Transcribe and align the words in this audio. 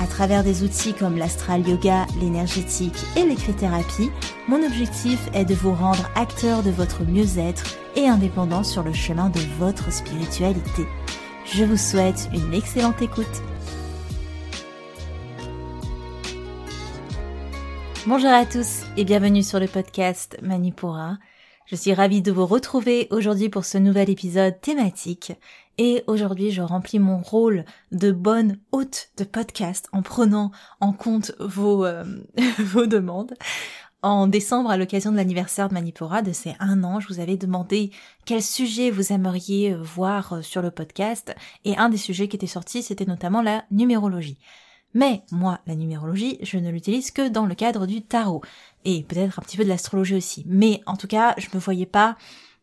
à 0.00 0.06
travers 0.06 0.44
des 0.44 0.62
outils 0.62 0.94
comme 0.94 1.16
l'astral 1.16 1.66
yoga, 1.66 2.06
l'énergétique 2.20 2.98
et 3.16 3.24
l'écrit-thérapie, 3.24 4.10
mon 4.48 4.64
objectif 4.64 5.18
est 5.34 5.44
de 5.44 5.54
vous 5.54 5.74
rendre 5.74 6.10
acteur 6.14 6.62
de 6.62 6.70
votre 6.70 7.04
mieux-être 7.04 7.64
et 7.96 8.06
indépendant 8.06 8.62
sur 8.62 8.82
le 8.82 8.92
chemin 8.92 9.30
de 9.30 9.40
votre 9.58 9.92
spiritualité. 9.92 10.86
Je 11.46 11.64
vous 11.64 11.76
souhaite 11.76 12.28
une 12.34 12.54
excellente 12.54 13.00
écoute. 13.02 13.42
Bonjour 18.06 18.30
à 18.30 18.46
tous 18.46 18.82
et 18.96 19.04
bienvenue 19.04 19.42
sur 19.42 19.58
le 19.58 19.66
podcast 19.66 20.36
Manipura. 20.42 21.18
Je 21.66 21.74
suis 21.74 21.92
ravie 21.92 22.22
de 22.22 22.30
vous 22.30 22.46
retrouver 22.46 23.08
aujourd'hui 23.10 23.48
pour 23.48 23.64
ce 23.64 23.78
nouvel 23.78 24.08
épisode 24.08 24.60
thématique 24.60 25.32
et 25.78 26.04
aujourd'hui, 26.06 26.50
je 26.50 26.62
remplis 26.62 26.98
mon 26.98 27.18
rôle 27.18 27.64
de 27.92 28.10
bonne 28.10 28.58
hôte 28.72 29.10
de 29.18 29.24
podcast 29.24 29.88
en 29.92 30.02
prenant 30.02 30.50
en 30.80 30.92
compte 30.92 31.32
vos, 31.38 31.84
euh, 31.84 32.04
vos 32.58 32.86
demandes. 32.86 33.34
En 34.02 34.26
décembre, 34.26 34.70
à 34.70 34.76
l'occasion 34.76 35.10
de 35.10 35.16
l'anniversaire 35.16 35.68
de 35.68 35.74
Manipura, 35.74 36.22
de 36.22 36.32
ces 36.32 36.54
un 36.60 36.84
an, 36.84 37.00
je 37.00 37.08
vous 37.08 37.20
avais 37.20 37.36
demandé 37.36 37.90
quel 38.24 38.42
sujet 38.42 38.90
vous 38.90 39.12
aimeriez 39.12 39.74
voir 39.74 40.44
sur 40.44 40.62
le 40.62 40.70
podcast. 40.70 41.34
Et 41.64 41.76
un 41.76 41.88
des 41.88 41.96
sujets 41.96 42.28
qui 42.28 42.36
était 42.36 42.46
sorti, 42.46 42.82
c'était 42.82 43.04
notamment 43.04 43.42
la 43.42 43.64
numérologie. 43.70 44.38
Mais 44.94 45.24
moi, 45.30 45.60
la 45.66 45.74
numérologie, 45.74 46.38
je 46.42 46.56
ne 46.56 46.70
l'utilise 46.70 47.10
que 47.10 47.28
dans 47.28 47.44
le 47.44 47.54
cadre 47.54 47.86
du 47.86 48.00
tarot. 48.00 48.42
Et 48.84 49.02
peut-être 49.02 49.38
un 49.38 49.42
petit 49.42 49.56
peu 49.56 49.64
de 49.64 49.68
l'astrologie 49.68 50.14
aussi. 50.14 50.44
Mais 50.46 50.80
en 50.86 50.96
tout 50.96 51.08
cas, 51.08 51.34
je 51.36 51.48
me 51.52 51.60
voyais 51.60 51.84
pas 51.84 52.16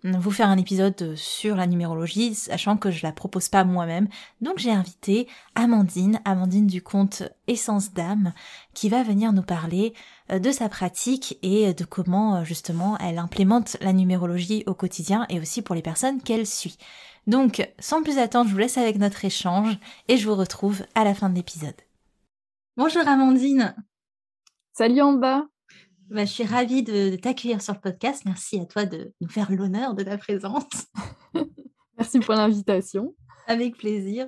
vous 0.03 0.31
faire 0.31 0.49
un 0.49 0.57
épisode 0.57 1.15
sur 1.15 1.55
la 1.55 1.67
numérologie, 1.67 2.35
sachant 2.35 2.77
que 2.77 2.91
je 2.91 3.03
la 3.03 3.11
propose 3.11 3.49
pas 3.49 3.63
moi-même. 3.63 4.07
Donc 4.41 4.57
j'ai 4.57 4.71
invité 4.71 5.27
Amandine, 5.55 6.19
Amandine 6.25 6.67
du 6.67 6.81
compte 6.81 7.23
Essence 7.47 7.93
d'âme, 7.93 8.33
qui 8.73 8.89
va 8.89 9.03
venir 9.03 9.31
nous 9.31 9.41
parler 9.43 9.93
euh, 10.31 10.39
de 10.39 10.51
sa 10.51 10.69
pratique 10.69 11.37
et 11.41 11.73
de 11.73 11.85
comment 11.85 12.35
euh, 12.35 12.43
justement 12.43 12.97
elle 12.99 13.17
implémente 13.17 13.77
la 13.81 13.93
numérologie 13.93 14.63
au 14.67 14.73
quotidien 14.73 15.25
et 15.29 15.39
aussi 15.39 15.61
pour 15.61 15.75
les 15.75 15.81
personnes 15.81 16.21
qu'elle 16.21 16.47
suit. 16.47 16.77
Donc 17.25 17.69
sans 17.79 18.03
plus 18.03 18.17
attendre, 18.17 18.49
je 18.49 18.53
vous 18.53 18.59
laisse 18.59 18.77
avec 18.77 18.97
notre 18.97 19.23
échange 19.23 19.77
et 20.09 20.17
je 20.17 20.27
vous 20.27 20.35
retrouve 20.35 20.83
à 20.95 21.05
la 21.05 21.13
fin 21.13 21.29
de 21.29 21.35
l'épisode. 21.35 21.79
Bonjour 22.75 23.07
Amandine. 23.07 23.75
Salut 24.73 25.01
en 25.01 25.13
bas. 25.13 25.52
Bah, 26.13 26.25
je 26.25 26.31
suis 26.31 26.43
ravie 26.43 26.83
de, 26.83 27.15
t'accueillir 27.15 27.59
sur 27.63 27.73
le 27.73 27.79
podcast. 27.79 28.21
Merci 28.25 28.59
à 28.59 28.65
toi 28.65 28.85
de 28.85 29.11
nous 29.19 29.27
faire 29.27 29.51
l'honneur 29.51 29.95
de 29.95 30.03
ta 30.03 30.15
présence. 30.15 30.85
Merci 31.97 32.19
pour 32.19 32.35
l'invitation. 32.35 33.15
Avec 33.47 33.77
plaisir. 33.77 34.27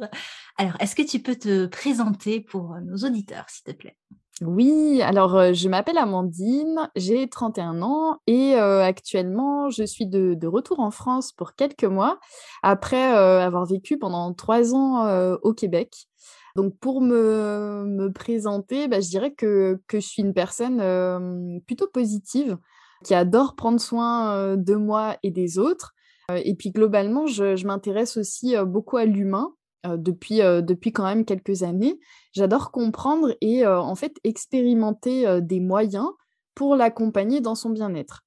Alors, 0.58 0.74
est-ce 0.80 0.96
que 0.96 1.04
tu 1.04 1.20
peux 1.20 1.36
te 1.36 1.68
présenter 1.68 2.42
pour 2.42 2.76
nos 2.84 2.98
auditeurs, 3.08 3.46
s'il 3.50 3.66
te 3.66 3.72
plaît? 3.72 3.96
Oui, 4.42 5.02
alors 5.04 5.36
euh, 5.36 5.54
je 5.54 5.70
m'appelle 5.70 6.00
Amandine, 6.00 6.90
j'ai 6.96 7.30
31 7.30 7.82
ans 7.84 8.18
et 8.28 8.56
euh, 8.56 8.84
actuellement 8.84 9.70
je 9.70 9.84
suis 9.86 10.08
de, 10.08 10.46
retour 10.46 10.82
en 10.82 10.92
France 10.92 11.32
pour 11.32 11.56
quelques 11.56 11.86
mois 11.86 12.20
après 12.62 13.16
euh, 13.16 13.40
avoir 13.40 13.66
vécu 13.66 13.98
pendant 13.98 14.34
trois 14.34 14.76
ans 14.76 15.38
au 15.42 15.54
Québec. 15.54 16.08
Donc 16.56 16.78
pour 16.80 17.02
me, 17.02 18.10
présenter, 18.14 18.88
bah, 18.88 19.00
je 19.00 19.10
dirais 19.10 19.34
que, 19.34 19.80
je 19.92 20.00
suis 20.00 20.22
une 20.22 20.34
personne 20.34 21.62
plutôt 21.66 21.88
positive, 21.88 22.58
qui 23.04 23.14
adore 23.14 23.56
prendre 23.56 23.80
soin 23.80 24.56
de 24.56 24.76
moi 24.76 25.18
et 25.22 25.32
des 25.32 25.60
autres. 25.60 25.94
et 26.34 26.56
puis 26.56 26.72
globalement, 26.72 27.28
je, 27.28 27.66
m'intéresse 27.66 28.18
aussi 28.18 28.56
beaucoup 28.66 28.98
à 28.98 29.06
l'humain. 29.06 29.54
depuis, 29.86 30.40
depuis 30.40 30.92
quand 30.92 31.06
même 31.06 31.26
quelques 31.26 31.64
années. 31.64 32.00
J'adore 32.34 32.72
comprendre 32.72 33.36
et 33.42 33.68
en 33.68 33.96
fait 33.96 34.14
expérimenter 34.24 35.42
des 35.42 35.60
moyens 35.60 36.10
pour 36.56 36.76
l'accompagner 36.76 37.42
dans 37.42 37.56
son 37.56 37.70
bien-être. 37.70 38.25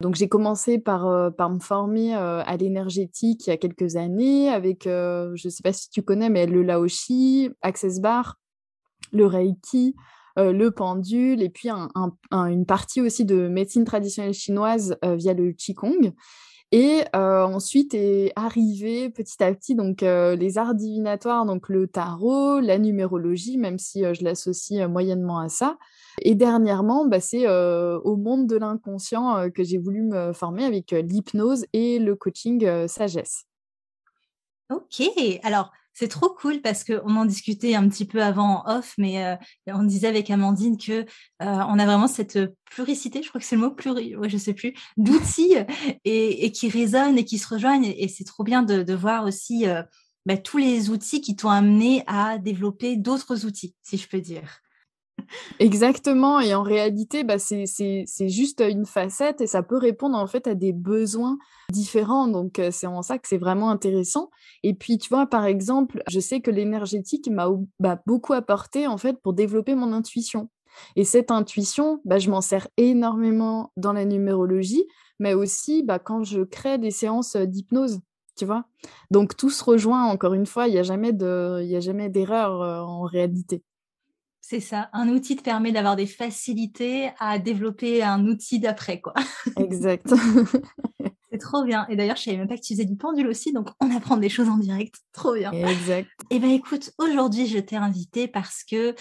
Donc 0.00 0.14
j'ai 0.14 0.28
commencé 0.28 0.78
par, 0.78 1.06
euh, 1.06 1.30
par 1.30 1.50
me 1.50 1.60
former 1.60 2.14
euh, 2.14 2.42
à 2.44 2.56
l'énergétique 2.56 3.46
il 3.46 3.50
y 3.50 3.52
a 3.52 3.56
quelques 3.56 3.96
années 3.96 4.48
avec, 4.48 4.86
euh, 4.86 5.32
je 5.34 5.48
ne 5.48 5.50
sais 5.50 5.62
pas 5.62 5.72
si 5.72 5.90
tu 5.90 6.02
connais, 6.02 6.30
mais 6.30 6.46
le 6.46 6.62
Laoshi, 6.62 7.50
Access 7.62 8.00
Bar, 8.00 8.36
le 9.12 9.26
Reiki, 9.26 9.94
le 10.36 10.70
pendule 10.70 11.42
et 11.42 11.50
puis 11.50 11.68
une 11.68 12.64
partie 12.64 13.02
aussi 13.02 13.26
de 13.26 13.48
médecine 13.48 13.84
traditionnelle 13.84 14.32
chinoise 14.32 14.96
via 15.02 15.34
le 15.34 15.52
Qigong. 15.52 16.14
Et 16.72 17.02
ensuite 17.14 17.94
est 17.94 18.32
arrivé 18.36 19.10
petit 19.10 19.42
à 19.42 19.52
petit 19.52 19.74
donc 19.74 20.02
les 20.02 20.58
arts 20.58 20.74
divinatoires, 20.74 21.44
donc 21.44 21.68
le 21.68 21.88
tarot, 21.88 22.60
la 22.60 22.78
numérologie, 22.78 23.58
même 23.58 23.78
si 23.78 24.04
je 24.14 24.22
l'associe 24.22 24.88
moyennement 24.88 25.40
à 25.40 25.48
ça. 25.48 25.78
Et 26.22 26.36
dernièrement, 26.36 27.06
bah, 27.06 27.18
c'est 27.18 27.48
au 27.48 28.16
monde 28.16 28.46
de 28.46 28.56
l'inconscient 28.56 29.50
que 29.50 29.64
j'ai 29.64 29.78
voulu 29.78 30.02
me 30.02 30.32
former 30.32 30.64
avec 30.64 30.92
l'hypnose 30.92 31.66
et 31.72 31.98
le 31.98 32.14
coaching 32.14 32.86
sagesse. 32.86 33.46
Ok, 34.70 35.02
alors 35.42 35.72
c'est 35.92 36.08
trop 36.08 36.30
cool 36.30 36.60
parce 36.60 36.84
qu'on 36.84 37.16
en 37.16 37.24
discutait 37.24 37.74
un 37.74 37.88
petit 37.88 38.04
peu 38.04 38.22
avant 38.22 38.62
en 38.64 38.78
off, 38.78 38.94
mais 38.98 39.36
on 39.66 39.82
disait 39.82 40.08
avec 40.08 40.30
Amandine 40.30 40.78
que 40.78 41.04
on 41.40 41.78
a 41.78 41.84
vraiment 41.86 42.06
cette 42.06 42.38
pluricité, 42.70 43.22
je 43.22 43.28
crois 43.28 43.40
que 43.40 43.46
c'est 43.46 43.56
le 43.56 43.62
mot 43.62 43.70
pluri, 43.70 44.16
ouais, 44.16 44.28
je 44.28 44.38
sais 44.38 44.54
plus, 44.54 44.72
d'outils 44.96 45.56
et, 46.04 46.52
qui 46.52 46.68
résonnent 46.68 47.18
et 47.18 47.24
qui 47.24 47.38
se 47.38 47.48
rejoignent. 47.48 47.92
Et, 47.96 48.08
c'est 48.08 48.24
trop 48.24 48.44
bien 48.44 48.62
de, 48.62 48.94
voir 48.94 49.24
aussi 49.24 49.66
bah, 50.26 50.36
tous 50.36 50.58
les 50.58 50.90
outils 50.90 51.20
qui 51.20 51.36
t'ont 51.36 51.50
amené 51.50 52.04
à 52.06 52.38
développer 52.38 52.96
d'autres 52.96 53.44
outils, 53.44 53.74
si 53.82 53.96
je 53.96 54.08
peux 54.08 54.20
dire. 54.20 54.60
Exactement, 55.58 56.40
et 56.40 56.54
en 56.54 56.62
réalité, 56.62 57.24
bah, 57.24 57.38
c'est 57.38 57.66
juste 58.28 58.60
une 58.60 58.86
facette 58.86 59.40
et 59.40 59.46
ça 59.46 59.62
peut 59.62 59.76
répondre 59.76 60.16
en 60.16 60.26
fait 60.26 60.46
à 60.46 60.54
des 60.54 60.72
besoins 60.72 61.38
différents. 61.70 62.28
Donc 62.28 62.60
c'est 62.70 62.86
en 62.86 63.02
ça 63.02 63.18
que 63.18 63.28
c'est 63.28 63.38
vraiment 63.38 63.70
intéressant. 63.70 64.30
Et 64.62 64.74
puis 64.74 64.98
tu 64.98 65.08
vois, 65.08 65.26
par 65.26 65.44
exemple, 65.44 66.02
je 66.08 66.20
sais 66.20 66.40
que 66.40 66.50
l'énergétique 66.50 67.28
m'a 67.30 67.48
bah, 67.78 68.00
beaucoup 68.06 68.32
apporté 68.32 68.86
en 68.86 68.96
fait 68.96 69.20
pour 69.22 69.32
développer 69.32 69.74
mon 69.74 69.92
intuition. 69.92 70.50
Et 70.96 71.04
cette 71.04 71.30
intuition, 71.30 72.00
bah, 72.04 72.18
je 72.18 72.30
m'en 72.30 72.40
sers 72.40 72.68
énormément 72.76 73.72
dans 73.76 73.92
la 73.92 74.04
numérologie, 74.04 74.84
mais 75.18 75.34
aussi 75.34 75.86
quand 76.04 76.24
je 76.24 76.42
crée 76.42 76.78
des 76.78 76.90
séances 76.90 77.36
d'hypnose. 77.36 78.00
Tu 78.36 78.46
vois 78.46 78.64
Donc 79.10 79.36
tout 79.36 79.50
se 79.50 79.62
rejoint, 79.62 80.04
encore 80.04 80.32
une 80.34 80.46
fois, 80.46 80.66
il 80.68 80.72
n'y 80.72 80.78
a 80.78 80.82
jamais 80.82 81.12
d'erreur 82.08 82.88
en 82.88 83.02
réalité. 83.02 83.62
C'est 84.40 84.60
ça. 84.60 84.88
Un 84.92 85.08
outil 85.08 85.36
te 85.36 85.42
permet 85.42 85.72
d'avoir 85.72 85.96
des 85.96 86.06
facilités 86.06 87.10
à 87.18 87.38
développer 87.38 88.02
un 88.02 88.26
outil 88.26 88.58
d'après, 88.58 89.00
quoi. 89.00 89.14
Exact. 89.56 90.12
C'est 91.32 91.38
trop 91.38 91.62
bien. 91.62 91.86
Et 91.88 91.94
d'ailleurs, 91.94 92.16
je 92.16 92.22
savais 92.22 92.38
même 92.38 92.48
pas 92.48 92.56
que 92.56 92.62
tu 92.62 92.74
faisais 92.74 92.84
du 92.84 92.96
pendule 92.96 93.28
aussi, 93.28 93.52
donc 93.52 93.68
on 93.80 93.94
apprend 93.94 94.16
des 94.16 94.28
choses 94.28 94.48
en 94.48 94.56
direct. 94.56 94.96
Trop 95.12 95.34
bien. 95.34 95.52
Exact. 95.52 96.08
Et 96.28 96.36
eh 96.36 96.38
ben 96.40 96.50
écoute, 96.50 96.90
aujourd'hui, 96.98 97.46
je 97.46 97.58
t'ai 97.58 97.76
invité 97.76 98.26
parce 98.26 98.64
que 98.64 98.96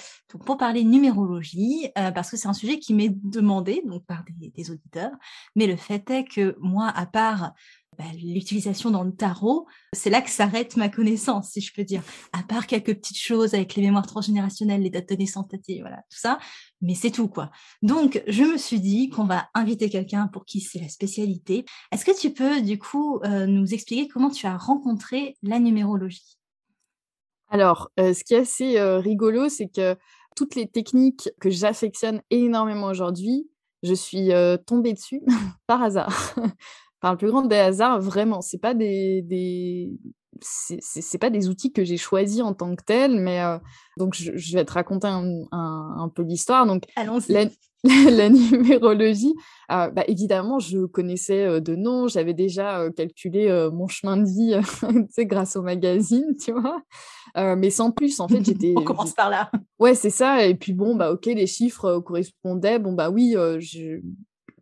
pour 0.46 0.58
parler 0.58 0.84
numérologie, 0.84 1.90
euh, 1.98 2.12
parce 2.12 2.30
que 2.30 2.38
c'est 2.38 2.48
un 2.48 2.54
sujet 2.54 2.78
qui 2.78 2.94
m'est 2.94 3.10
demandé 3.24 3.82
donc 3.86 4.06
par 4.06 4.24
des, 4.38 4.70
auditeurs. 4.70 5.12
Mais 5.56 5.66
le 5.66 5.76
fait 5.76 6.08
est 6.12 6.24
que 6.24 6.56
moi, 6.60 6.92
à 6.96 7.08
part 7.08 7.54
bah, 8.00 8.06
l'utilisation 8.16 8.92
dans 8.92 9.04
le 9.04 9.12
tarot, 9.12 9.68
c'est 9.92 10.10
là 10.10 10.22
que 10.22 10.30
s'arrête 10.30 10.78
ma 10.78 10.88
connaissance, 10.88 11.50
si 11.50 11.60
je 11.60 11.74
peux 11.74 11.84
dire. 11.84 12.02
À 12.32 12.44
part 12.44 12.66
quelques 12.66 12.96
petites 12.96 13.20
choses 13.20 13.54
avec 13.54 13.76
les 13.76 13.82
mémoires 13.82 14.08
transgénérationnelles, 14.08 14.82
les 14.82 14.90
dates 14.90 15.10
de 15.10 15.16
naissance, 15.16 15.48
voilà, 15.82 15.98
tout 16.10 16.18
ça. 16.18 16.40
Mais 16.82 16.96
c'est 16.96 17.12
tout, 17.12 17.28
quoi. 17.28 17.52
Donc, 17.82 18.24
je 18.26 18.44
me 18.44 18.58
suis 18.58 18.80
dit 18.80 19.10
qu'on 19.10 19.26
va 19.26 19.50
inviter 19.54 19.90
quelqu'un 19.90 20.28
pour 20.28 20.46
qui 20.46 20.62
c'est 20.62 20.80
la 20.80 20.88
spécialité. 20.88 21.66
Est-ce 21.92 22.06
que 22.06 22.18
tu 22.18 22.32
peux, 22.32 22.62
du 22.62 22.80
coup, 22.80 23.20
euh, 23.26 23.46
nous 23.46 23.74
expliquer 23.74 24.08
comment 24.08 24.30
tu 24.30 24.48
as 24.48 24.56
rencontré 24.56 25.36
la 25.44 25.60
numérologie? 25.60 26.38
Alors, 27.50 27.90
euh, 28.00 28.14
ce 28.14 28.24
qui 28.24 28.34
est 28.34 28.38
assez 28.38 28.78
euh, 28.78 29.00
rigolo, 29.00 29.50
c'est 29.50 29.68
que 29.68 29.98
toutes 30.38 30.56
les 30.56 30.68
techniques 30.68 31.30
que 31.42 31.50
j'affectionne 31.50 32.22
énormément 32.30 32.88
aujourd'hui, 32.88 33.50
je 33.84 33.94
suis 33.94 34.30
tombée 34.66 34.94
dessus 34.94 35.22
par 35.68 35.84
hasard 35.84 36.36
par 37.02 37.12
le 37.12 37.18
plus 37.18 37.30
grand 37.30 37.44
des 37.44 37.56
hasards, 37.56 38.02
vraiment. 38.02 38.42
C'est 38.42 38.58
pas 38.58 38.74
des, 38.74 39.22
des, 39.22 39.92
c'est 40.42 41.18
pas 41.18 41.30
des 41.30 41.50
outils 41.50 41.72
que 41.72 41.84
j'ai 41.84 41.98
choisis 41.98 42.42
en 42.42 42.54
tant 42.54 42.76
que 42.76 42.84
tels, 42.84 43.20
mais 43.20 43.42
donc 43.98 44.14
je, 44.16 44.56
vais 44.56 44.66
te 44.66 44.74
raconter 44.74 45.08
un, 45.08 46.12
peu 46.14 46.24
l'histoire. 46.24 46.66
Donc 46.66 46.84
la, 46.96 47.46
la, 48.12 48.30
numérologie, 48.30 49.34
bah, 49.70 50.04
évidemment, 50.08 50.60
je 50.60 50.86
connaissais 50.86 51.62
de 51.62 51.76
nom, 51.76 52.08
j'avais 52.08 52.34
déjà 52.34 52.90
calculé 52.96 53.70
mon 53.74 53.88
chemin 53.88 54.18
de 54.18 54.26
vie, 54.26 54.56
grâce 55.26 55.56
au 55.56 55.62
magazine, 55.62 56.36
tu 56.44 56.52
vois. 56.52 56.82
mais 57.56 57.70
sans 57.70 57.92
plus, 57.92 58.20
en 58.20 58.28
fait, 58.28 58.44
j'étais. 58.44 58.74
On 58.78 58.84
commence 58.84 59.14
par 59.14 59.30
là. 59.30 59.52
Ouais, 59.80 59.96
c'est 59.96 60.10
ça. 60.10 60.46
Et 60.46 60.56
puis 60.56 60.74
bon, 60.74 60.96
bah 60.96 61.12
ok, 61.12 61.26
les 61.26 61.48
chiffres 61.48 62.00
correspondaient. 62.00 62.80
Bon 62.80 62.94
bah 62.94 63.10
oui, 63.10 63.36
je... 63.60 64.02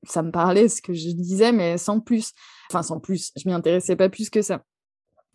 ça 0.03 0.23
me 0.23 0.31
parlait 0.31 0.69
ce 0.69 0.81
que 0.81 0.93
je 0.93 1.09
disais, 1.11 1.51
mais 1.51 1.77
sans 1.77 1.99
plus. 1.99 2.33
Enfin, 2.69 2.83
sans 2.83 2.99
plus. 2.99 3.31
Je 3.35 3.47
m'y 3.47 3.53
intéressais 3.53 3.95
pas 3.95 4.09
plus 4.09 4.29
que 4.29 4.41
ça. 4.41 4.63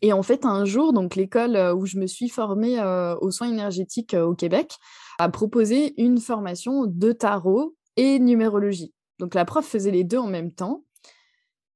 Et 0.03 0.12
en 0.12 0.23
fait, 0.25 0.44
un 0.44 0.64
jour, 0.64 0.93
donc 0.93 1.14
l'école 1.14 1.55
euh, 1.55 1.75
où 1.75 1.87
je 1.87 1.97
me 1.97 2.06
suis 2.06 2.29
formée 2.29 2.79
euh, 2.81 3.17
aux 3.20 3.31
soins 3.31 3.49
énergétiques 3.49 4.14
euh, 4.14 4.25
au 4.25 4.35
Québec 4.35 4.76
a 5.20 5.29
proposé 5.29 5.94
une 6.03 6.19
formation 6.19 6.87
de 6.87 7.12
tarot 7.12 7.76
et 7.97 8.19
numérologie. 8.19 8.93
Donc 9.20 9.35
la 9.35 9.44
prof 9.44 9.64
faisait 9.64 9.93
les 9.93 10.03
deux 10.03 10.19
en 10.19 10.26
même 10.26 10.53
temps. 10.53 10.85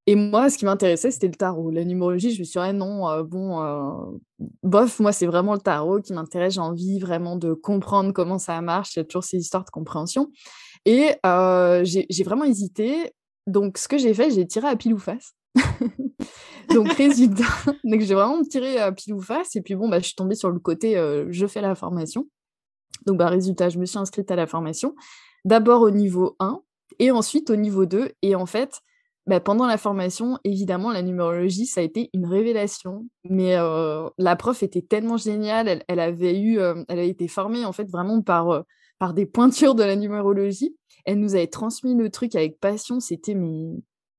Et 0.09 0.17
moi, 0.17 0.51
ce 0.51 0.59
qui 0.59 0.65
m'intéressait, 0.65 1.13
c'était 1.13 1.29
le 1.29 1.35
tarot. 1.35 1.71
La 1.71 1.85
numérologie, 1.85 2.33
je 2.33 2.41
me 2.41 2.45
suis 2.45 2.61
dit, 2.61 2.65
ah 2.65 2.73
non, 2.73 3.23
bon, 3.25 4.21
bof, 4.63 5.01
moi, 5.01 5.11
c'est 5.11 5.27
vraiment 5.27 5.55
le 5.55 5.59
tarot 5.59 6.01
qui 6.01 6.13
m'intéresse. 6.13 6.55
J'ai 6.55 6.61
envie 6.61 7.01
vraiment 7.01 7.35
de 7.35 7.55
comprendre 7.55 8.13
comment 8.13 8.39
ça 8.39 8.61
marche. 8.61 8.95
Il 8.95 9.01
y 9.01 9.03
a 9.03 9.05
toujours 9.05 9.25
ces 9.25 9.39
histoires 9.39 9.65
de 9.65 9.71
compréhension. 9.71 10.31
Et 10.87 11.17
j'ai 11.83 12.25
vraiment 12.25 12.45
hésité. 12.45 13.13
Donc, 13.47 13.77
ce 13.77 13.89
que 13.89 13.99
j'ai 13.99 14.15
fait, 14.15 14.31
j'ai 14.31 14.47
tiré 14.47 14.69
à 14.69 14.77
pile 14.77 14.95
ou 14.95 14.99
face. 14.99 15.35
donc, 16.71 16.93
résultat, 16.93 17.45
donc 17.85 18.01
j'ai 18.01 18.15
vraiment 18.15 18.43
tiré 18.43 18.79
à 18.79 18.93
pile 18.93 19.15
ou 19.15 19.21
face. 19.21 19.55
Et 19.57 19.63
puis, 19.63 19.75
bon, 19.75 19.89
bah, 19.89 19.99
je 19.99 20.07
suis 20.07 20.15
tombée 20.15 20.37
sur 20.37 20.51
le 20.51 20.59
côté 20.59 20.95
je 21.29 21.47
fais 21.47 21.61
la 21.61 21.75
formation. 21.75 22.27
Donc, 23.05 23.19
bah, 23.19 23.29
résultat, 23.29 23.69
je 23.69 23.79
me 23.79 23.85
suis 23.85 23.99
inscrite 23.99 24.31
à 24.31 24.37
la 24.37 24.47
formation. 24.47 24.95
D'abord 25.45 25.83
au 25.83 25.91
niveau 25.91 26.37
1 26.39 26.61
et 26.99 27.11
ensuite 27.11 27.51
au 27.51 27.57
niveau 27.57 27.85
2. 27.85 28.13
Et 28.23 28.37
en 28.37 28.47
fait, 28.47 28.81
bah, 29.27 29.41
pendant 29.41 29.67
la 29.67 29.79
formation, 29.79 30.39
évidemment, 30.45 30.93
la 30.93 31.03
numérologie, 31.03 31.67
ça 31.67 31.81
a 31.81 31.85
été 31.85 32.11
une 32.15 32.27
révélation. 32.27 33.09
Mais 33.29 33.57
la 34.19 34.37
prof 34.37 34.63
était 34.63 34.83
tellement 34.83 35.17
géniale. 35.17 35.83
Elle, 35.89 36.01
avait 36.01 36.39
eu, 36.39 36.59
elle 36.61 36.99
a 36.99 37.03
été 37.03 37.27
formée 37.27 37.65
en 37.65 37.73
fait 37.73 37.91
vraiment 37.91 38.23
par, 38.23 38.65
par 38.99 39.15
des 39.15 39.27
pointures 39.27 39.75
de 39.75 39.83
la 39.83 39.97
numérologie. 39.97 40.77
Elle 41.05 41.21
nous 41.21 41.35
avait 41.35 41.47
transmis 41.47 41.95
le 41.95 42.11
truc 42.11 42.35
avec 42.35 42.59
passion. 42.61 43.01
C'était 43.01 43.37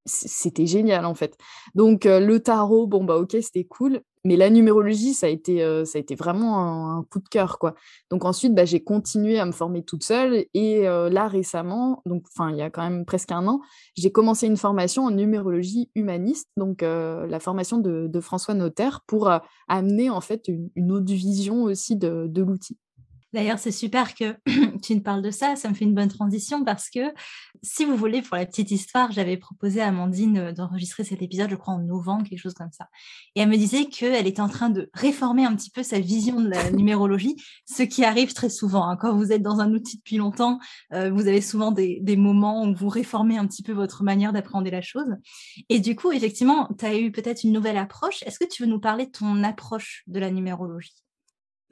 c'était 0.07 0.65
génial 0.65 1.06
en 1.06 1.13
fait. 1.13 1.38
Donc 1.75 2.06
le 2.06 2.38
tarot, 2.39 2.88
bon 2.88 3.03
bah 3.03 3.18
ok, 3.18 3.38
c'était 3.41 3.65
cool, 3.65 4.01
mais 4.24 4.38
la 4.38 4.50
numérologie, 4.50 5.13
ça 5.13 5.27
a 5.27 5.29
été, 5.29 5.59
ça 5.85 5.97
a 5.97 6.00
été 6.00 6.15
vraiment 6.15 6.97
un, 6.97 7.03
coup 7.03 7.19
de 7.19 7.27
cœur 7.27 7.59
quoi. 7.59 7.75
Donc 8.09 8.25
ensuite, 8.25 8.56
bah, 8.56 8.65
j'ai 8.65 8.83
continué 8.83 9.39
à 9.39 9.45
me 9.45 9.51
former 9.51 9.83
toute 9.83 10.03
seule 10.03 10.45
et 10.53 10.83
là 10.83 11.27
récemment, 11.27 12.01
donc 12.06 12.23
enfin 12.33 12.51
il 12.51 12.57
y 12.57 12.62
a 12.62 12.69
quand 12.69 12.83
même 12.83 13.06
presque 13.06 13.31
un 13.31 13.47
an, 13.47 13.59
j'ai 13.95 14.12
commencé 14.12 14.47
une 14.47 14.57
formation 14.57 15.03
en 15.03 15.12
numérologie 15.12 15.89
humaniste, 15.95 16.50
donc 16.57 16.81
la 16.81 17.39
formation 17.39 17.77
de, 17.77 18.19
François 18.21 18.53
Notaire 18.53 19.01
pour 19.07 19.30
amener 19.68 20.09
en 20.09 20.21
fait 20.21 20.47
une, 20.47 20.91
autre 20.91 21.12
vision 21.12 21.63
aussi 21.63 21.95
de 21.95 22.41
l'outil. 22.41 22.77
D'ailleurs, 23.37 23.59
c'est 23.59 23.71
super 23.71 24.15
que 24.15 24.35
tu 24.81 24.95
me 24.95 24.99
parles 24.99 25.21
de 25.21 25.29
ça. 25.29 25.55
Ça 25.55 25.69
me 25.69 25.75
fait 25.75 25.85
une 25.85 25.93
bonne 25.93 26.07
transition 26.07 26.63
parce 26.63 26.89
que, 26.89 27.13
si 27.61 27.85
vous 27.85 27.95
voulez, 27.95 28.23
pour 28.23 28.35
la 28.35 28.47
petite 28.47 28.71
histoire, 28.71 29.11
j'avais 29.11 29.37
proposé 29.37 29.79
à 29.79 29.89
Amandine 29.89 30.37
euh, 30.39 30.51
d'enregistrer 30.51 31.03
cet 31.03 31.21
épisode, 31.21 31.51
je 31.51 31.55
crois 31.55 31.75
en 31.75 31.77
novembre, 31.77 32.27
quelque 32.27 32.39
chose 32.39 32.55
comme 32.55 32.71
ça. 32.71 32.87
Et 33.35 33.41
elle 33.41 33.49
me 33.49 33.57
disait 33.57 33.85
qu'elle 33.85 34.25
était 34.25 34.41
en 34.41 34.49
train 34.49 34.71
de 34.71 34.89
réformer 34.95 35.45
un 35.45 35.55
petit 35.55 35.69
peu 35.69 35.83
sa 35.83 35.99
vision 35.99 36.41
de 36.41 36.49
la 36.49 36.71
numérologie, 36.71 37.35
ce 37.71 37.83
qui 37.83 38.03
arrive 38.03 38.33
très 38.33 38.49
souvent. 38.49 38.89
Hein. 38.89 38.97
Quand 38.97 39.15
vous 39.15 39.31
êtes 39.31 39.43
dans 39.43 39.59
un 39.59 39.71
outil 39.71 39.97
depuis 39.97 40.17
longtemps, 40.17 40.57
euh, 40.95 41.11
vous 41.11 41.27
avez 41.27 41.41
souvent 41.41 41.71
des, 41.71 41.99
des, 42.01 42.17
moments 42.17 42.63
où 42.63 42.73
vous 42.73 42.89
réformez 42.89 43.37
un 43.37 43.45
petit 43.45 43.61
peu 43.61 43.73
votre 43.73 44.01
manière 44.01 44.33
d'appréhender 44.33 44.71
la 44.71 44.81
chose. 44.81 45.15
Et 45.69 45.79
du 45.79 45.95
coup, 45.95 46.11
effectivement, 46.11 46.69
tu 46.79 46.85
as 46.87 46.97
eu 46.97 47.11
peut-être 47.11 47.43
une 47.43 47.51
nouvelle 47.51 47.77
approche. 47.77 48.23
Est-ce 48.23 48.39
que 48.39 48.49
tu 48.49 48.63
veux 48.63 48.69
nous 48.69 48.79
parler 48.79 49.05
de 49.05 49.11
ton 49.11 49.43
approche 49.43 50.01
de 50.07 50.19
la 50.19 50.31
numérologie? 50.31 51.06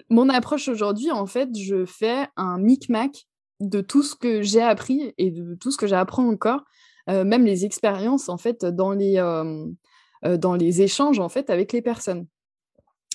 Mon 0.09 0.29
approche 0.29 0.67
aujourd'hui, 0.67 1.11
en 1.11 1.25
fait, 1.25 1.49
je 1.57 1.85
fais 1.85 2.27
un 2.35 2.57
micmac 2.59 3.27
de 3.59 3.81
tout 3.81 4.03
ce 4.03 4.15
que 4.15 4.41
j'ai 4.41 4.61
appris 4.61 5.13
et 5.17 5.31
de 5.31 5.55
tout 5.55 5.71
ce 5.71 5.77
que 5.77 5.87
j'apprends 5.87 6.27
encore, 6.27 6.63
euh, 7.09 7.23
même 7.23 7.45
les 7.45 7.65
expériences, 7.65 8.29
en 8.29 8.37
fait, 8.37 8.65
dans 8.65 8.91
les, 8.91 9.17
euh, 9.17 9.65
euh, 10.25 10.37
dans 10.37 10.55
les 10.55 10.81
échanges, 10.81 11.19
en 11.19 11.29
fait, 11.29 11.49
avec 11.49 11.71
les 11.71 11.81
personnes. 11.81 12.27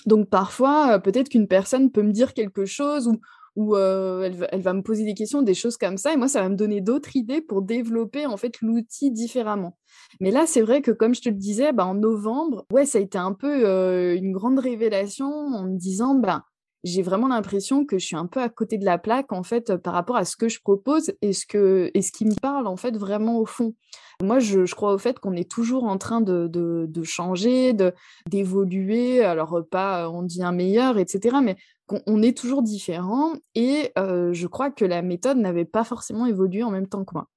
Donc, 0.05 0.29
parfois, 0.29 0.99
peut-être 0.99 1.29
qu'une 1.29 1.47
personne 1.47 1.91
peut 1.91 2.01
me 2.01 2.11
dire 2.11 2.33
quelque 2.33 2.65
chose 2.65 3.11
ou, 3.55 3.75
elle, 3.75 4.61
va 4.61 4.73
me 4.73 4.81
poser 4.81 5.03
des 5.03 5.13
questions, 5.13 5.41
des 5.41 5.53
choses 5.53 5.77
comme 5.77 5.97
ça, 5.97 6.13
et 6.13 6.17
moi, 6.17 6.29
ça 6.29 6.41
va 6.41 6.49
me 6.49 6.55
donner 6.55 6.81
d'autres 6.81 7.15
idées 7.15 7.41
pour 7.41 7.61
développer, 7.61 8.25
en 8.25 8.37
fait, 8.37 8.61
l'outil 8.61 9.11
différemment. 9.11 9.77
Mais 10.21 10.31
là, 10.31 10.47
c'est 10.47 10.61
vrai 10.61 10.81
que, 10.81 10.91
comme 10.91 11.13
je 11.13 11.21
te 11.21 11.29
le 11.29 11.35
disais, 11.35 11.73
bah, 11.73 11.85
en 11.85 11.93
novembre, 11.93 12.65
ouais, 12.71 12.85
ça 12.85 12.97
a 12.97 13.01
été 13.01 13.17
un 13.17 13.33
peu 13.33 14.15
une 14.15 14.31
grande 14.31 14.57
révélation 14.57 15.27
en 15.27 15.65
me 15.65 15.77
disant, 15.77 16.15
bah, 16.15 16.45
j'ai 16.83 17.01
vraiment 17.01 17.27
l'impression 17.27 17.85
que 17.85 17.99
je 17.99 18.05
suis 18.05 18.15
un 18.15 18.25
peu 18.25 18.41
à 18.41 18.49
côté 18.49 18.77
de 18.77 18.85
la 18.85 18.97
plaque 18.97 19.31
en 19.31 19.43
fait 19.43 19.75
par 19.77 19.93
rapport 19.93 20.15
à 20.15 20.25
ce 20.25 20.35
que 20.35 20.49
je 20.49 20.59
propose 20.59 21.13
et 21.21 21.33
ce 21.33 21.45
que 21.45 21.91
et 21.93 22.01
ce 22.01 22.11
qui 22.11 22.25
me 22.25 22.33
parle 22.39 22.67
en 22.67 22.77
fait 22.77 22.97
vraiment 22.97 23.37
au 23.39 23.45
fond. 23.45 23.75
Moi, 24.23 24.39
je, 24.39 24.71
crois 24.73 24.93
au 24.93 24.99
fait 24.99 25.17
qu'on 25.19 25.33
est 25.33 25.49
toujours 25.49 25.85
en 25.85 25.97
train 25.97 26.21
de, 26.21 26.47
de, 26.47 27.03
changer, 27.03 27.73
de 27.73 27.93
d'évoluer. 28.29 29.23
Alors 29.23 29.61
pas 29.69 30.09
on 30.09 30.23
dit 30.23 30.43
un 30.43 30.51
meilleur, 30.51 30.97
etc. 30.97 31.37
Mais 31.43 31.55
qu'on 31.87 32.21
est 32.21 32.37
toujours 32.37 32.61
différent 32.61 33.33
et 33.55 33.91
je 33.97 34.47
crois 34.47 34.71
que 34.71 34.85
la 34.85 35.01
méthode 35.01 35.37
n'avait 35.37 35.65
pas 35.65 35.83
forcément 35.83 36.25
évolué 36.25 36.63
en 36.63 36.71
même 36.71 36.87
temps 36.87 37.05
que 37.05 37.13
moi. 37.13 37.27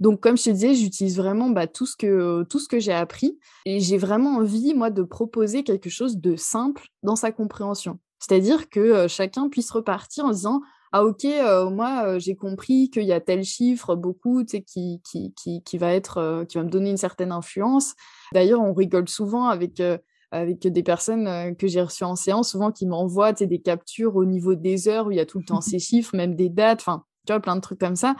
Donc, 0.00 0.20
comme 0.20 0.38
je 0.38 0.44
te 0.44 0.50
disais, 0.50 0.74
j'utilise 0.74 1.16
vraiment 1.18 1.50
bah, 1.50 1.66
tout 1.66 1.84
ce 1.84 1.94
que, 1.94 2.42
tout 2.44 2.58
ce 2.58 2.68
que 2.68 2.80
j'ai 2.80 2.92
appris 2.92 3.38
et 3.66 3.80
j'ai 3.80 3.98
vraiment 3.98 4.36
envie, 4.36 4.72
moi, 4.72 4.88
de 4.88 5.02
proposer 5.02 5.62
quelque 5.62 5.90
chose 5.90 6.16
de 6.16 6.36
simple 6.36 6.86
dans 7.02 7.16
sa 7.16 7.32
compréhension. 7.32 7.98
C'est-à-dire 8.20 8.68
que 8.70 9.08
chacun 9.08 9.48
puisse 9.48 9.70
repartir 9.70 10.26
en 10.26 10.30
disant 10.30 10.60
ah 10.92 11.04
ok 11.04 11.24
moi 11.70 12.18
j'ai 12.18 12.34
compris 12.34 12.90
qu'il 12.90 13.04
y 13.04 13.12
a 13.12 13.20
tel 13.20 13.44
chiffre 13.44 13.94
beaucoup 13.94 14.44
qui, 14.44 14.64
qui, 14.64 15.00
qui, 15.36 15.62
qui, 15.62 15.78
va 15.78 15.92
être 15.92 16.44
qui 16.48 16.58
va 16.58 16.64
me 16.64 16.70
donner 16.70 16.90
une 16.90 16.96
certaine 16.96 17.32
influence. 17.32 17.94
D'ailleurs 18.32 18.60
on 18.60 18.72
rigole 18.72 19.08
souvent 19.08 19.46
avec 19.46 19.82
avec 20.32 20.66
des 20.66 20.82
personnes 20.82 21.56
que 21.56 21.66
j'ai 21.66 21.80
reçues 21.80 22.04
en 22.04 22.16
séance 22.16 22.50
souvent 22.50 22.72
qui 22.72 22.86
m'envoient 22.86 23.32
des 23.32 23.60
captures 23.60 24.16
au 24.16 24.24
niveau 24.24 24.54
des 24.54 24.88
heures 24.88 25.06
où 25.06 25.10
il 25.12 25.16
y 25.16 25.20
a 25.20 25.26
tout 25.26 25.38
le 25.38 25.44
temps 25.44 25.60
ces 25.60 25.78
chiffres 25.78 26.14
même 26.16 26.34
des 26.34 26.48
dates 26.48 26.80
enfin 26.80 27.04
tu 27.26 27.32
vois 27.32 27.40
plein 27.40 27.56
de 27.56 27.60
trucs 27.60 27.80
comme 27.80 27.96
ça. 27.96 28.16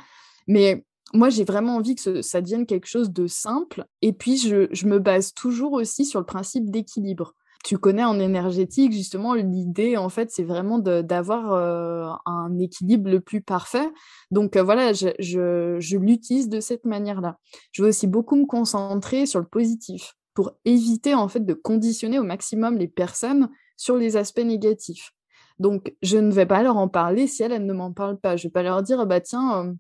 Mais 0.47 0.85
moi, 1.13 1.29
j'ai 1.29 1.45
vraiment 1.45 1.77
envie 1.77 1.95
que 1.95 2.23
ça 2.23 2.41
devienne 2.41 2.67
quelque 2.67 2.87
chose 2.87 3.11
de 3.11 3.27
simple. 3.27 3.85
Et 4.03 4.13
puis, 4.13 4.37
je, 4.37 4.69
je 4.71 4.87
me 4.87 4.99
base 4.99 5.35
toujours 5.35 5.73
aussi 5.73 6.05
sur 6.05 6.21
le 6.21 6.27
principe 6.27 6.71
d'équilibre 6.71 7.35
tu 7.65 7.79
connais 7.79 8.05
en 8.05 8.19
énergétique, 8.19 8.93
justement, 8.93 9.35
l'idée, 9.35 9.97
en 9.97 10.09
fait, 10.09 10.31
c'est 10.31 10.45
vraiment 10.45 10.79
d'avoir 10.79 11.53
euh, 11.53 12.11
un 12.25 12.59
équilibre 12.59 13.11
le 13.11 13.21
plus 13.21 13.43
parfait. 13.43 13.91
Donc, 14.31 14.57
euh, 14.57 14.63
voilà, 14.63 14.93
je, 14.93 15.09
je, 15.19 15.97
l'utilise 15.97 16.49
de 16.49 16.61
cette 16.61 16.85
manière-là. 16.85 17.39
Je 17.73 17.83
veux 17.83 17.89
aussi 17.89 18.07
beaucoup 18.07 18.37
me 18.37 18.47
concentrer 18.47 19.27
sur 19.27 19.41
le 19.41 19.47
positif 19.47 20.15
pour 20.33 20.53
éviter, 20.65 21.15
en 21.15 21.29
fait, 21.29 21.45
de 21.45 21.55
conditionner 21.55 22.19
au 22.19 22.25
maximum 22.25 22.79
les 22.79 22.89
personnes 22.89 23.51
sur 23.77 23.97
les 23.97 24.17
aspects 24.17 24.41
négatifs. 24.41 25.13
Donc, 25.59 25.95
je 26.03 26.17
ne 26.17 26.33
vais 26.33 26.47
pas 26.47 26.63
leur 26.63 26.79
en 26.79 26.89
parler 26.89 27.27
si 27.27 27.43
elles, 27.43 27.53
elles 27.53 27.67
ne 27.67 27.75
m'en 27.75 27.93
parlent 27.93 28.19
pas. 28.19 28.37
Je 28.37 28.47
ne 28.47 28.49
vais 28.49 28.53
pas 28.53 28.63
leur 28.63 28.83
dire, 28.83 29.07
bah 29.07 29.21
tiens, 29.21 29.67
euh, 29.67 29.73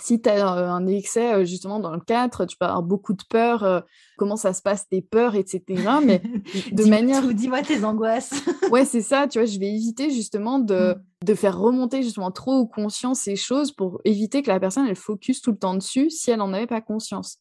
si 0.00 0.20
tu 0.20 0.28
as 0.28 0.46
un 0.46 0.86
excès 0.86 1.44
justement 1.44 1.80
dans 1.80 1.92
le 1.92 2.00
4, 2.00 2.46
tu 2.46 2.56
peux 2.56 2.66
avoir 2.66 2.82
beaucoup 2.82 3.12
de 3.12 3.22
peur, 3.28 3.84
comment 4.16 4.36
ça 4.36 4.52
se 4.52 4.62
passe 4.62 4.88
tes 4.88 5.02
peurs, 5.02 5.34
etc. 5.34 5.62
Mais 6.04 6.22
de 6.72 6.84
manière... 6.84 7.26
Dis-moi 7.32 7.62
tes 7.62 7.84
angoisses. 7.84 8.32
ouais, 8.70 8.84
c'est 8.84 9.02
ça, 9.02 9.26
tu 9.28 9.38
vois, 9.38 9.46
je 9.46 9.58
vais 9.58 9.68
éviter 9.68 10.10
justement 10.10 10.58
de, 10.58 10.96
de 11.24 11.34
faire 11.34 11.58
remonter 11.58 12.02
justement 12.02 12.30
trop 12.30 12.54
aux 12.54 12.66
conscience 12.66 13.20
ces 13.20 13.36
choses 13.36 13.72
pour 13.72 14.00
éviter 14.04 14.42
que 14.42 14.48
la 14.48 14.60
personne, 14.60 14.86
elle 14.86 14.96
focus 14.96 15.40
tout 15.40 15.52
le 15.52 15.58
temps 15.58 15.74
dessus 15.74 16.10
si 16.10 16.30
elle 16.30 16.38
n'en 16.38 16.52
avait 16.52 16.66
pas 16.66 16.80
conscience. 16.80 17.38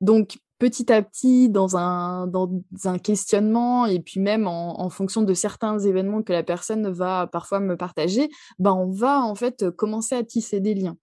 Donc, 0.00 0.38
petit 0.58 0.92
à 0.92 1.02
petit, 1.02 1.48
dans 1.48 1.76
un, 1.76 2.26
dans 2.26 2.50
un 2.84 2.98
questionnement, 2.98 3.86
et 3.86 4.00
puis 4.00 4.20
même 4.20 4.46
en, 4.46 4.80
en, 4.80 4.90
fonction 4.90 5.22
de 5.22 5.34
certains 5.34 5.78
événements 5.78 6.22
que 6.22 6.32
la 6.32 6.42
personne 6.42 6.88
va 6.88 7.26
parfois 7.26 7.60
me 7.60 7.76
partager, 7.76 8.28
ben 8.58 8.72
on 8.72 8.90
va 8.90 9.20
en 9.20 9.34
fait 9.34 9.70
commencer 9.70 10.14
à 10.14 10.24
tisser 10.24 10.60
des 10.60 10.74
liens. 10.74 10.96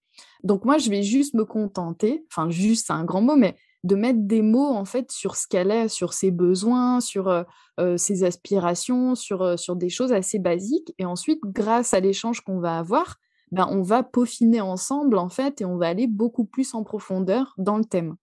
Donc 0.43 0.65
moi, 0.65 0.77
je 0.77 0.89
vais 0.89 1.03
juste 1.03 1.33
me 1.33 1.45
contenter, 1.45 2.25
enfin 2.31 2.49
juste, 2.49 2.87
c'est 2.87 2.93
un 2.93 3.03
grand 3.03 3.21
mot, 3.21 3.35
mais 3.35 3.55
de 3.85 3.95
mettre 3.95 4.19
des 4.21 4.41
mots 4.41 4.73
en 4.73 4.83
fait 4.83 5.11
sur 5.11 5.35
ce 5.35 5.47
qu'elle 5.47 5.69
est, 5.69 5.87
sur 5.89 6.13
ses 6.13 6.31
besoins, 6.31 6.99
sur 6.99 7.27
euh, 7.27 7.43
euh, 7.79 7.97
ses 7.97 8.23
aspirations, 8.23 9.13
sur, 9.13 9.43
euh, 9.43 9.57
sur 9.57 9.75
des 9.75 9.89
choses 9.89 10.11
assez 10.11 10.39
basiques. 10.39 10.93
Et 10.97 11.05
ensuite, 11.05 11.39
grâce 11.45 11.93
à 11.93 11.99
l'échange 11.99 12.41
qu'on 12.41 12.59
va 12.59 12.79
avoir, 12.79 13.17
ben, 13.51 13.67
on 13.69 13.83
va 13.83 14.01
peaufiner 14.01 14.59
ensemble 14.59 15.19
en 15.19 15.29
fait 15.29 15.61
et 15.61 15.65
on 15.65 15.77
va 15.77 15.87
aller 15.87 16.07
beaucoup 16.07 16.45
plus 16.45 16.73
en 16.73 16.83
profondeur 16.83 17.53
dans 17.59 17.77
le 17.77 17.85
thème. 17.85 18.15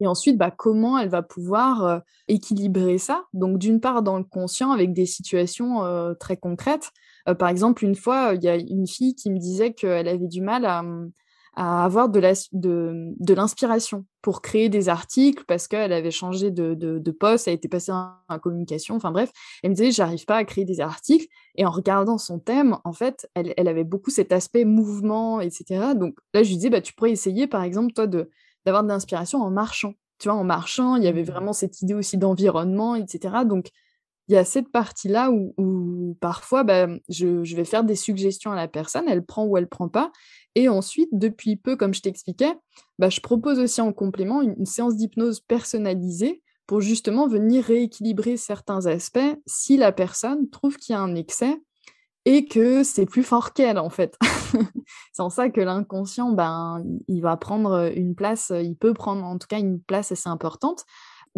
Et 0.00 0.06
ensuite, 0.06 0.36
bah, 0.36 0.50
comment 0.50 0.98
elle 0.98 1.08
va 1.08 1.22
pouvoir 1.22 2.02
équilibrer 2.28 2.98
ça? 2.98 3.24
Donc, 3.32 3.58
d'une 3.58 3.80
part, 3.80 4.02
dans 4.02 4.16
le 4.18 4.22
conscient, 4.22 4.70
avec 4.70 4.92
des 4.92 5.06
situations 5.06 6.14
très 6.20 6.36
concrètes. 6.36 6.92
Par 7.34 7.48
exemple, 7.48 7.84
une 7.84 7.94
fois, 7.94 8.32
il 8.34 8.42
y 8.42 8.48
a 8.48 8.56
une 8.56 8.86
fille 8.86 9.14
qui 9.14 9.30
me 9.30 9.38
disait 9.38 9.72
qu'elle 9.72 10.08
avait 10.08 10.28
du 10.28 10.40
mal 10.40 10.64
à, 10.64 10.82
à 11.58 11.84
avoir 11.84 12.08
de 12.08 12.20
l'inspiration 13.34 13.98
de, 13.98 14.04
pour 14.22 14.42
créer 14.42 14.68
des 14.68 14.88
articles 14.88 15.42
parce 15.48 15.66
qu'elle 15.66 15.92
avait 15.92 16.12
changé 16.12 16.52
de, 16.52 16.74
de, 16.74 17.10
poste, 17.10 17.48
elle 17.48 17.54
était 17.54 17.68
passée 17.68 17.90
en, 17.90 18.38
communication, 18.38 18.94
enfin 18.94 19.10
bref, 19.10 19.32
elle 19.64 19.70
me 19.70 19.74
disait 19.74 19.90
j'arrive 19.90 20.24
pas 20.24 20.36
à 20.36 20.44
créer 20.44 20.64
des 20.64 20.78
articles 20.78 21.26
et 21.56 21.66
en 21.66 21.70
regardant 21.72 22.16
son 22.16 22.38
thème, 22.38 22.78
en 22.84 22.92
fait, 22.92 23.28
elle, 23.34 23.54
elle 23.56 23.66
avait 23.66 23.82
beaucoup 23.82 24.10
cet 24.10 24.30
aspect 24.30 24.64
mouvement, 24.64 25.40
etc. 25.40 25.94
Donc 25.96 26.14
là, 26.32 26.44
je 26.44 26.48
lui 26.48 26.56
disais 26.58 26.70
bah, 26.70 26.80
tu 26.80 26.94
pourrais 26.94 27.10
essayer 27.10 27.48
par 27.48 27.64
exemple 27.64 27.92
toi 27.92 28.06
d'avoir 28.06 28.84
de, 28.84 28.88
l'inspiration 28.88 29.42
en 29.42 29.50
marchant. 29.50 29.94
Tu 30.20 30.28
vois, 30.28 30.38
en 30.38 30.44
marchant, 30.44 30.94
il 30.94 31.02
y 31.02 31.08
avait 31.08 31.22
mmh. 31.22 31.26
vraiment 31.26 31.52
cette 31.52 31.82
idée 31.82 31.94
aussi 31.94 32.18
d'environnement, 32.18 32.94
etc. 32.94 33.34
Donc 33.44 33.70
il 34.28 34.34
y 34.34 34.36
a 34.36 34.44
cette 34.44 34.70
partie-là 34.70 35.30
où, 35.30 36.16
parfois, 36.20 36.62
bah, 36.62 36.86
je, 37.08 37.56
vais 37.56 37.64
faire 37.64 37.82
des 37.82 37.96
suggestions 37.96 38.52
à 38.52 38.56
la 38.56 38.68
personne, 38.68 39.08
elle 39.08 39.24
prend 39.24 39.44
ou 39.46 39.56
elle 39.56 39.68
prend 39.68 39.88
pas. 39.88 40.12
Et 40.54 40.68
ensuite, 40.68 41.08
depuis 41.12 41.56
peu, 41.56 41.76
comme 41.76 41.94
je 41.94 42.02
t'expliquais, 42.02 42.52
bah, 42.98 43.08
je 43.08 43.20
propose 43.20 43.58
aussi 43.58 43.80
en 43.80 43.92
complément 43.92 44.42
une, 44.42 44.66
séance 44.66 44.96
d'hypnose 44.96 45.40
personnalisée 45.40 46.42
pour 46.66 46.82
justement 46.82 47.26
venir 47.26 47.64
rééquilibrer 47.64 48.36
certains 48.36 48.84
aspects 48.84 49.38
si 49.46 49.78
la 49.78 49.92
personne 49.92 50.50
trouve 50.50 50.76
qu'il 50.76 50.92
y 50.92 50.96
a 50.96 51.00
un 51.00 51.14
excès 51.14 51.62
et 52.26 52.44
que 52.44 52.82
c'est 52.82 53.06
plus 53.06 53.22
fort 53.22 53.54
qu'elle 53.54 53.78
en 53.78 53.88
fait. 53.88 54.18
c'est 55.14 55.22
en 55.22 55.30
ça 55.30 55.48
que 55.48 55.62
l'inconscient, 55.62 56.32
ben, 56.32 56.84
il 57.06 57.22
va 57.22 57.38
prendre 57.38 57.90
une 57.96 58.14
place, 58.14 58.52
il 58.54 58.76
peut 58.76 58.92
prendre 58.92 59.24
en 59.24 59.38
tout 59.38 59.46
cas 59.48 59.58
une 59.58 59.80
place 59.80 60.12
assez 60.12 60.28
importante. 60.28 60.84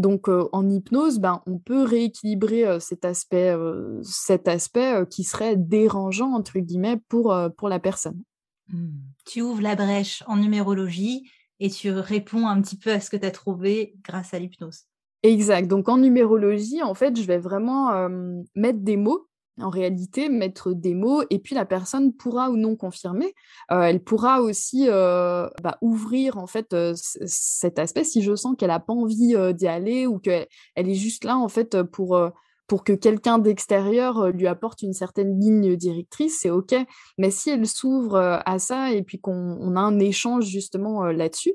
Donc 0.00 0.28
en 0.28 0.68
hypnose, 0.68 1.18
ben, 1.18 1.42
on 1.46 1.58
peut 1.58 1.84
rééquilibrer 1.84 2.80
cet 2.80 3.04
aspect, 3.04 3.54
cet 4.02 4.48
aspect 4.48 5.04
qui 5.08 5.24
serait 5.24 5.56
dérangeant 5.56 6.32
entre 6.32 6.58
guillemets 6.58 6.98
pour, 7.08 7.36
pour 7.56 7.68
la 7.68 7.78
personne. 7.78 8.22
Mmh. 8.68 8.88
Tu 9.26 9.42
ouvres 9.42 9.62
la 9.62 9.76
brèche 9.76 10.22
en 10.26 10.36
numérologie 10.36 11.30
et 11.60 11.70
tu 11.70 11.90
réponds 11.90 12.46
un 12.46 12.60
petit 12.60 12.76
peu 12.76 12.90
à 12.90 13.00
ce 13.00 13.10
que 13.10 13.16
tu 13.16 13.26
as 13.26 13.30
trouvé 13.30 13.94
grâce 14.02 14.34
à 14.34 14.38
l'hypnose. 14.38 14.84
Exact. 15.22 15.68
Donc 15.68 15.88
en 15.88 15.98
numérologie, 15.98 16.82
en 16.82 16.94
fait, 16.94 17.20
je 17.20 17.26
vais 17.26 17.38
vraiment 17.38 18.08
mettre 18.54 18.80
des 18.80 18.96
mots 18.96 19.29
en 19.62 19.70
réalité 19.70 20.28
mettre 20.28 20.72
des 20.72 20.94
mots 20.94 21.22
et 21.30 21.38
puis 21.38 21.54
la 21.54 21.64
personne 21.64 22.12
pourra 22.12 22.50
ou 22.50 22.56
non 22.56 22.76
confirmer. 22.76 23.34
elle 23.68 24.02
pourra 24.02 24.40
aussi 24.40 24.86
bah, 24.88 25.78
ouvrir 25.80 26.38
en 26.38 26.46
fait 26.46 26.74
cet 26.94 27.78
aspect 27.78 28.04
si 28.04 28.22
je 28.22 28.34
sens 28.34 28.56
qu'elle 28.56 28.68
n'a 28.68 28.80
pas 28.80 28.92
envie 28.92 29.34
d'y 29.54 29.66
aller 29.66 30.06
ou 30.06 30.18
qu'elle 30.18 30.46
est 30.76 30.94
juste 30.94 31.24
là 31.24 31.36
en 31.36 31.48
fait 31.48 31.82
pour 31.82 32.18
pour 32.66 32.84
que 32.84 32.92
quelqu'un 32.92 33.38
d'extérieur 33.38 34.28
lui 34.30 34.46
apporte 34.46 34.82
une 34.82 34.92
certaine 34.92 35.40
ligne 35.40 35.74
directrice, 35.74 36.38
c'est 36.40 36.50
OK. 36.50 36.72
Mais 37.18 37.32
si 37.32 37.50
elle 37.50 37.66
s'ouvre 37.66 38.40
à 38.46 38.58
ça 38.60 38.92
et 38.92 39.02
puis 39.02 39.18
qu'on 39.18 39.74
a 39.74 39.80
un 39.80 39.98
échange 39.98 40.44
justement 40.44 41.06
là-dessus, 41.06 41.54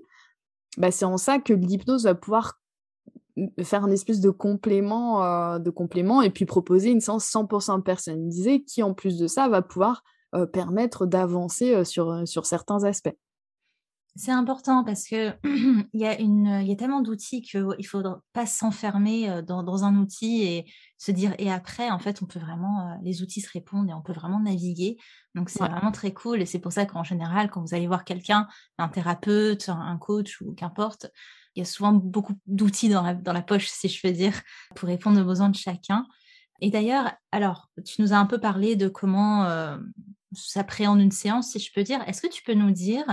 bah, 0.78 0.92
c'est 0.92 1.06
en 1.06 1.16
ça 1.16 1.40
que 1.40 1.54
l'hypnose 1.54 2.04
va 2.04 2.16
pouvoir 2.16 2.60
faire 3.64 3.84
un 3.84 3.92
espèce 3.92 4.22
de 4.22 4.30
complément, 4.30 5.60
de 5.60 5.70
complément 5.70 6.22
et 6.22 6.30
puis 6.30 6.46
proposer 6.46 6.92
une 6.92 7.02
séance 7.02 7.26
100% 7.32 7.82
personnalisée 7.84 8.64
qui, 8.64 8.82
en 8.84 8.94
plus 8.94 9.18
de 9.18 9.28
ça, 9.28 9.50
va 9.50 9.62
pouvoir 9.62 10.04
permettre 10.54 11.06
d'avancer 11.06 11.84
sur, 11.84 12.28
sur 12.28 12.46
certains 12.46 12.84
aspects. 12.84 13.16
C'est 14.18 14.32
important 14.32 14.86
parce 14.86 15.08
que 15.08 15.34
il 15.94 16.00
y 16.00 16.06
a 16.06 16.18
une, 16.20 16.62
y 16.66 16.72
a 16.72 16.76
tellement 16.76 17.02
d'outils 17.02 17.42
qu'il 17.42 17.66
ne 17.66 17.84
faudra 17.84 18.22
pas 18.32 18.46
s'enfermer 18.46 19.42
dans, 19.46 19.84
un 19.84 19.98
outil 19.98 20.44
et 20.44 20.72
se 20.98 21.12
dire 21.12 21.36
et 21.38 21.52
après 21.52 21.90
en 21.90 22.00
fait 22.00 22.22
on 22.22 22.26
peut 22.26 22.40
vraiment 22.40 22.98
les 23.04 23.22
outils 23.22 23.42
se 23.42 23.52
répondent 23.52 23.90
et 23.90 23.94
on 23.94 24.02
peut 24.02 24.14
vraiment 24.14 24.40
naviguer. 24.40 24.98
Donc 25.36 25.50
c'est 25.50 25.60
vraiment 25.60 25.92
très 25.92 26.14
cool 26.14 26.42
et 26.42 26.46
c'est 26.46 26.60
pour 26.60 26.72
ça 26.72 26.86
qu'en 26.86 27.04
général 27.04 27.50
quand 27.50 27.62
vous 27.62 27.76
allez 27.76 27.88
voir 27.88 28.06
quelqu'un, 28.06 28.48
un 28.78 28.88
thérapeute, 28.88 29.68
un 29.68 29.98
coach 29.98 30.40
ou 30.40 30.54
qu'importe, 30.54 31.08
il 31.56 31.60
y 31.60 31.62
a 31.62 31.66
souvent 31.66 31.92
beaucoup 31.92 32.36
d'outils 32.48 32.88
dans 32.88 33.02
la, 33.02 33.16
dans 33.16 33.34
la 33.34 33.42
poche 33.42 33.68
si 33.68 33.90
je 33.90 34.02
peux 34.02 34.14
dire 34.14 34.42
pour 34.76 34.88
répondre 34.88 35.20
aux 35.20 35.26
besoins 35.26 35.50
de 35.50 35.58
chacun. 35.58 36.08
Et 36.62 36.70
d'ailleurs, 36.70 37.12
alors 37.34 37.70
tu 37.86 38.02
nous 38.02 38.14
as 38.14 38.18
un 38.18 38.26
peu 38.26 38.40
parlé 38.40 38.78
de 38.78 38.88
comment 38.88 39.78
s'appréhende 40.32 41.02
une 41.02 41.12
séance 41.12 41.52
si 41.52 41.60
je 41.60 41.72
peux 41.74 41.84
dire. 41.84 42.02
Est-ce 42.08 42.22
que 42.22 42.32
tu 42.32 42.44
peux 42.44 42.54
nous 42.54 42.72
dire 42.72 43.06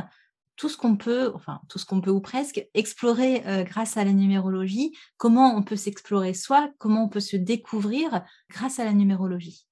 tout 0.57 0.69
ce 0.69 0.77
qu'on 0.77 0.97
peut, 0.97 1.33
enfin 1.35 1.61
tout 1.69 1.79
ce 1.79 1.87
qu'on 1.87 2.01
peut 2.01 2.11
ou 2.11 2.21
presque, 2.21 2.67
explorer 2.75 3.43
euh, 3.47 3.65
grâce 3.65 3.97
à 3.97 4.05
la 4.05 4.13
numérologie, 4.13 4.97
comment 5.17 5.57
on 5.57 5.63
peut 5.63 5.77
s'explorer 5.77 6.35
soi, 6.35 6.71
comment 6.79 7.05
on 7.05 7.09
peut 7.09 7.21
se 7.21 7.37
découvrir 7.37 8.23
grâce 8.51 8.79
à 8.79 8.85
la 8.85 8.93
numérologie. 8.93 9.67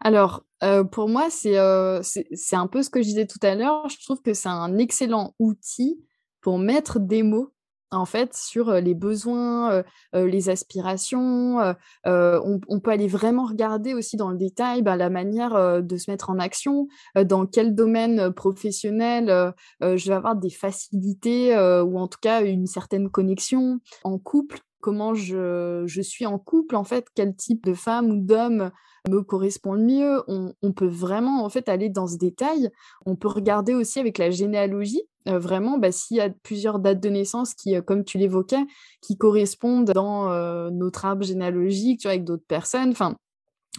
Alors, 0.00 0.44
euh, 0.62 0.84
pour 0.84 1.08
moi, 1.08 1.28
euh, 1.46 2.02
c'est 2.02 2.56
un 2.56 2.66
peu 2.66 2.82
ce 2.82 2.90
que 2.90 3.00
je 3.00 3.08
disais 3.08 3.26
tout 3.26 3.38
à 3.42 3.54
l'heure. 3.54 3.88
Je 3.88 3.96
trouve 4.04 4.20
que 4.20 4.34
c'est 4.34 4.48
un 4.48 4.76
excellent 4.78 5.34
outil 5.38 5.98
pour 6.40 6.58
mettre 6.58 6.98
des 6.98 7.22
mots 7.22 7.52
en 7.92 8.04
fait 8.04 8.34
sur 8.34 8.72
les 8.72 8.94
besoins, 8.94 9.82
les 10.12 10.48
aspirations. 10.48 11.58
On, 12.04 12.80
peut 12.82 12.90
aller 12.90 13.06
vraiment 13.06 13.44
regarder 13.44 13.94
aussi 13.94 14.16
dans 14.16 14.30
le 14.30 14.36
détail 14.36 14.82
bah, 14.82 14.96
la 14.96 15.10
manière 15.10 15.82
de 15.82 15.96
se 15.96 16.10
mettre 16.10 16.30
en 16.30 16.38
action, 16.38 16.88
dans 17.16 17.46
quel 17.46 17.74
domaine 17.74 18.32
professionnel 18.32 19.52
je 19.80 20.08
vais 20.08 20.14
avoir 20.14 20.36
des 20.36 20.50
facilités 20.50 21.54
ou 21.56 21.98
en 21.98 22.08
tout 22.08 22.18
cas 22.20 22.42
une 22.42 22.66
certaine 22.66 23.10
connexion 23.10 23.78
en 24.04 24.18
couple 24.18 24.58
comment 24.82 25.14
je, 25.14 25.86
suis 26.02 26.26
en 26.26 26.38
couple, 26.38 26.76
en 26.76 26.84
fait, 26.84 27.06
quel 27.14 27.34
type 27.34 27.64
de 27.64 27.72
femme 27.72 28.10
ou 28.10 28.16
d'homme 28.18 28.70
me 29.08 29.22
correspond 29.22 29.72
le 29.72 29.82
mieux. 29.82 30.22
On, 30.28 30.72
peut 30.72 30.86
vraiment, 30.86 31.44
en 31.44 31.48
fait, 31.48 31.70
aller 31.70 31.88
dans 31.88 32.06
ce 32.06 32.18
détail. 32.18 32.68
On 33.06 33.16
peut 33.16 33.28
regarder 33.28 33.74
aussi 33.74 33.98
avec 33.98 34.18
la 34.18 34.30
généalogie, 34.30 35.02
euh, 35.28 35.38
vraiment, 35.38 35.78
bah, 35.78 35.92
s'il 35.92 36.16
y 36.16 36.20
a 36.20 36.30
plusieurs 36.30 36.78
dates 36.78 37.00
de 37.00 37.08
naissance 37.08 37.54
qui, 37.54 37.76
euh, 37.76 37.82
comme 37.82 38.04
tu 38.04 38.18
l'évoquais, 38.18 38.64
qui 39.00 39.16
correspondent 39.16 39.90
dans 39.92 40.30
euh, 40.30 40.70
notre 40.70 41.04
arbre 41.04 41.24
généalogique, 41.24 42.00
tu 42.00 42.08
vois, 42.08 42.12
avec 42.12 42.24
d'autres 42.24 42.46
personnes. 42.46 42.90
Enfin, 42.90 43.16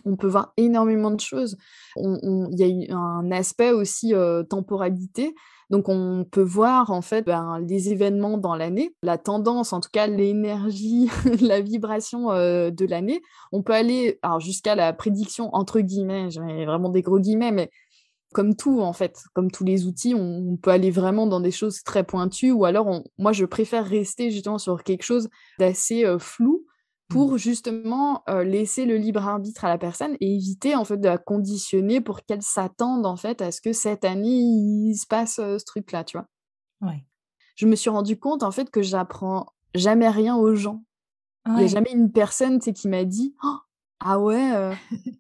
on 0.06 0.16
peut 0.16 0.28
voir 0.28 0.54
énormément 0.58 1.12
de 1.12 1.20
choses. 1.20 1.58
Il 1.98 2.56
y 2.58 2.92
a 2.92 2.98
un 2.98 3.32
aspect 3.32 3.72
aussi 3.72 4.14
temporalité 4.50 5.36
donc 5.70 5.90
on 5.90 6.26
peut 6.30 6.44
voir 6.44 6.92
en 6.92 7.02
fait 7.02 7.24
ben, 7.24 7.60
les 7.68 7.90
événements 7.90 8.38
dans 8.38 8.56
l'année, 8.56 8.96
la 9.02 9.18
tendance, 9.18 9.74
en 9.74 9.80
tout 9.80 9.90
cas 9.92 10.08
l'énergie, 10.08 11.10
la 11.42 11.62
vibration 11.62 12.28
de 12.30 12.86
l'année. 12.86 13.22
On 13.52 13.64
peut 13.64 13.74
aller 13.74 14.20
jusqu'à 14.40 14.76
la 14.76 14.94
prédiction 14.94 15.50
entre 15.54 15.80
guillemets, 15.80 16.30
vraiment 16.66 16.90
des 16.90 17.02
gros 17.02 17.20
guillemets, 17.20 17.52
mais 17.52 17.72
comme 18.34 18.56
tout 18.56 18.82
en 18.82 18.94
fait, 18.94 19.24
comme 19.34 19.50
tous 19.50 19.64
les 19.64 19.86
outils, 19.86 20.14
on, 20.16 20.58
peut 20.58 20.72
aller 20.72 20.92
vraiment 20.92 21.28
dans 21.28 21.40
des 21.40 21.52
choses 21.52 21.84
très 21.84 22.04
pointues 22.04 22.52
ou 22.52 22.66
alors 22.66 23.04
moi 23.18 23.32
je 23.32 23.46
préfère 23.46 23.86
rester 23.86 24.32
justement 24.32 24.58
sur 24.58 24.84
quelque 24.84 25.04
chose 25.04 25.30
d'assez 25.60 26.06
euh, 26.06 26.20
flou 26.20 26.66
pour 27.10 27.34
mmh. 27.34 27.38
justement 27.38 28.24
laisser 28.44 28.86
le 28.86 28.98
libre 28.98 29.28
arbitre 29.28 29.66
à 29.66 29.70
la 29.70 29.78
personne 29.78 30.16
et 30.20 30.36
éviter 30.36 30.76
en 30.76 30.86
fait 30.86 30.98
de 30.98 31.08
la 31.08 31.18
conditionner 31.18 32.02
pour 32.02 32.24
qu'elle 32.24 32.42
s'attende 32.42 33.06
en 33.06 33.16
fait 33.16 33.42
à 33.42 33.52
ce 33.52 33.62
que 33.62 33.74
cette 33.74 34.06
année 34.06 34.40
il 34.40 34.96
se 34.96 35.06
passe 35.06 35.36
ce 35.36 35.64
truc 35.66 35.92
là 35.92 36.04
tu 36.04 36.18
vois 36.18 36.28
ouais. 36.82 37.06
je 37.56 37.68
me 37.68 37.76
suis 37.76 37.90
rendu 37.90 38.18
compte 38.18 38.42
en 38.42 38.52
fait 38.52 38.70
que 38.70 38.82
j'apprends 38.82 39.48
jamais 39.76 40.10
rien 40.10 40.36
aux 40.38 40.56
gens 40.56 40.84
il 41.46 41.56
n'y 41.56 41.64
a 41.66 41.68
jamais 41.68 41.92
une 41.92 42.12
personne 42.12 42.60
qui 42.60 42.88
m'a 42.88 43.04
dit 43.04 43.36
«Oh, 43.44 43.58
ah 44.04 44.20
ouais 44.20 44.76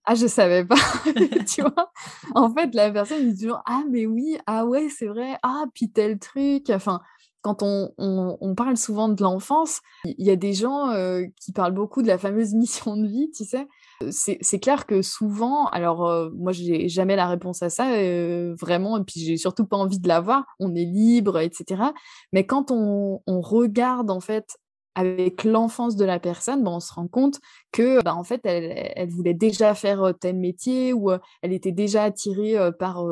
ah 0.05 0.15
je 0.15 0.27
savais 0.27 0.65
pas 0.65 0.75
tu 1.47 1.61
vois 1.61 1.91
en 2.35 2.53
fait 2.53 2.73
la 2.75 2.91
personne 2.91 3.31
dit 3.31 3.41
toujours 3.41 3.61
ah 3.65 3.83
mais 3.89 4.05
oui 4.05 4.37
ah 4.45 4.65
ouais 4.65 4.89
c'est 4.89 5.07
vrai 5.07 5.37
ah 5.43 5.65
puis 5.73 5.91
tel 5.91 6.19
truc 6.19 6.69
enfin 6.69 7.01
quand 7.43 7.61
on, 7.61 8.55
parle 8.55 8.77
souvent 8.77 9.09
de 9.09 9.21
l'enfance, 9.21 9.81
il 10.05 10.25
y 10.25 10.31
a 10.31 10.37
des 10.37 10.53
gens 10.53 10.89
euh, 10.91 11.23
qui 11.41 11.51
parlent 11.51 11.73
beaucoup 11.73 12.01
de 12.01 12.07
la 12.07 12.17
fameuse 12.17 12.53
mission 12.55 12.95
de 12.97 13.05
vie, 13.05 13.29
tu 13.35 13.43
sais. 13.43 13.67
C'est 14.09 14.59
clair 14.59 14.85
que 14.85 15.01
souvent, 15.01 15.67
alors 15.67 16.07
euh, 16.07 16.29
moi 16.35 16.51
j'ai 16.51 16.89
jamais 16.89 17.15
la 17.15 17.27
réponse 17.27 17.61
à 17.61 17.69
ça, 17.69 17.91
euh, 17.93 18.55
vraiment, 18.59 18.97
et 18.97 19.03
puis 19.03 19.19
j'ai 19.19 19.37
surtout 19.37 19.65
pas 19.65 19.77
envie 19.77 19.99
de 19.99 20.07
l'avoir, 20.07 20.45
on 20.59 20.73
est 20.73 20.85
libre, 20.85 21.39
etc. 21.39 21.83
Mais 22.31 22.45
quand 22.45 22.71
on, 22.71 23.21
on 23.27 23.41
regarde 23.41 24.09
en 24.09 24.19
fait 24.19 24.57
avec 24.95 25.43
l'enfance 25.43 25.95
de 25.95 26.05
la 26.05 26.19
personne, 26.19 26.63
ben, 26.63 26.71
on 26.71 26.79
se 26.79 26.93
rend 26.93 27.07
compte 27.07 27.39
que 27.71 28.01
ben, 28.03 28.13
en 28.13 28.23
fait 28.23 28.41
elle, 28.45 29.09
voulait 29.09 29.33
déjà 29.33 29.73
faire 29.75 30.13
tel 30.19 30.37
métier 30.37 30.93
ou 30.93 31.11
elle 31.41 31.53
était 31.53 31.71
déjà 31.71 32.03
attirée 32.03 32.55
par 32.79 33.05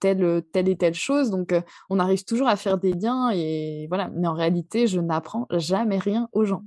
telle, 0.00 0.42
telle 0.52 0.68
et 0.68 0.76
telle 0.76 0.94
chose. 0.94 1.30
Donc 1.30 1.54
on 1.90 1.98
arrive 1.98 2.24
toujours 2.24 2.48
à 2.48 2.56
faire 2.56 2.78
des 2.78 2.92
liens 2.92 3.30
et 3.32 3.86
voilà. 3.88 4.10
Mais 4.14 4.26
en 4.26 4.34
réalité, 4.34 4.86
je 4.86 5.00
n'apprends 5.00 5.46
jamais 5.50 5.98
rien 5.98 6.28
aux 6.32 6.44
gens. 6.44 6.64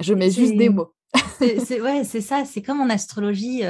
Je 0.00 0.14
mets 0.14 0.30
juste 0.30 0.56
des 0.56 0.68
mots. 0.68 0.94
c'est 1.38 1.80
ouais, 1.80 2.04
c'est 2.04 2.20
ça. 2.20 2.44
C'est 2.44 2.62
comme 2.62 2.80
en 2.80 2.88
astrologie. 2.88 3.62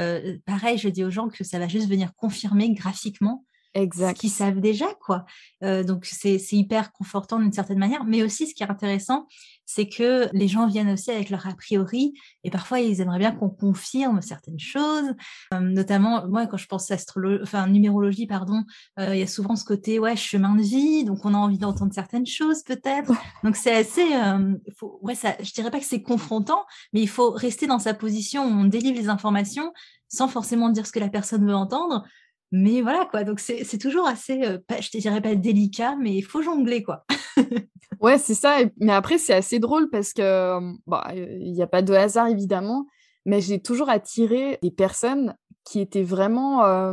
pareil, 0.46 0.78
je 0.78 0.88
dis 0.88 1.04
aux 1.04 1.10
gens 1.10 1.28
que 1.28 1.44
ça 1.44 1.58
va 1.58 1.68
juste 1.68 1.88
venir 1.88 2.14
confirmer 2.14 2.72
graphiquement 2.72 3.44
ce 3.74 4.12
qu'ils 4.14 4.30
savent 4.30 4.60
déjà, 4.60 4.86
quoi. 5.00 5.24
donc, 5.62 6.06
c'est 6.06 6.38
hyper 6.52 6.92
confortant 6.92 7.38
d'une 7.38 7.52
certaine 7.52 7.78
manière. 7.78 8.04
Mais 8.04 8.22
aussi, 8.22 8.46
ce 8.46 8.54
qui 8.54 8.62
est 8.62 8.70
intéressant, 8.70 9.26
c'est 9.66 9.88
que 9.88 10.28
les 10.32 10.48
gens 10.48 10.66
viennent 10.66 10.90
aussi 10.90 11.12
avec 11.12 11.30
leur 11.30 11.46
a 11.46 11.54
priori 11.54 12.12
et 12.42 12.50
parfois 12.50 12.80
ils 12.80 13.00
aimeraient 13.00 13.20
bien 13.20 13.30
qu'on 13.30 13.48
confirme 13.48 14.20
certaines 14.20 14.58
choses. 14.58 15.14
notamment, 15.60 16.26
moi, 16.26 16.48
quand 16.48 16.56
je 16.56 16.66
pense 16.66 16.90
astrologie, 16.90 17.40
enfin 17.42 17.68
numérologie, 17.68 18.26
pardon, 18.26 18.64
il 18.98 19.16
y 19.16 19.22
a 19.22 19.28
souvent 19.28 19.54
ce 19.54 19.64
côté 19.64 20.00
ouais 20.00 20.16
chemin 20.16 20.56
de 20.56 20.62
vie, 20.62 21.04
donc 21.04 21.24
on 21.24 21.34
a 21.34 21.36
envie 21.36 21.58
d'entendre 21.58 21.94
certaines 21.94 22.26
choses 22.26 22.64
peut-être. 22.64 23.12
Donc 23.44 23.56
c'est 23.56 23.74
assez, 23.74 24.06
faut, 24.76 24.98
ouais, 25.02 25.14
ça, 25.14 25.36
je 25.40 25.52
dirais 25.52 25.70
pas 25.70 25.78
que 25.78 25.86
c'est 25.86 26.02
confrontant, 26.02 26.64
mais 26.92 27.00
il 27.00 27.08
faut 27.08 27.30
rester 27.30 27.66
dans 27.66 27.78
sa 27.78 27.94
position 27.94 28.44
où 28.44 28.50
on 28.50 28.64
délivre 28.64 28.98
les 28.98 29.08
informations 29.08 29.72
sans 30.08 30.28
forcément 30.28 30.68
dire 30.70 30.86
ce 30.86 30.92
que 30.92 30.98
la 30.98 31.08
personne 31.08 31.46
veut 31.46 31.54
entendre. 31.54 32.04
Mais 32.52 32.82
voilà, 32.82 33.06
quoi. 33.10 33.24
Donc, 33.24 33.38
c'est 33.40 33.78
toujours 33.78 34.06
assez, 34.06 34.42
euh, 34.42 34.58
je 34.80 34.90
te 34.90 34.98
dirais 34.98 35.20
pas 35.20 35.34
délicat, 35.34 35.96
mais 35.96 36.14
il 36.14 36.22
faut 36.22 36.42
jongler, 36.42 36.82
quoi. 36.82 37.04
ouais, 38.00 38.18
c'est 38.18 38.34
ça. 38.34 38.58
Mais 38.80 38.92
après, 38.92 39.18
c'est 39.18 39.34
assez 39.34 39.58
drôle 39.58 39.88
parce 39.90 40.12
que, 40.12 40.58
il 41.14 41.52
n'y 41.52 41.62
a 41.62 41.68
pas 41.68 41.82
de 41.82 41.92
hasard, 41.94 42.26
évidemment, 42.26 42.86
mais 43.24 43.40
j'ai 43.40 43.60
toujours 43.60 43.88
attiré 43.88 44.58
des 44.62 44.70
personnes 44.72 45.36
qui 45.64 45.80
étaient 45.80 46.02
vraiment, 46.02 46.92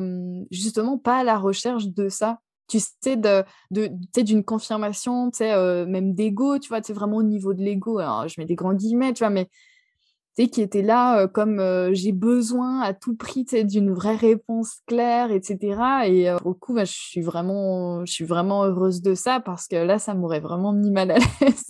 justement, 0.51 0.97
pas 0.99 1.19
à 1.19 1.23
la 1.23 1.37
recherche 1.37 1.87
de 1.87 2.09
ça. 2.09 2.39
Tu 2.67 2.79
sais, 3.01 3.15
de, 3.15 3.43
d'une 3.71 4.43
confirmation, 4.43 5.31
tu 5.31 5.37
sais, 5.37 5.85
même 5.87 6.13
d'ego, 6.13 6.59
tu 6.59 6.67
vois, 6.67 6.81
tu 6.81 6.93
vraiment 6.93 7.17
au 7.17 7.23
niveau 7.23 7.55
de 7.55 7.63
l'ego. 7.63 7.99
Je 7.99 8.39
mets 8.39 8.45
des 8.45 8.55
grands 8.55 8.75
guillemets, 8.75 9.13
tu 9.13 9.23
vois, 9.23 9.31
mais 9.31 9.49
qui 10.45 10.61
était 10.61 10.83
là 10.83 11.27
comme 11.27 11.59
j'ai 11.93 12.11
besoin 12.11 12.81
à 12.81 12.93
tout 12.93 13.15
prix 13.15 13.45
d'une 13.45 13.91
vraie 13.91 14.15
réponse 14.15 14.81
claire, 14.85 15.31
etc. 15.31 15.79
Et 16.05 16.31
au 16.45 16.53
coup, 16.53 16.73
bah, 16.73 16.85
je, 16.85 16.93
suis 16.93 17.21
vraiment, 17.21 18.05
je 18.05 18.11
suis 18.11 18.25
vraiment 18.25 18.63
heureuse 18.65 19.01
de 19.01 19.15
ça 19.15 19.39
parce 19.39 19.67
que 19.67 19.75
là, 19.75 19.97
ça 19.97 20.13
m'aurait 20.13 20.39
vraiment 20.39 20.73
mis 20.73 20.91
mal 20.91 21.11
à 21.11 21.17
l'aise, 21.41 21.63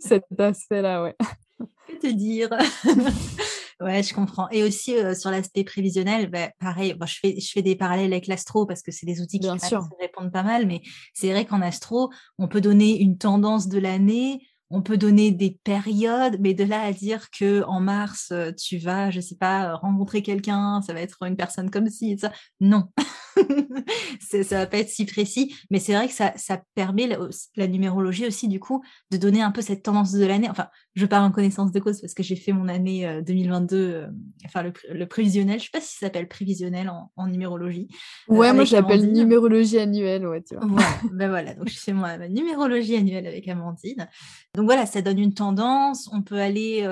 cet 0.00 0.24
aspect-là, 0.38 1.02
ouais. 1.02 1.16
Que 1.58 2.08
te 2.08 2.12
dire? 2.12 2.48
Ouais, 3.80 4.02
je 4.02 4.12
comprends. 4.12 4.46
Et 4.50 4.62
aussi 4.62 4.94
sur 5.18 5.30
l'aspect 5.30 5.64
prévisionnel, 5.64 6.28
bah, 6.28 6.50
pareil, 6.60 6.94
je, 7.06 7.18
fais, 7.18 7.40
je 7.40 7.50
fais 7.50 7.62
des 7.62 7.76
parallèles 7.76 8.12
avec 8.12 8.26
l'astro 8.26 8.66
parce 8.66 8.82
que 8.82 8.92
c'est 8.92 9.06
des 9.06 9.22
outils 9.22 9.40
qui 9.40 9.48
répondent 9.48 10.30
pas 10.30 10.42
mal, 10.42 10.66
mais 10.66 10.82
c'est 11.14 11.30
vrai 11.30 11.46
qu'en 11.46 11.62
astro, 11.62 12.10
on 12.38 12.46
peut 12.46 12.60
donner 12.60 13.00
une 13.00 13.16
tendance 13.16 13.68
de 13.68 13.78
l'année, 13.78 14.46
on 14.70 14.82
peut 14.82 14.96
donner 14.96 15.32
des 15.32 15.58
périodes, 15.64 16.36
mais 16.40 16.54
de 16.54 16.64
là 16.64 16.82
à 16.82 16.92
dire 16.92 17.30
que 17.30 17.62
en 17.64 17.80
mars 17.80 18.28
euh, 18.32 18.52
tu 18.52 18.78
vas, 18.78 19.10
je 19.10 19.20
sais 19.20 19.36
pas, 19.36 19.74
rencontrer 19.74 20.22
quelqu'un, 20.22 20.80
ça 20.82 20.92
va 20.92 21.00
être 21.00 21.22
une 21.24 21.36
personne 21.36 21.70
comme 21.70 21.88
ci, 21.88 22.16
ça, 22.18 22.32
non, 22.60 22.84
ça 24.20 24.58
va 24.58 24.66
pas 24.66 24.78
être 24.78 24.88
si 24.88 25.06
précis. 25.06 25.54
Mais 25.70 25.78
c'est 25.78 25.94
vrai 25.94 26.08
que 26.08 26.14
ça, 26.14 26.62
permet 26.74 27.08
la, 27.56 27.66
numérologie 27.66 28.26
aussi 28.26 28.48
du 28.48 28.60
coup 28.60 28.82
de 29.10 29.16
donner 29.16 29.42
un 29.42 29.50
peu 29.50 29.62
cette 29.62 29.82
tendance 29.82 30.12
de 30.12 30.24
l'année. 30.24 30.48
Enfin, 30.50 30.68
je 30.94 31.06
parle 31.06 31.24
en 31.24 31.30
connaissance 31.30 31.72
de 31.72 31.80
cause 31.80 32.00
parce 32.00 32.14
que 32.14 32.22
j'ai 32.22 32.36
fait 32.36 32.52
mon 32.52 32.68
année 32.68 33.20
2022, 33.26 33.76
euh, 33.76 34.02
euh, 34.02 34.06
enfin 34.44 34.62
le, 34.62 35.06
prévisionnel. 35.06 35.58
Je 35.58 35.64
sais 35.64 35.70
pas 35.72 35.80
si 35.80 35.94
ça 35.94 36.06
s'appelle 36.06 36.28
prévisionnel 36.28 36.90
en, 37.16 37.26
numérologie. 37.26 37.88
Ouais, 38.28 38.52
moi 38.52 38.64
je 38.64 38.74
l'appelle 38.74 39.10
numérologie 39.12 39.78
annuelle, 39.78 40.26
ouais, 40.26 40.42
tu 40.42 40.56
vois. 40.56 40.66
ben 41.12 41.28
voilà, 41.28 41.54
donc 41.54 41.68
je 41.68 41.78
fais 41.78 41.92
moi 41.92 42.16
ma 42.18 42.28
numérologie 42.28 42.96
annuelle 42.96 43.26
avec 43.26 43.46
Amandine. 43.48 44.08
Donc 44.54 44.64
voilà, 44.64 44.86
ça 44.86 45.02
donne 45.02 45.18
une 45.18 45.34
tendance. 45.34 46.08
On 46.12 46.22
peut 46.22 46.38
aller 46.38 46.86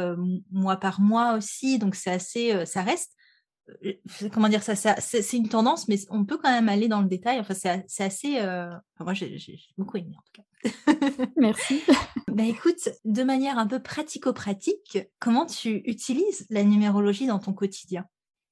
mois 0.51 0.77
par 0.77 1.01
mois 1.01 1.35
aussi, 1.35 1.79
donc 1.79 1.95
c'est 1.95 2.11
assez, 2.11 2.67
ça 2.67 2.83
reste. 2.83 3.18
Comment 4.33 4.49
dire 4.49 4.63
ça, 4.63 4.75
C'est 4.75 5.37
une 5.37 5.49
tendance, 5.49 5.89
mais 5.89 5.99
on 6.11 6.25
peut 6.25 6.39
quand 6.39 6.51
même 6.51 6.69
aller 6.69 6.89
dans 6.89 7.01
le 7.01 7.09
détail. 7.09 7.39
Enfin, 7.39 7.55
c'est 7.55 8.05
assez. 8.05 8.41
moi, 9.01 9.15
j'ai 9.15 9.39
beaucoup 9.77 9.97
aimé 9.97 10.17
en 10.17 10.23
tout 10.23 10.43
cas. 10.43 11.27
Merci. 11.37 11.83
bah 12.29 12.45
écoute, 12.45 12.89
de 13.05 13.23
manière 13.23 13.59
un 13.59 13.67
peu 13.67 13.81
pratico-pratique, 13.81 14.99
comment 15.19 15.47
tu 15.47 15.83
utilises 15.85 16.47
la 16.51 16.65
numérologie 16.65 17.27
dans 17.27 17.39
ton 17.39 17.53
quotidien? 17.53 18.05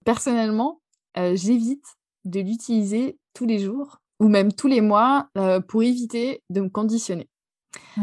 Personnellement, 0.05 0.81
j'évite 1.17 1.87
de 2.25 2.41
l'utiliser 2.41 3.19
tous 3.35 3.47
les 3.47 3.59
jours 3.59 3.99
ou 4.21 4.29
même 4.29 4.53
tous 4.53 4.69
les 4.69 4.81
mois 4.81 5.29
pour 5.69 5.83
éviter 5.83 6.43
de 6.51 6.61
me 6.61 6.69
conditionner. 6.69 7.29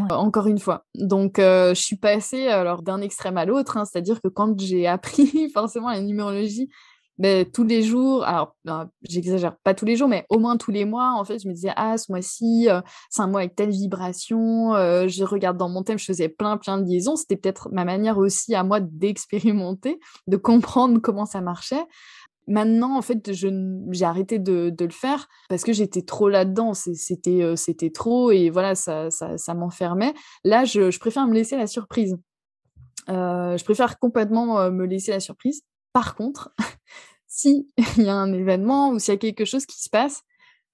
Encore 0.09 0.47
une 0.47 0.59
fois. 0.59 0.85
Donc, 0.95 1.35
je 1.37 1.73
suis 1.73 1.97
passée 1.97 2.47
alors 2.47 2.81
d'un 2.81 3.01
extrême 3.01 3.37
à 3.37 3.45
l'autre, 3.45 3.77
hein, 3.77 3.85
c'est-à-dire 3.85 4.21
que 4.21 4.27
quand 4.27 4.59
j'ai 4.59 4.87
appris 4.87 5.49
forcément 5.53 5.89
la 5.89 6.01
numérologie, 6.01 6.69
tous 7.53 7.63
les 7.63 7.83
jours, 7.83 8.23
alors 8.23 8.55
ben, 8.65 8.89
j'exagère 9.03 9.55
pas 9.63 9.73
tous 9.73 9.85
les 9.85 9.95
jours, 9.95 10.07
mais 10.07 10.25
au 10.29 10.39
moins 10.39 10.57
tous 10.57 10.71
les 10.71 10.85
mois, 10.85 11.13
en 11.17 11.23
fait, 11.23 11.39
je 11.39 11.47
me 11.47 11.53
disais, 11.53 11.71
ah, 11.75 11.97
ce 11.97 12.11
mois-ci, 12.11 12.67
c'est 13.09 13.21
un 13.21 13.27
mois 13.27 13.41
avec 13.41 13.55
telle 13.55 13.69
vibration, 13.69 14.73
je 14.73 15.23
regarde 15.23 15.57
dans 15.57 15.69
mon 15.69 15.83
thème, 15.83 15.99
je 15.99 16.05
faisais 16.05 16.29
plein, 16.29 16.57
plein 16.57 16.79
de 16.79 16.89
liaisons. 16.89 17.15
C'était 17.15 17.37
peut-être 17.37 17.69
ma 17.71 17.85
manière 17.85 18.17
aussi 18.17 18.55
à 18.55 18.63
moi 18.63 18.79
d'expérimenter, 18.79 19.99
de 20.27 20.37
comprendre 20.37 20.99
comment 20.99 21.25
ça 21.25 21.41
marchait. 21.41 21.85
Maintenant, 22.47 22.97
en 22.97 23.01
fait, 23.01 23.31
j'ai 23.31 24.05
arrêté 24.05 24.37
de, 24.37 24.73
le 24.77 24.89
faire 24.89 25.27
parce 25.47 25.63
que 25.63 25.71
j'étais 25.71 26.01
trop 26.01 26.27
là-dedans. 26.27 26.73
C'était, 26.73 27.41
euh, 27.41 27.55
c'était 27.55 27.89
trop 27.89 28.31
et 28.31 28.49
voilà, 28.49 28.75
ça, 28.75 29.09
ça, 29.09 29.53
m'enfermait. 29.53 30.13
Là, 30.43 30.65
je, 30.65 30.97
préfère 30.99 31.25
me 31.27 31.33
laisser 31.33 31.55
la 31.55 31.67
surprise. 31.67 32.17
Euh, 33.09 33.57
je 33.57 33.63
préfère 33.63 33.97
complètement 33.97 34.59
euh, 34.59 34.71
me 34.71 34.85
laisser 34.85 35.11
la 35.11 35.19
surprise. 35.19 35.61
Par 35.93 36.15
contre, 36.15 36.53
s'il 37.27 37.65
y 37.97 38.09
a 38.09 38.15
un 38.15 38.33
événement 38.33 38.89
ou 38.89 38.99
s'il 38.99 39.13
y 39.13 39.15
a 39.15 39.19
quelque 39.19 39.45
chose 39.45 39.65
qui 39.65 39.81
se 39.81 39.89
passe, 39.89 40.23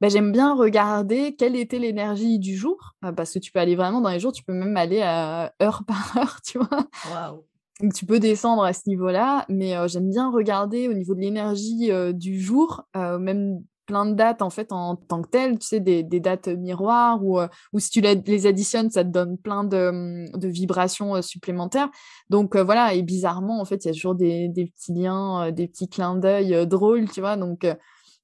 bah, 0.01 0.08
j'aime 0.08 0.32
bien 0.32 0.55
regarder 0.55 1.36
quelle 1.36 1.55
était 1.55 1.79
l'énergie 1.79 2.39
du 2.39 2.55
jour, 2.55 2.95
parce 3.17 3.34
que 3.34 3.39
tu 3.39 3.51
peux 3.51 3.60
aller 3.60 3.75
vraiment 3.75 3.99
dans 3.99 4.10
les 4.10 4.19
jours, 4.19 4.32
tu 4.32 4.43
peux 4.43 4.53
même 4.53 4.77
aller 4.77 5.01
à 5.01 5.53
heure 5.62 5.84
par 5.88 6.17
heure, 6.17 6.41
tu 6.41 6.58
vois? 6.58 6.88
Waouh 7.12 7.45
donc 7.82 7.93
tu 7.93 8.05
peux 8.05 8.19
descendre 8.19 8.63
à 8.65 8.73
ce 8.73 8.82
niveau-là, 8.88 9.45
mais 9.47 9.73
j'aime 9.88 10.10
bien 10.10 10.29
regarder 10.29 10.89
au 10.89 10.93
niveau 10.93 11.15
de 11.15 11.21
l'énergie 11.21 11.89
du 12.13 12.38
jour, 12.41 12.84
même 12.93 13.63
plein 13.89 14.06
de 14.06 14.13
dates 14.13 14.43
en 14.43 14.52
fait 14.52 14.71
en 14.71 14.95
tant 14.95 15.23
que 15.23 15.30
telles, 15.30 15.58
tu 15.58 15.65
sais, 15.65 15.80
des, 15.80 16.04
dates 16.04 16.47
miroirs 16.47 17.25
ou, 17.25 17.39
ou 17.73 17.80
si 17.80 17.89
tu 17.89 18.02
les 18.02 18.45
additionnes, 18.45 18.91
ça 18.91 19.04
te 19.04 19.10
donne 19.10 19.36
plein 19.39 19.63
de, 19.63 19.89
mmh, 19.91 20.38
de 20.38 20.47
vibrations 20.47 21.19
supplémentaires. 21.23 21.89
Donc 22.30 22.56
voilà, 22.56 22.93
et 22.93 23.02
bizarrement, 23.02 23.60
en 23.60 23.65
fait, 23.65 23.84
il 23.84 23.88
y 23.88 23.91
a 23.91 23.93
toujours 23.93 24.13
des, 24.13 24.47
des 24.47 24.67
petits 24.67 24.93
liens, 24.93 25.52
des 25.52 25.67
petits 25.67 25.89
clins 25.89 26.15
d'œil 26.15 26.67
drôles, 26.67 27.10
tu 27.10 27.19
vois. 27.19 27.36
Donc, 27.36 27.65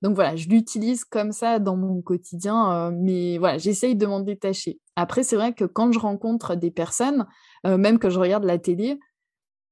donc 0.04 0.14
voilà, 0.14 0.36
je 0.36 0.48
l'utilise 0.50 1.04
comme 1.04 1.32
ça 1.32 1.58
dans 1.58 1.76
mon 1.76 2.04
quotidien, 2.04 2.92
mais 2.92 3.40
voilà, 3.40 3.58
j'essaye 3.58 3.96
de 3.96 4.06
m'en 4.06 4.20
détacher. 4.20 4.80
Après, 4.96 5.24
c'est 5.24 5.36
vrai 5.36 5.54
que 5.54 5.66
quand 5.66 5.92
je 5.92 5.98
rencontre 5.98 6.56
des 6.56 6.70
personnes, 6.70 7.26
même 7.64 7.98
que 7.98 8.12
je 8.12 8.20
regarde 8.20 8.44
la 8.44 8.60
télé, 8.60 9.00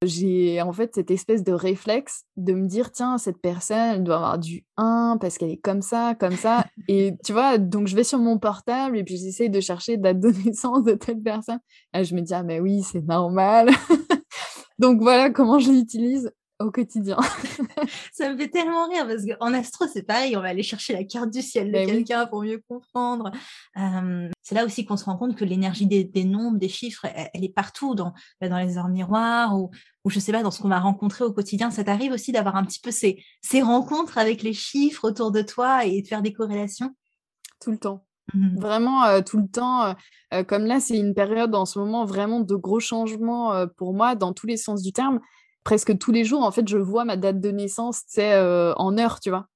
j'ai 0.06 0.62
en 0.62 0.72
fait 0.72 0.94
cette 0.96 1.12
espèce 1.12 1.44
de 1.44 1.54
réflexe 1.54 2.24
de 2.38 2.54
me 2.54 2.68
dire 2.68 2.92
tiens 2.92 3.18
cette 3.18 3.42
personne 3.42 3.96
elle 3.96 4.04
doit 4.04 4.18
avoir 4.18 4.40
du 4.40 4.66
1 4.78 5.18
parce 5.20 5.38
qu'elle 5.38 5.52
est 5.52 5.62
comme 5.62 5.82
ça 5.82 6.16
comme 6.20 6.36
ça. 6.36 6.66
Et 6.88 7.14
tu 7.24 7.34
vois 7.34 7.58
donc 7.58 7.88
je 7.88 7.96
vais 7.96 8.04
sur 8.04 8.20
mon 8.20 8.40
portable 8.40 8.98
et 8.98 9.04
puis 9.04 9.18
j'essaye 9.18 9.50
de 9.50 9.60
chercher 9.60 9.98
date 9.98 10.20
de 10.20 10.30
naissance 10.46 10.84
de 10.84 10.94
telle 10.94 11.22
personne. 11.22 11.60
Et 11.96 12.04
je 12.04 12.16
me 12.16 12.22
dis 12.22 12.34
ah 12.34 12.44
mais 12.44 12.60
oui 12.60 12.84
c'est 12.84 13.06
normal. 13.06 13.70
Donc 14.80 15.02
voilà 15.02 15.30
comment 15.30 15.60
je 15.60 15.72
l'utilise 15.72 16.32
au 16.64 16.72
quotidien. 16.72 17.18
ça 18.14 18.32
me 18.32 18.38
fait 18.38 18.50
tellement 18.50 18.88
rire 18.88 19.06
parce 19.08 19.24
qu'en 19.26 19.54
astro, 19.54 19.86
c'est 19.92 20.04
pareil, 20.04 20.36
on 20.38 20.42
va 20.42 20.50
aller 20.50 20.64
chercher 20.64 20.94
la 20.94 21.04
carte 21.04 21.30
du 21.30 21.42
ciel 21.42 21.68
de 21.68 21.74
ben 21.74 21.88
quelqu'un 21.88 22.26
pour 22.26 22.44
mieux 22.44 22.62
comprendre. 22.68 23.32
c'est 24.42 24.56
là 24.56 24.66
aussi 24.66 24.86
qu'on 24.86 24.98
se 24.98 25.06
rend 25.06 25.18
compte 25.18 25.36
que 25.36 25.46
l'énergie 25.46 25.86
des, 25.86 26.24
nombres, 26.24 26.58
des 26.58 26.70
chiffres, 26.70 27.06
elle, 27.34 27.44
est 27.44 27.54
partout 27.54 27.96
dans, 27.96 28.14
bah, 28.42 28.50
dans 28.50 28.58
les 28.58 28.78
heures 28.78 28.90
miroirs 28.90 29.56
ou, 29.58 29.72
ou 30.04 30.10
je 30.10 30.20
sais 30.20 30.32
pas, 30.32 30.44
dans 30.44 30.52
ce 30.52 30.62
qu'on 30.62 30.70
va 30.70 30.80
rencontrer 30.80 31.24
au 31.24 31.32
quotidien. 31.32 31.70
Ça 31.72 31.84
t'arrive 31.84 32.12
aussi 32.12 32.32
d'avoir 32.32 32.56
un 32.56 32.64
petit 32.64 32.80
peu 32.80 32.92
ces, 32.92 33.24
ces 33.42 33.62
rencontres 33.62 34.18
avec 34.18 34.42
les 34.44 34.54
chiffres 34.54 35.08
autour 35.08 35.32
de 35.32 35.42
toi 35.42 35.86
et 35.86 36.02
de 36.02 36.08
faire 36.08 36.22
des 36.22 36.34
corrélations? 36.34 36.96
Tout 37.62 37.72
le 37.72 37.78
temps. 37.78 38.06
Mmh 38.34 38.58
vraiment 38.58 39.22
tout 39.22 39.38
le 39.38 39.50
temps. 39.50 39.96
comme 40.48 40.66
là, 40.66 40.80
c'est 40.80 40.98
une 40.98 41.14
période 41.14 41.54
en 41.54 41.66
ce 41.66 41.78
moment 41.78 42.06
vraiment 42.06 42.40
de 42.40 42.56
gros 42.56 42.80
changements 42.80 43.68
pour 43.76 43.94
moi 43.94 44.16
dans 44.16 44.32
tous 44.32 44.48
les 44.48 44.56
sens 44.56 44.82
du 44.82 44.94
terme 44.94 45.20
presque 45.64 45.98
tous 45.98 46.12
les 46.12 46.24
jours, 46.24 46.44
en 46.44 46.52
fait, 46.52 46.68
je 46.68 46.78
vois 46.78 47.06
ma 47.06 47.18
date 47.18 47.40
de 47.40 47.50
naissance, 47.52 48.02
c'est 48.08 48.34
euh, 48.34 48.74
en 48.76 48.98
heure, 48.98 49.20
tu 49.20 49.30
vois. 49.30 49.48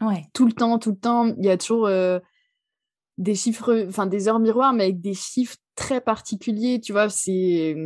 Ouais. 0.00 0.26
Tout 0.32 0.46
le 0.46 0.52
temps, 0.52 0.78
tout 0.78 0.90
le 0.90 0.98
temps, 0.98 1.26
il 1.26 1.44
y 1.44 1.50
a 1.50 1.56
toujours 1.56 1.86
euh, 1.86 2.18
des 3.18 3.34
chiffres, 3.34 3.86
enfin 3.88 4.06
des 4.06 4.28
heures 4.28 4.40
miroirs, 4.40 4.72
mais 4.72 4.84
avec 4.84 5.00
des 5.00 5.14
chiffres 5.14 5.56
très 5.76 6.00
particuliers, 6.00 6.80
tu 6.80 6.92
vois. 6.92 7.08
C'est 7.08 7.76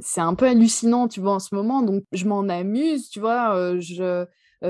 c'est 0.00 0.20
un 0.20 0.34
peu 0.34 0.46
hallucinant, 0.46 1.08
tu 1.08 1.20
vois, 1.20 1.34
en 1.34 1.38
ce 1.40 1.54
moment. 1.54 1.82
Donc, 1.82 2.04
je 2.12 2.24
m'en 2.26 2.48
amuse, 2.48 3.10
tu 3.10 3.20
vois. 3.20 3.54
Euh, 3.56 3.80
je 3.80 4.24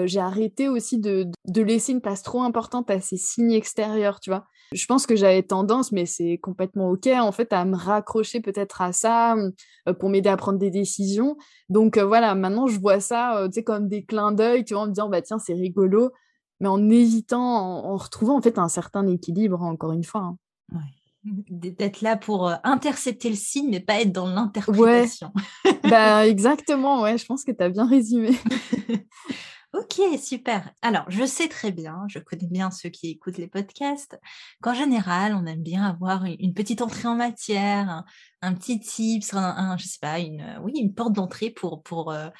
j'ai 0.05 0.21
arrêté 0.21 0.68
aussi 0.68 0.99
de, 0.99 1.29
de, 1.47 1.62
laisser 1.62 1.92
une 1.92 2.03
place 2.03 2.23
trop 2.23 2.42
importante 2.42 2.90
à 2.90 3.01
ces 3.01 3.16
signes 3.16 3.53
extérieurs, 3.53 4.21
tu 4.21 4.29
vois. 4.29 4.44
Je 4.72 4.87
pense 4.87 5.07
que 5.07 5.16
j'avais 5.16 5.42
tendance, 5.42 5.92
mais 5.92 6.07
c'est 6.07 6.38
complètement 6.38 6.90
OK, 6.90 7.07
en 7.07 7.33
fait, 7.33 7.52
à 7.52 7.64
me 7.64 7.76
raccrocher 7.76 8.40
peut-être 8.40 8.83
à 8.83 8.92
ça 8.92 9.35
euh, 9.35 9.94
pour 9.94 10.11
m'aider 10.11 10.28
à 10.28 10.37
prendre 10.37 10.59
des 10.59 10.70
décisions. 10.70 11.37
Donc 11.68 11.96
euh, 11.96 12.04
voilà, 12.04 12.35
maintenant, 12.35 12.66
je 12.66 12.78
vois 12.78 13.00
ça, 13.00 13.38
euh, 13.38 13.48
tu 13.48 13.54
sais, 13.54 13.64
comme 13.64 13.88
des 13.88 14.04
clins 14.04 14.33
d'œil, 14.33 14.64
tu 14.64 14.74
vois, 14.74 14.83
en 14.83 14.87
me 14.87 14.92
disant, 14.92 15.09
bah 15.09 15.22
tiens, 15.22 15.38
c'est 15.38 15.54
rigolo. 15.54 16.12
mais 16.61 16.68
en 16.68 16.88
évitant, 16.90 17.40
en, 17.40 17.96
retrouvant 17.96 18.37
en 18.38 18.42
fait 18.42 18.59
un 18.59 18.68
certain 18.68 19.07
équilibre, 19.07 19.62
encore 19.62 19.92
une 19.92 20.04
fois. 20.04 20.35
Hein. 20.72 20.81
D'être 21.50 22.00
là 22.00 22.16
pour 22.16 22.52
intercepter 22.62 23.28
le 23.28 23.37
signe, 23.37 23.70
mais 23.70 23.81
pas 23.81 24.00
être 24.00 24.12
dans 24.12 24.28
l'interprétation. 24.28 25.33
bah, 25.90 26.26
exactement, 26.26 27.02
ouais, 27.02 27.18
je 27.18 27.26
pense 27.26 27.44
que 27.44 27.52
tu 27.52 27.62
as 27.62 27.68
bien 27.68 27.87
résumé. 27.87 28.31
Ok, 29.74 30.00
super. 30.18 30.72
Alors, 30.81 31.04
je 31.09 31.26
sais 31.26 31.46
très 31.46 31.72
bien, 31.72 32.04
je 32.09 32.18
connais 32.18 32.46
bien 32.46 32.70
ceux 32.70 32.88
qui 32.88 33.11
écoutent 33.11 33.37
les 33.37 33.48
podcasts, 33.48 34.18
qu'en 34.62 34.72
général, 34.72 35.35
on 35.35 35.44
aime 35.44 35.62
bien 35.62 35.85
avoir 35.85 36.24
une 36.24 36.54
petite 36.54 36.81
entrée 36.81 37.07
en 37.07 37.16
matière, 37.16 38.02
un, 38.40 38.54
petit 38.54 38.81
tips, 38.81 39.35
un, 39.35 39.76
je 39.76 39.87
sais 39.87 39.98
pas, 40.00 40.20
une, 40.20 40.59
oui, 40.62 40.72
une 40.81 40.94
porte 40.94 41.12
d'entrée 41.12 41.50
pour, 41.50 42.11
euh, 42.11 42.31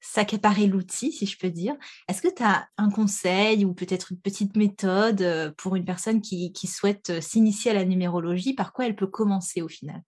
s'accaparer 0.00 0.66
l'outil, 0.66 1.12
si 1.12 1.24
je 1.24 1.38
peux 1.38 1.48
dire. 1.50 1.74
Est-ce 2.08 2.20
que 2.20 2.28
tu 2.28 2.42
as 2.42 2.68
un 2.76 2.90
conseil 2.90 3.64
ou 3.64 3.72
peut-être 3.72 4.12
une 4.12 4.20
petite 4.20 4.54
méthode 4.54 5.22
euh, 5.22 5.50
pour 5.56 5.76
une 5.76 5.86
personne 5.86 6.20
qui, 6.20 6.52
qui 6.52 6.66
souhaite 6.66 7.08
euh, 7.08 7.20
s'initier 7.22 7.70
à 7.70 7.74
la 7.74 7.86
numérologie? 7.86 8.52
Par 8.52 8.74
quoi 8.74 8.84
elle 8.86 8.96
peut 8.96 9.06
commencer 9.06 9.62
au 9.62 9.68
final? 9.68 10.02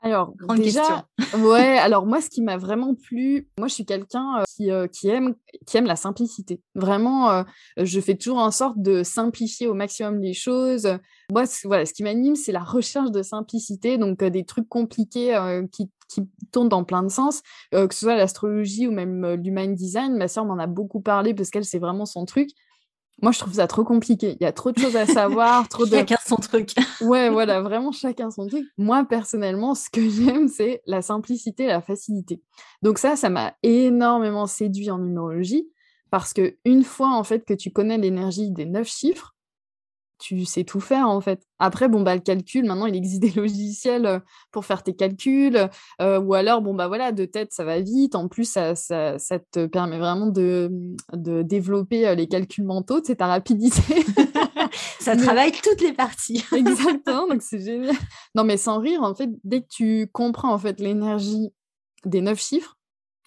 Alors, 0.00 0.32
déjà, 0.56 1.06
ouais, 1.38 1.76
alors 1.78 2.06
moi, 2.06 2.20
ce 2.20 2.30
qui 2.30 2.40
m'a 2.40 2.56
vraiment 2.56 2.94
plu, 2.94 3.48
moi, 3.58 3.66
je 3.66 3.74
suis 3.74 3.84
quelqu'un 3.84 4.44
qui, 4.54 4.70
qui, 4.92 5.08
aime, 5.08 5.34
qui 5.66 5.76
aime 5.76 5.86
la 5.86 5.96
simplicité. 5.96 6.60
Vraiment, 6.74 7.44
je 7.76 8.00
fais 8.00 8.14
toujours 8.14 8.38
en 8.38 8.50
sorte 8.52 8.78
de 8.78 9.02
simplifier 9.02 9.66
au 9.66 9.74
maximum 9.74 10.20
les 10.20 10.34
choses. 10.34 10.88
Moi, 11.32 11.44
voilà, 11.64 11.84
ce 11.84 11.92
qui 11.92 12.04
m'anime, 12.04 12.36
c'est 12.36 12.52
la 12.52 12.62
recherche 12.62 13.10
de 13.10 13.22
simplicité, 13.22 13.98
donc 13.98 14.22
des 14.22 14.44
trucs 14.44 14.68
compliqués 14.68 15.36
qui, 15.72 15.90
qui 16.08 16.22
tournent 16.52 16.68
dans 16.68 16.84
plein 16.84 17.02
de 17.02 17.10
sens, 17.10 17.42
que 17.72 17.92
ce 17.92 18.00
soit 18.00 18.16
l'astrologie 18.16 18.86
ou 18.86 18.92
même 18.92 19.34
l'human 19.34 19.74
design. 19.74 20.16
Ma 20.16 20.28
sœur 20.28 20.44
m'en 20.44 20.58
a 20.58 20.68
beaucoup 20.68 21.00
parlé 21.00 21.34
parce 21.34 21.50
qu'elle, 21.50 21.64
c'est 21.64 21.80
vraiment 21.80 22.06
son 22.06 22.24
truc. 22.24 22.50
Moi, 23.20 23.32
je 23.32 23.38
trouve 23.40 23.54
ça 23.54 23.66
trop 23.66 23.84
compliqué. 23.84 24.36
Il 24.40 24.44
y 24.44 24.46
a 24.46 24.52
trop 24.52 24.70
de 24.70 24.78
choses 24.78 24.96
à 24.96 25.06
savoir, 25.06 25.68
trop 25.70 25.86
de... 25.86 25.90
Chacun 25.90 26.18
son 26.24 26.36
truc. 26.36 26.74
ouais, 27.00 27.30
voilà, 27.30 27.60
vraiment 27.62 27.90
chacun 27.92 28.30
son 28.30 28.46
truc. 28.46 28.64
Moi, 28.76 29.04
personnellement, 29.04 29.74
ce 29.74 29.90
que 29.90 30.08
j'aime, 30.08 30.48
c'est 30.48 30.82
la 30.86 31.02
simplicité, 31.02 31.66
la 31.66 31.80
facilité. 31.80 32.42
Donc 32.82 32.98
ça, 32.98 33.16
ça 33.16 33.28
m'a 33.28 33.54
énormément 33.62 34.46
séduit 34.46 34.90
en 34.90 34.98
numérologie 34.98 35.68
parce 36.10 36.32
que 36.32 36.56
une 36.64 36.84
fois 36.84 37.10
en 37.10 37.24
fait 37.24 37.44
que 37.44 37.54
tu 37.54 37.70
connais 37.70 37.98
l'énergie 37.98 38.50
des 38.50 38.64
neuf 38.64 38.88
chiffres, 38.88 39.34
tu 40.18 40.44
sais 40.44 40.64
tout 40.64 40.80
faire 40.80 41.08
en 41.08 41.20
fait. 41.20 41.40
Après, 41.58 41.88
bon, 41.88 42.02
bah, 42.02 42.14
le 42.14 42.20
calcul, 42.20 42.64
maintenant, 42.64 42.86
il 42.86 42.96
existe 42.96 43.20
des 43.22 43.30
logiciels 43.30 44.06
euh, 44.06 44.18
pour 44.52 44.64
faire 44.64 44.82
tes 44.82 44.94
calculs. 44.94 45.68
Euh, 46.00 46.20
ou 46.20 46.34
alors, 46.34 46.62
bon, 46.62 46.74
bah 46.74 46.88
voilà, 46.88 47.12
de 47.12 47.24
tête, 47.24 47.52
ça 47.52 47.64
va 47.64 47.80
vite. 47.80 48.14
En 48.14 48.28
plus, 48.28 48.48
ça, 48.48 48.74
ça, 48.74 49.18
te 49.52 49.66
permet 49.66 49.98
vraiment 49.98 50.26
de, 50.26 50.70
de 51.12 51.42
développer 51.42 52.06
euh, 52.06 52.14
les 52.14 52.28
calculs 52.28 52.64
mentaux, 52.64 53.00
c'est 53.04 53.16
ta 53.16 53.26
rapidité. 53.26 54.04
ça 55.00 55.16
travaille 55.16 55.52
toutes 55.52 55.80
les 55.80 55.92
parties. 55.92 56.44
Exactement, 56.52 57.26
donc 57.28 57.42
c'est 57.42 57.60
génial. 57.60 57.94
Non, 58.34 58.44
mais 58.44 58.56
sans 58.56 58.78
rire, 58.78 59.02
en 59.02 59.14
fait, 59.14 59.30
dès 59.44 59.62
que 59.62 59.68
tu 59.68 60.08
comprends 60.12 60.52
en 60.52 60.58
fait 60.58 60.80
l'énergie 60.80 61.50
des 62.04 62.20
neuf 62.20 62.40
chiffres, 62.40 62.77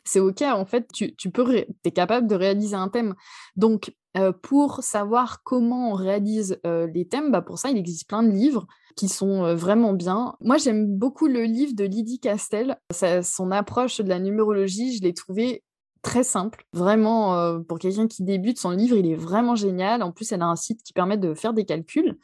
c'est 0.04 0.20
OK, 0.20 0.42
en 0.42 0.66
fait, 0.66 0.88
tu, 0.94 1.14
peux, 1.32 1.66
es 1.84 1.92
capable 1.92 2.28
de 2.28 2.36
réaliser 2.36 2.76
un 2.76 2.90
thème. 2.90 3.16
Donc, 3.56 3.94
pour 4.42 4.84
savoir 4.84 5.42
comment 5.44 5.92
on 5.92 5.94
réalise 5.94 6.60
les 6.64 7.08
thèmes, 7.08 7.32
bah 7.32 7.42
pour 7.42 7.60
ça, 7.60 7.70
il 7.70 7.78
existe 7.78 8.08
plein 8.08 8.24
de 8.24 8.32
livres 8.32 8.68
qui 8.96 9.08
sont 9.08 9.56
vraiment 9.56 9.94
bien. 9.94 10.36
Moi, 10.42 10.58
j'aime 10.58 10.88
beaucoup 10.88 11.28
le 11.28 11.44
livre 11.44 11.74
de 11.76 11.86
Lydie 11.86 12.20
Castel. 12.20 12.78
son 13.24 13.52
approche 13.52 14.02
de 14.02 14.10
la 14.10 14.20
numérologie, 14.20 14.98
je 14.98 15.02
l'ai 15.02 15.14
trouvé 15.14 15.64
très 16.02 16.24
simple. 16.24 16.66
Vraiment, 16.74 17.62
pour 17.64 17.80
quelqu'un 17.80 18.08
qui 18.08 18.24
débute, 18.24 18.60
son 18.60 18.72
livre, 18.72 18.98
il 18.98 19.08
est 19.08 19.16
vraiment 19.16 19.56
génial. 19.56 20.04
En 20.04 20.12
plus, 20.12 20.32
elle 20.32 20.42
a 20.42 20.48
un 20.48 20.56
site 20.56 20.84
qui 20.84 20.94
permet 20.94 21.18
de 21.18 21.34
faire 21.34 21.54
des 21.54 21.66
calculs. 21.66 22.18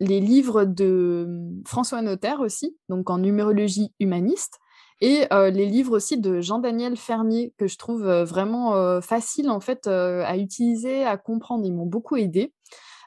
Les 0.00 0.20
livres 0.20 0.64
de 0.64 1.26
mmh, 1.28 1.62
François 1.66 2.00
Notaire 2.00 2.40
aussi, 2.40 2.76
donc 2.88 3.10
en 3.10 3.18
numérologie 3.18 3.92
humaniste. 4.00 4.58
Et 5.00 5.26
les 5.30 5.66
livres 5.66 5.96
aussi 5.96 6.18
de 6.18 6.40
Jean-Daniel 6.40 6.96
Fermier, 6.96 7.54
que 7.56 7.66
je 7.66 7.78
trouve 7.78 8.04
vraiment 8.04 9.00
facile 9.00 9.48
en 9.48 9.60
fait 9.60 9.86
à 9.86 10.36
utiliser, 10.36 11.04
à 11.04 11.16
comprendre. 11.16 11.64
Ils 11.64 11.72
m'ont 11.72 11.86
beaucoup 11.86 12.16
aidé. 12.16 12.52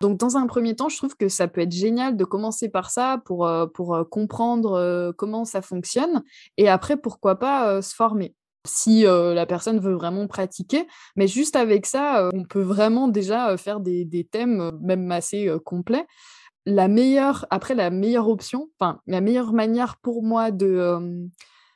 Donc, 0.01 0.17
dans 0.17 0.35
un 0.35 0.47
premier 0.47 0.75
temps, 0.75 0.89
je 0.89 0.97
trouve 0.97 1.15
que 1.15 1.29
ça 1.29 1.47
peut 1.47 1.61
être 1.61 1.71
génial 1.71 2.17
de 2.17 2.25
commencer 2.25 2.67
par 2.67 2.89
ça 2.89 3.21
pour, 3.25 3.49
pour 3.73 3.97
comprendre 4.09 5.13
comment 5.17 5.45
ça 5.45 5.61
fonctionne. 5.61 6.23
Et 6.57 6.67
après, 6.67 6.97
pourquoi 6.97 7.37
pas 7.37 7.81
se 7.81 7.93
former 7.95 8.35
si 8.65 9.03
la 9.03 9.45
personne 9.45 9.79
veut 9.79 9.93
vraiment 9.93 10.27
pratiquer. 10.27 10.87
Mais 11.15 11.27
juste 11.27 11.55
avec 11.55 11.85
ça, 11.85 12.29
on 12.33 12.43
peut 12.43 12.61
vraiment 12.61 13.07
déjà 13.07 13.55
faire 13.57 13.79
des, 13.79 14.03
des 14.03 14.23
thèmes 14.23 14.71
même 14.81 15.11
assez 15.11 15.49
complets. 15.63 16.07
La 16.65 16.87
meilleure, 16.87 17.45
après, 17.49 17.75
la 17.75 17.89
meilleure 17.89 18.29
option, 18.29 18.69
enfin, 18.79 18.99
la 19.05 19.21
meilleure 19.21 19.53
manière 19.53 19.97
pour 19.97 20.23
moi 20.23 20.49
de 20.51 21.27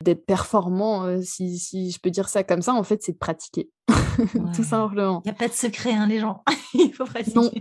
d'être 0.03 0.25
performant, 0.25 1.21
si, 1.21 1.57
si, 1.57 1.91
je 1.91 1.99
peux 1.99 2.11
dire 2.11 2.29
ça 2.29 2.43
comme 2.43 2.61
ça, 2.61 2.73
en 2.73 2.83
fait, 2.83 3.01
c'est 3.01 3.13
de 3.13 3.17
pratiquer. 3.17 3.69
Tout 4.55 4.63
simplement. 4.63 5.21
Il 5.25 5.29
n'y 5.29 5.35
a 5.35 5.37
pas 5.37 5.47
de 5.47 5.53
secret, 5.53 5.93
hein, 5.93 6.07
les 6.07 6.19
gens. 6.19 6.43
Il 6.73 6.93
faut 6.93 7.05
pratiquer. 7.05 7.39
Non. 7.39 7.51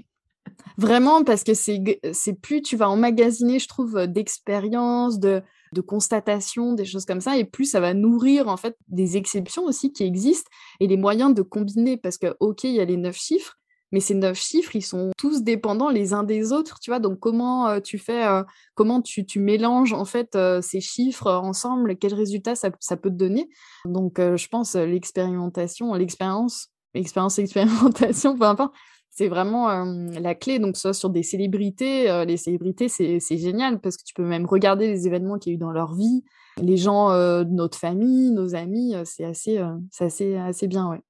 Vraiment, 0.79 1.25
parce 1.25 1.43
que 1.43 1.55
c'est 1.55 2.33
plus 2.41 2.63
tu 2.63 2.77
vas 2.77 2.91
emmagasiner, 2.91 3.59
je 3.59 3.69
trouve, 3.69 4.07
d'expérience, 4.07 5.19
de, 5.19 5.43
de 5.73 5.81
constatation, 5.81 6.75
des 6.75 6.85
choses 6.85 7.07
comme 7.07 7.21
ça, 7.21 7.37
et 7.37 7.45
plus 7.45 7.65
ça 7.65 7.81
va 7.81 7.95
nourrir, 7.95 8.49
en 8.49 8.57
fait, 8.57 8.77
des 8.89 9.17
exceptions 9.17 9.65
aussi 9.65 9.93
qui 9.93 10.05
existent 10.05 10.51
et 10.81 10.87
les 10.87 10.97
moyens 10.97 11.35
de 11.35 11.43
combiner. 11.43 11.97
Parce 11.97 12.19
que, 12.19 12.37
OK, 12.41 12.65
il 12.65 12.73
y 12.73 12.81
a 12.81 12.85
les 12.85 12.97
neuf 12.97 13.17
chiffres, 13.17 13.57
mais 13.97 14.01
ces 14.01 14.15
neuf 14.15 14.39
chiffres, 14.39 14.77
ils 14.77 14.85
sont 14.85 15.11
tous 15.17 15.43
dépendants 15.43 15.89
les 15.89 16.13
uns 16.13 16.23
des 16.23 16.53
autres, 16.53 16.81
tu 16.81 16.91
vois. 16.91 17.01
Donc, 17.01 17.19
comment 17.19 17.67
euh, 17.67 17.81
tu 17.81 17.97
fais, 17.97 18.27
euh, 18.27 18.43
comment 18.75 19.01
tu, 19.01 19.25
mélanges 19.41 19.95
en 19.95 20.05
fait 20.05 20.37
euh, 20.37 20.61
ces 20.61 20.83
chiffres 20.83 21.33
ensemble, 21.33 21.97
quels 21.97 22.13
résultats 22.13 22.57
ça, 22.57 22.69
ça 22.79 22.99
peut 22.99 23.09
te 23.09 23.15
donner? 23.15 23.49
Donc, 23.87 24.19
je 24.19 24.49
pense 24.49 24.75
l'expérimentation, 24.75 25.95
l'expérience, 25.95 26.69
expérience, 26.93 27.39
expérimentation, 27.39 28.37
peu 28.37 28.45
importe, 28.45 28.75
c'est 29.09 29.29
vraiment 29.29 29.87
la 29.87 30.35
clé. 30.35 30.59
Donc, 30.59 30.77
soit 30.77 30.93
sur 30.93 31.09
des 31.09 31.23
célébrités, 31.23 32.27
les 32.27 32.37
célébrités, 32.37 32.91
c'est 32.91 33.39
génial 33.39 33.81
parce 33.81 33.97
que 33.97 34.05
tu 34.05 34.13
peux 34.13 34.27
même 34.27 34.45
regarder 34.45 34.89
les 34.89 35.07
événements 35.07 35.39
qu'il 35.39 35.53
y 35.53 35.55
a 35.55 35.57
eu 35.57 35.59
dans 35.59 35.73
leur 35.73 35.95
vie, 35.95 36.23
les 36.61 36.77
gens 36.77 37.09
de 37.13 37.51
notre 37.51 37.79
famille, 37.79 38.31
nos 38.31 38.55
amis, 38.55 38.95
c'est 39.07 39.25
assez, 39.25 39.59
assez, 40.01 40.37
assez 40.37 40.69
bien, 40.69 40.87
ouais. 40.91 41.01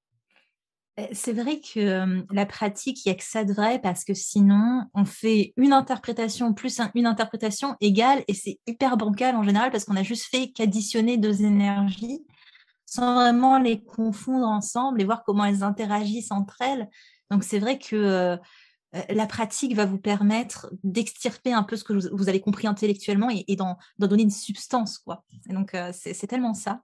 C'est 1.12 1.34
vrai 1.34 1.60
que 1.60 2.24
la 2.32 2.46
pratique, 2.46 3.04
il 3.04 3.08
n'y 3.08 3.14
a 3.14 3.18
que 3.18 3.24
ça 3.24 3.44
de 3.44 3.52
vrai 3.52 3.78
parce 3.80 4.02
que 4.02 4.14
sinon, 4.14 4.84
on 4.94 5.04
fait 5.04 5.52
une 5.58 5.74
interprétation 5.74 6.54
plus 6.54 6.80
une 6.94 7.06
interprétation 7.06 7.76
égale 7.82 8.24
et 8.28 8.34
c'est 8.34 8.60
hyper 8.66 8.96
bancal 8.96 9.36
en 9.36 9.42
général 9.42 9.70
parce 9.70 9.84
qu'on 9.84 9.96
a 9.96 10.02
juste 10.02 10.24
fait 10.30 10.52
qu'additionner 10.52 11.18
deux 11.18 11.42
énergies 11.42 12.24
sans 12.86 13.14
vraiment 13.14 13.58
les 13.58 13.82
confondre 13.82 14.46
ensemble 14.46 15.02
et 15.02 15.04
voir 15.04 15.22
comment 15.24 15.44
elles 15.44 15.62
interagissent 15.62 16.32
entre 16.32 16.62
elles. 16.62 16.88
Donc 17.30 17.44
c'est 17.44 17.58
vrai 17.58 17.78
que 17.78 18.38
la 19.10 19.26
pratique 19.26 19.74
va 19.74 19.84
vous 19.84 19.98
permettre 19.98 20.72
d'extirper 20.82 21.52
un 21.52 21.62
peu 21.62 21.76
ce 21.76 21.84
que 21.84 21.92
vous, 21.92 22.28
avez 22.30 22.40
compris 22.40 22.68
intellectuellement 22.68 23.28
et, 23.30 23.56
d'en 23.56 23.76
donner 23.98 24.22
une 24.22 24.30
substance. 24.30 24.96
Quoi. 24.98 25.24
donc 25.48 25.76
c'est 25.92 26.26
tellement 26.26 26.54
ça. 26.54 26.80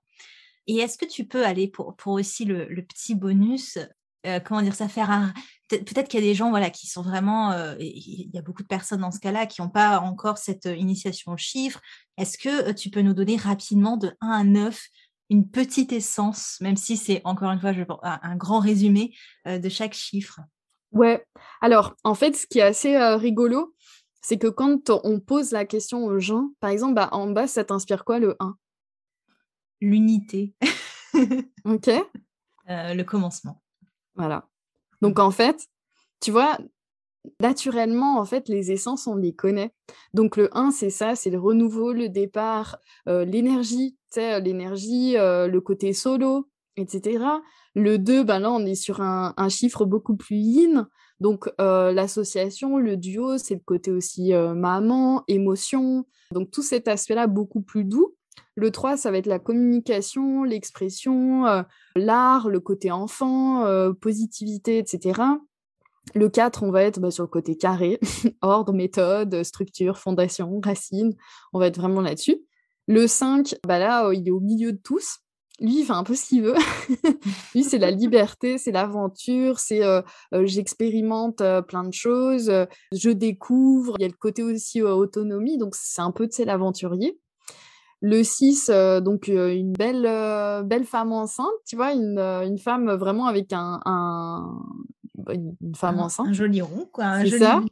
Et 0.66 0.76
est-ce 0.76 0.98
que 0.98 1.06
tu 1.06 1.24
peux 1.24 1.46
aller 1.46 1.66
pour, 1.66 1.96
pour 1.96 2.12
aussi 2.12 2.44
le 2.44 2.82
petit 2.82 3.14
bonus 3.14 3.78
euh, 4.26 4.40
comment 4.40 4.62
dire 4.62 4.74
ça 4.74 4.88
faire 4.88 5.10
un... 5.10 5.32
peut-être 5.68 6.08
qu'il 6.08 6.20
y 6.20 6.22
a 6.22 6.26
des 6.26 6.34
gens 6.34 6.50
voilà 6.50 6.70
qui 6.70 6.86
sont 6.86 7.02
vraiment 7.02 7.50
euh, 7.52 7.74
il 7.80 8.30
y 8.32 8.38
a 8.38 8.42
beaucoup 8.42 8.62
de 8.62 8.68
personnes 8.68 9.00
dans 9.00 9.10
ce 9.10 9.18
cas-là 9.18 9.46
qui 9.46 9.60
n'ont 9.60 9.68
pas 9.68 9.98
encore 9.98 10.38
cette 10.38 10.66
euh, 10.66 10.76
initiation 10.76 11.32
au 11.32 11.36
chiffre. 11.36 11.80
Est-ce 12.18 12.38
que 12.38 12.72
tu 12.72 12.90
peux 12.90 13.02
nous 13.02 13.14
donner 13.14 13.36
rapidement 13.36 13.96
de 13.96 14.12
1 14.20 14.28
à 14.28 14.44
9 14.44 14.80
une 15.30 15.48
petite 15.48 15.92
essence 15.92 16.58
même 16.60 16.76
si 16.76 16.96
c'est 16.96 17.20
encore 17.24 17.50
une 17.50 17.60
fois 17.60 17.72
je, 17.72 17.82
un 18.02 18.36
grand 18.36 18.60
résumé 18.60 19.14
de 19.46 19.68
chaque 19.68 19.94
chiffre? 19.94 20.40
Ouais. 20.92 21.24
Alors 21.60 21.94
en 22.04 22.14
fait 22.14 22.36
ce 22.36 22.46
qui 22.46 22.58
est 22.58 22.62
assez 22.62 22.98
rigolo 23.14 23.74
c'est 24.20 24.38
que 24.38 24.48
quand 24.48 24.90
on 25.04 25.20
pose 25.20 25.52
la 25.52 25.64
question 25.64 26.04
aux 26.04 26.18
gens 26.18 26.50
par 26.60 26.70
exemple 26.70 26.94
bah, 26.94 27.08
en 27.12 27.30
bas 27.30 27.46
ça 27.46 27.64
t'inspire 27.64 28.04
quoi 28.04 28.18
le 28.18 28.36
1 28.40 28.56
l'unité. 29.80 30.54
Ok. 31.64 31.90
Le 32.68 33.02
commencement 33.02 33.61
voilà. 34.14 34.48
Donc 35.00 35.18
en 35.18 35.30
fait, 35.30 35.68
tu 36.20 36.30
vois, 36.30 36.58
naturellement, 37.40 38.18
en 38.18 38.24
fait, 38.24 38.48
les 38.48 38.72
essences, 38.72 39.06
on 39.06 39.16
les 39.16 39.34
connaît. 39.34 39.72
Donc 40.14 40.36
le 40.36 40.56
1, 40.56 40.70
c'est 40.70 40.90
ça, 40.90 41.14
c'est 41.14 41.30
le 41.30 41.38
renouveau, 41.38 41.92
le 41.92 42.08
départ, 42.08 42.78
euh, 43.08 43.24
l'énergie, 43.24 43.96
l'énergie, 44.16 45.16
euh, 45.16 45.46
le 45.46 45.60
côté 45.60 45.92
solo, 45.92 46.48
etc. 46.76 47.24
Le 47.74 47.98
2, 47.98 48.24
ben 48.24 48.40
là, 48.40 48.50
on 48.50 48.64
est 48.66 48.74
sur 48.74 49.00
un, 49.00 49.34
chiffre 49.48 49.84
beaucoup 49.84 50.16
plus 50.16 50.36
yin. 50.36 50.86
Donc 51.20 51.48
euh, 51.60 51.92
l'association, 51.92 52.78
le 52.78 52.96
duo, 52.96 53.38
c'est 53.38 53.54
le 53.54 53.62
côté 53.64 53.90
aussi 53.90 54.32
maman, 54.32 55.24
émotion. 55.28 56.06
Donc 56.32 56.50
tout 56.50 56.62
cet 56.62 56.88
aspect-là 56.88 57.26
beaucoup 57.26 57.62
plus 57.62 57.84
doux. 57.84 58.14
Le 58.54 58.70
3, 58.70 58.98
ça 58.98 59.10
va 59.10 59.16
être 59.16 59.26
la 59.26 59.38
communication, 59.38 60.44
l'expression, 60.44 61.46
euh, 61.46 61.62
l'art, 61.96 62.50
le 62.50 62.60
côté 62.60 62.90
enfant, 62.90 63.64
euh, 63.64 63.92
positivité, 63.92 64.78
etc. 64.78 65.22
Le 66.14 66.28
4, 66.28 66.62
on 66.62 66.70
va 66.70 66.82
être 66.82 67.00
bah, 67.00 67.10
sur 67.10 67.24
le 67.24 67.28
côté 67.28 67.56
carré, 67.56 67.98
ordre, 68.42 68.74
méthode, 68.74 69.42
structure, 69.42 69.98
fondation, 69.98 70.60
racine. 70.62 71.14
On 71.54 71.58
va 71.58 71.68
être 71.68 71.78
vraiment 71.78 72.02
là-dessus. 72.02 72.42
Le 72.88 73.06
5, 73.06 73.54
bah 73.66 73.78
là, 73.78 74.12
il 74.12 74.28
est 74.28 74.32
au 74.32 74.40
milieu 74.40 74.72
de 74.72 74.80
tous. 74.82 75.20
Lui, 75.60 75.80
il 75.80 75.84
fait 75.84 75.92
un 75.92 76.02
peu 76.02 76.14
ce 76.14 76.26
qu'il 76.26 76.42
veut. 76.42 76.56
Lui, 77.54 77.62
c'est 77.64 77.78
la 77.78 77.90
liberté, 77.90 78.58
c'est 78.58 78.72
l'aventure, 78.72 79.60
c'est 79.60 79.82
j'expérimente 80.32 81.40
plein 81.68 81.84
de 81.84 81.92
choses, 81.92 82.50
je 82.92 83.10
découvre. 83.10 83.94
Il 83.98 84.02
y 84.02 84.04
a 84.04 84.08
le 84.08 84.14
côté 84.14 84.42
aussi 84.42 84.82
autonomie, 84.82 85.58
donc 85.58 85.76
c'est 85.76 86.02
un 86.02 86.10
peu, 86.10 86.26
de 86.26 86.44
l'aventurier. 86.44 87.20
Le 88.02 88.22
6, 88.22 88.70
donc 89.02 89.28
une 89.28 89.72
belle, 89.72 90.02
belle 90.66 90.84
femme 90.84 91.12
enceinte, 91.12 91.46
tu 91.66 91.76
vois, 91.76 91.92
une, 91.92 92.58
femme 92.58 92.90
vraiment 92.90 93.26
avec 93.26 93.52
un, 93.52 93.80
bah, 95.14 95.34
une 95.34 95.74
femme 95.76 96.00
enceinte. 96.00 96.26
Un 96.28 96.32
joli 96.32 96.60
rond, 96.60 96.88
quoi. 96.92 97.04
Un 97.04 97.24
joli 97.24 97.38
ça. 97.38 97.62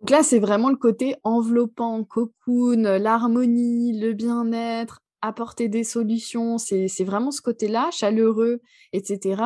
Donc 0.00 0.10
là, 0.10 0.22
c'est 0.22 0.38
vraiment 0.38 0.68
le 0.68 0.76
côté 0.76 1.16
enveloppant, 1.24 2.04
cocoon, 2.04 2.98
l'harmonie, 2.98 3.98
le 3.98 4.12
bien-être, 4.12 5.00
apporter 5.26 5.68
des 5.68 5.84
solutions. 5.84 6.58
C'est 6.58 7.04
vraiment 7.04 7.30
ce 7.30 7.40
côté-là, 7.40 7.90
chaleureux, 7.90 8.60
etc. 8.92 9.42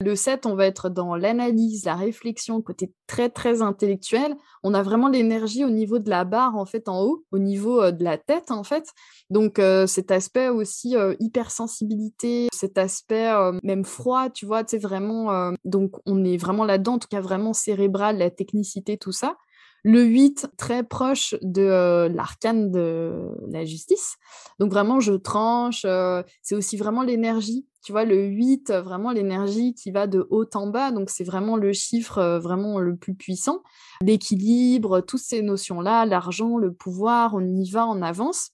Le 0.00 0.14
7, 0.14 0.46
on 0.46 0.54
va 0.54 0.66
être 0.66 0.88
dans 0.88 1.16
l'analyse, 1.16 1.84
la 1.84 1.94
réflexion, 1.94 2.60
côté 2.60 2.92
très, 3.06 3.28
très 3.28 3.62
intellectuel. 3.62 4.36
On 4.62 4.74
a 4.74 4.82
vraiment 4.82 5.08
l'énergie 5.08 5.64
au 5.64 5.70
niveau 5.70 5.98
de 5.98 6.10
la 6.10 6.24
barre, 6.24 6.56
en 6.56 6.66
fait, 6.66 6.88
en 6.88 7.02
haut, 7.02 7.24
au 7.32 7.38
niveau 7.38 7.82
euh, 7.82 7.92
de 7.92 8.04
la 8.04 8.18
tête, 8.18 8.50
en 8.50 8.64
fait. 8.64 8.84
Donc, 9.30 9.58
euh, 9.58 9.86
cet 9.86 10.10
aspect 10.10 10.48
aussi 10.48 10.96
euh, 10.96 11.14
hypersensibilité, 11.20 12.48
cet 12.52 12.78
aspect 12.78 13.30
même 13.62 13.84
froid, 13.84 14.30
tu 14.30 14.46
vois, 14.46 14.62
sais, 14.66 14.78
vraiment. 14.78 15.52
donc, 15.64 15.92
on 16.06 16.24
est 16.24 16.36
vraiment 16.36 16.64
là-dedans, 16.64 16.94
en 16.94 16.98
tout 16.98 17.08
cas, 17.08 17.20
vraiment 17.20 17.52
cérébral, 17.52 18.18
la 18.18 18.30
technicité, 18.30 18.98
tout 18.98 19.12
ça. 19.12 19.36
Le 19.84 20.04
8, 20.04 20.50
très 20.56 20.84
proche 20.84 21.34
de 21.42 21.62
euh, 21.62 22.08
l'arcane 22.08 22.70
de 22.70 23.30
la 23.48 23.64
justice. 23.64 24.16
Donc 24.60 24.70
vraiment, 24.70 25.00
je 25.00 25.14
tranche. 25.14 25.82
Euh, 25.84 26.22
c'est 26.40 26.54
aussi 26.54 26.76
vraiment 26.76 27.02
l'énergie. 27.02 27.66
Tu 27.84 27.90
vois, 27.90 28.04
le 28.04 28.26
8, 28.26 28.70
vraiment 28.70 29.10
l'énergie 29.10 29.74
qui 29.74 29.90
va 29.90 30.06
de 30.06 30.24
haut 30.30 30.46
en 30.54 30.68
bas. 30.68 30.92
Donc 30.92 31.10
c'est 31.10 31.24
vraiment 31.24 31.56
le 31.56 31.72
chiffre 31.72 32.18
euh, 32.18 32.38
vraiment 32.38 32.78
le 32.78 32.96
plus 32.96 33.14
puissant. 33.14 33.62
L'équilibre, 34.02 35.00
toutes 35.00 35.20
ces 35.20 35.42
notions-là, 35.42 36.06
l'argent, 36.06 36.58
le 36.58 36.72
pouvoir, 36.72 37.34
on 37.34 37.40
y 37.40 37.68
va, 37.68 37.84
en 37.84 38.02
avance. 38.02 38.50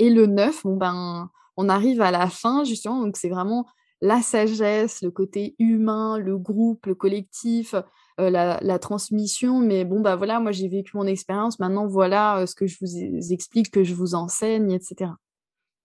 Et 0.00 0.10
le 0.10 0.26
9, 0.26 0.64
bon 0.64 0.76
ben, 0.76 1.30
on 1.56 1.68
arrive 1.68 2.00
à 2.00 2.10
la 2.10 2.28
fin, 2.28 2.64
justement. 2.64 3.00
Donc 3.02 3.16
c'est 3.16 3.28
vraiment 3.28 3.66
la 4.00 4.20
sagesse, 4.20 5.00
le 5.02 5.10
côté 5.10 5.54
humain, 5.58 6.18
le 6.18 6.36
groupe, 6.36 6.86
le 6.86 6.94
collectif, 6.94 7.74
euh, 8.18 8.30
la, 8.30 8.78
transmission. 8.78 9.60
Mais 9.60 9.84
bon, 9.84 10.00
bah 10.00 10.16
voilà, 10.16 10.40
moi 10.40 10.52
j'ai 10.52 10.68
vécu 10.68 10.96
mon 10.96 11.06
expérience. 11.06 11.58
Maintenant, 11.58 11.86
voilà 11.86 12.38
euh, 12.38 12.46
ce 12.46 12.54
que 12.54 12.66
je 12.66 12.76
vous 12.80 13.32
explique, 13.32 13.70
que 13.70 13.84
je 13.84 13.94
vous 13.94 14.14
enseigne, 14.14 14.70
etc. 14.70 15.10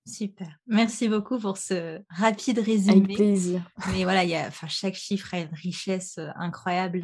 Super. 0.08 0.48
Merci 0.66 1.10
beaucoup 1.10 1.38
pour 1.38 1.58
ce 1.58 2.00
rapide 2.10 2.60
résumé. 2.60 3.04
Avec 3.04 3.16
plaisir. 3.16 3.70
Mais 3.92 4.04
voilà, 4.04 4.24
y 4.24 4.34
a, 4.34 4.50
chaque 4.68 4.96
chiffre 4.96 5.34
a 5.34 5.40
une 5.40 5.54
richesse 5.54 6.18
euh, 6.18 6.30
incroyable 6.36 7.02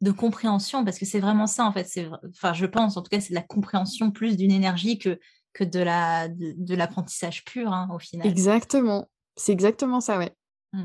de, 0.00 0.10
compréhension 0.10 0.84
parce 0.84 0.98
que 0.98 1.06
c'est 1.06 1.20
vraiment 1.20 1.46
ça 1.46 1.64
en 1.64 1.72
fait. 1.72 1.88
Enfin, 2.30 2.52
je 2.52 2.66
pense 2.66 2.96
en 2.96 3.02
tout 3.02 3.08
cas, 3.08 3.20
c'est 3.20 3.30
de 3.30 3.34
la 3.34 3.42
compréhension 3.42 4.10
plus 4.10 4.36
d'une 4.36 4.52
énergie 4.52 4.98
que, 4.98 5.18
que 5.52 5.64
de, 5.64 5.80
la, 5.80 6.28
de, 6.28 6.74
l'apprentissage 6.74 7.44
pur 7.44 7.72
hein, 7.72 7.88
au 7.94 7.98
final. 7.98 8.26
Exactement. 8.26 9.08
C'est 9.36 9.52
exactement 9.52 10.00
ça, 10.00 10.18
ouais. 10.18 10.34
Mmh. 10.72 10.84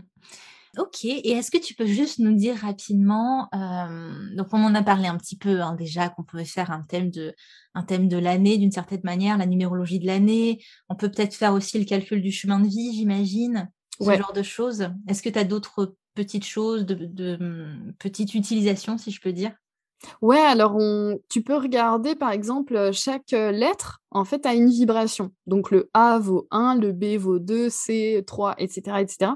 Ok, 0.79 1.03
et 1.03 1.31
est-ce 1.31 1.51
que 1.51 1.57
tu 1.57 1.73
peux 1.73 1.85
juste 1.85 2.19
nous 2.19 2.33
dire 2.33 2.55
rapidement, 2.55 3.49
donc 4.33 4.47
on 4.53 4.63
en 4.63 4.73
a 4.73 4.81
parlé 4.81 5.07
un 5.09 5.17
petit 5.17 5.37
peu 5.37 5.59
hein, 5.59 5.75
déjà, 5.75 6.07
qu'on 6.07 6.23
pouvait 6.23 6.45
faire 6.45 6.71
un 6.71 6.83
thème 6.83 7.11
de, 7.11 7.35
un 7.75 7.83
thème 7.83 8.07
de 8.07 8.15
l'année 8.15 8.57
d'une 8.57 8.71
certaine 8.71 9.01
manière, 9.03 9.37
la 9.37 9.45
numérologie 9.45 9.99
de 9.99 10.07
l'année. 10.07 10.63
On 10.87 10.95
peut 10.95 11.11
peut-être 11.11 11.35
faire 11.35 11.53
aussi 11.53 11.79
le 11.79 11.83
calcul 11.83 12.21
du 12.21 12.31
chemin 12.31 12.61
de 12.61 12.67
vie, 12.67 12.93
j'imagine, 12.93 13.69
ce 13.99 14.15
genre 14.15 14.31
de 14.31 14.41
choses. 14.41 14.87
Est-ce 15.09 15.21
que 15.21 15.27
tu 15.27 15.37
as 15.37 15.43
d'autres 15.43 15.95
petites 16.15 16.45
choses, 16.45 16.85
de, 16.85 16.95
de 16.95 17.35
mmh, 17.35 17.95
petites 17.99 18.33
utilisations, 18.33 18.97
si 18.97 19.11
je 19.11 19.19
peux 19.19 19.33
dire? 19.33 19.51
Ouais, 20.21 20.39
alors 20.39 20.77
on... 20.77 21.19
tu 21.27 21.41
peux 21.41 21.57
regarder 21.57 22.15
par 22.15 22.31
exemple 22.31 22.91
chaque 22.93 23.31
lettre 23.31 24.01
en 24.11 24.23
fait 24.23 24.45
a 24.45 24.53
une 24.53 24.69
vibration. 24.69 25.33
Donc 25.45 25.71
le 25.71 25.89
A 25.93 26.19
vaut 26.19 26.47
1, 26.51 26.75
le 26.75 26.93
B 26.93 27.17
vaut 27.17 27.39
2, 27.39 27.69
C 27.69 28.23
3, 28.25 28.55
etc., 28.59 29.01
etc. 29.01 29.31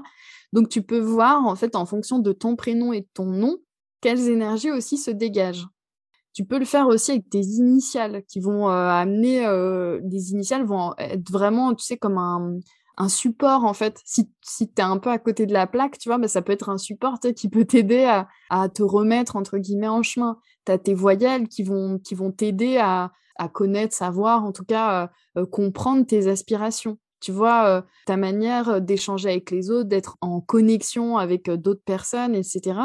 Donc 0.54 0.68
tu 0.68 0.82
peux 0.82 1.00
voir 1.00 1.44
en 1.44 1.56
fait 1.56 1.74
en 1.74 1.84
fonction 1.84 2.20
de 2.20 2.30
ton 2.30 2.54
prénom 2.54 2.92
et 2.92 3.00
de 3.00 3.08
ton 3.12 3.26
nom 3.26 3.58
quelles 4.00 4.28
énergies 4.28 4.70
aussi 4.70 4.98
se 4.98 5.10
dégagent. 5.10 5.66
Tu 6.32 6.44
peux 6.44 6.60
le 6.60 6.64
faire 6.64 6.86
aussi 6.86 7.10
avec 7.10 7.28
tes 7.28 7.40
initiales 7.40 8.22
qui 8.28 8.38
vont 8.38 8.68
euh, 8.68 8.88
amener 8.88 9.44
euh, 9.46 9.98
des 10.04 10.30
initiales 10.30 10.64
vont 10.64 10.94
être 10.96 11.28
vraiment 11.28 11.74
tu 11.74 11.84
sais 11.84 11.96
comme 11.96 12.18
un, 12.18 13.08
support 13.08 13.64
en 13.64 13.74
fait. 13.74 14.00
Si, 14.04 14.28
tu 14.48 14.64
es 14.78 14.80
un 14.80 14.98
peu 14.98 15.10
à 15.10 15.18
côté 15.18 15.46
de 15.46 15.52
la 15.52 15.66
plaque, 15.66 15.98
tu 15.98 16.08
vois, 16.08 16.18
bah, 16.18 16.28
ça 16.28 16.40
peut 16.40 16.52
être 16.52 16.68
un 16.68 16.78
support 16.78 17.18
qui 17.18 17.48
peut 17.48 17.64
t'aider 17.64 18.04
à, 18.48 18.68
te 18.68 18.84
remettre 18.84 19.34
entre 19.34 19.58
guillemets 19.58 19.88
en 19.88 20.04
chemin. 20.04 20.38
Tu 20.66 20.70
as 20.72 20.78
tes 20.78 20.94
voyelles 20.94 21.48
qui 21.48 21.64
vont 21.64 21.98
t'aider 22.36 22.78
à, 22.78 23.10
connaître, 23.52 23.96
savoir, 23.96 24.44
en 24.44 24.52
tout 24.52 24.64
cas 24.64 25.10
euh, 25.36 25.46
comprendre 25.46 26.06
tes 26.06 26.28
aspirations 26.28 26.98
tu 27.24 27.32
vois, 27.32 27.84
ta 28.04 28.18
manière 28.18 28.82
d'échanger 28.82 29.30
avec 29.30 29.50
les 29.50 29.70
autres, 29.70 29.88
d'être 29.88 30.18
en 30.20 30.42
connexion 30.42 31.16
avec 31.16 31.48
d'autres 31.50 31.82
personnes, 31.84 32.34
etc. 32.34 32.78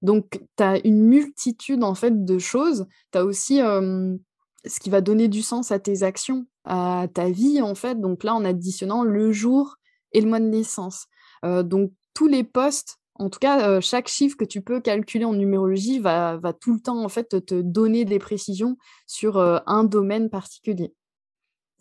Donc, 0.00 0.40
tu 0.56 0.62
as 0.62 0.84
une 0.86 1.02
multitude, 1.02 1.84
en 1.84 1.94
fait, 1.94 2.24
de 2.24 2.38
choses. 2.38 2.86
Tu 3.12 3.18
as 3.18 3.24
aussi 3.24 3.58
ce 3.58 4.80
qui 4.80 4.88
va 4.88 5.02
donner 5.02 5.28
du 5.28 5.42
sens 5.42 5.72
à 5.72 5.78
tes 5.78 6.04
actions, 6.04 6.46
à 6.64 7.06
ta 7.12 7.28
vie, 7.28 7.60
en 7.60 7.74
fait. 7.74 8.00
Donc 8.00 8.24
là, 8.24 8.34
en 8.34 8.46
additionnant 8.46 9.04
le 9.04 9.30
jour 9.30 9.76
et 10.12 10.22
le 10.22 10.28
mois 10.28 10.40
de 10.40 10.46
naissance. 10.46 11.06
donc, 11.42 11.92
tous 12.14 12.28
les 12.28 12.44
postes 12.44 12.98
en 13.16 13.28
tout 13.28 13.38
cas, 13.38 13.80
chaque 13.82 14.08
chiffre 14.08 14.38
que 14.38 14.44
tu 14.44 14.62
peux 14.62 14.80
calculer 14.80 15.26
en 15.26 15.34
numérologie 15.34 15.98
va, 15.98 16.38
va, 16.38 16.54
tout 16.54 16.72
le 16.72 16.80
temps 16.80 17.04
en 17.04 17.08
fait 17.10 17.44
te 17.44 17.60
donner 17.60 18.06
des 18.06 18.18
précisions 18.18 18.78
sur 19.06 19.38
un 19.38 19.84
domaine 19.84 20.30
particulier. 20.30 20.94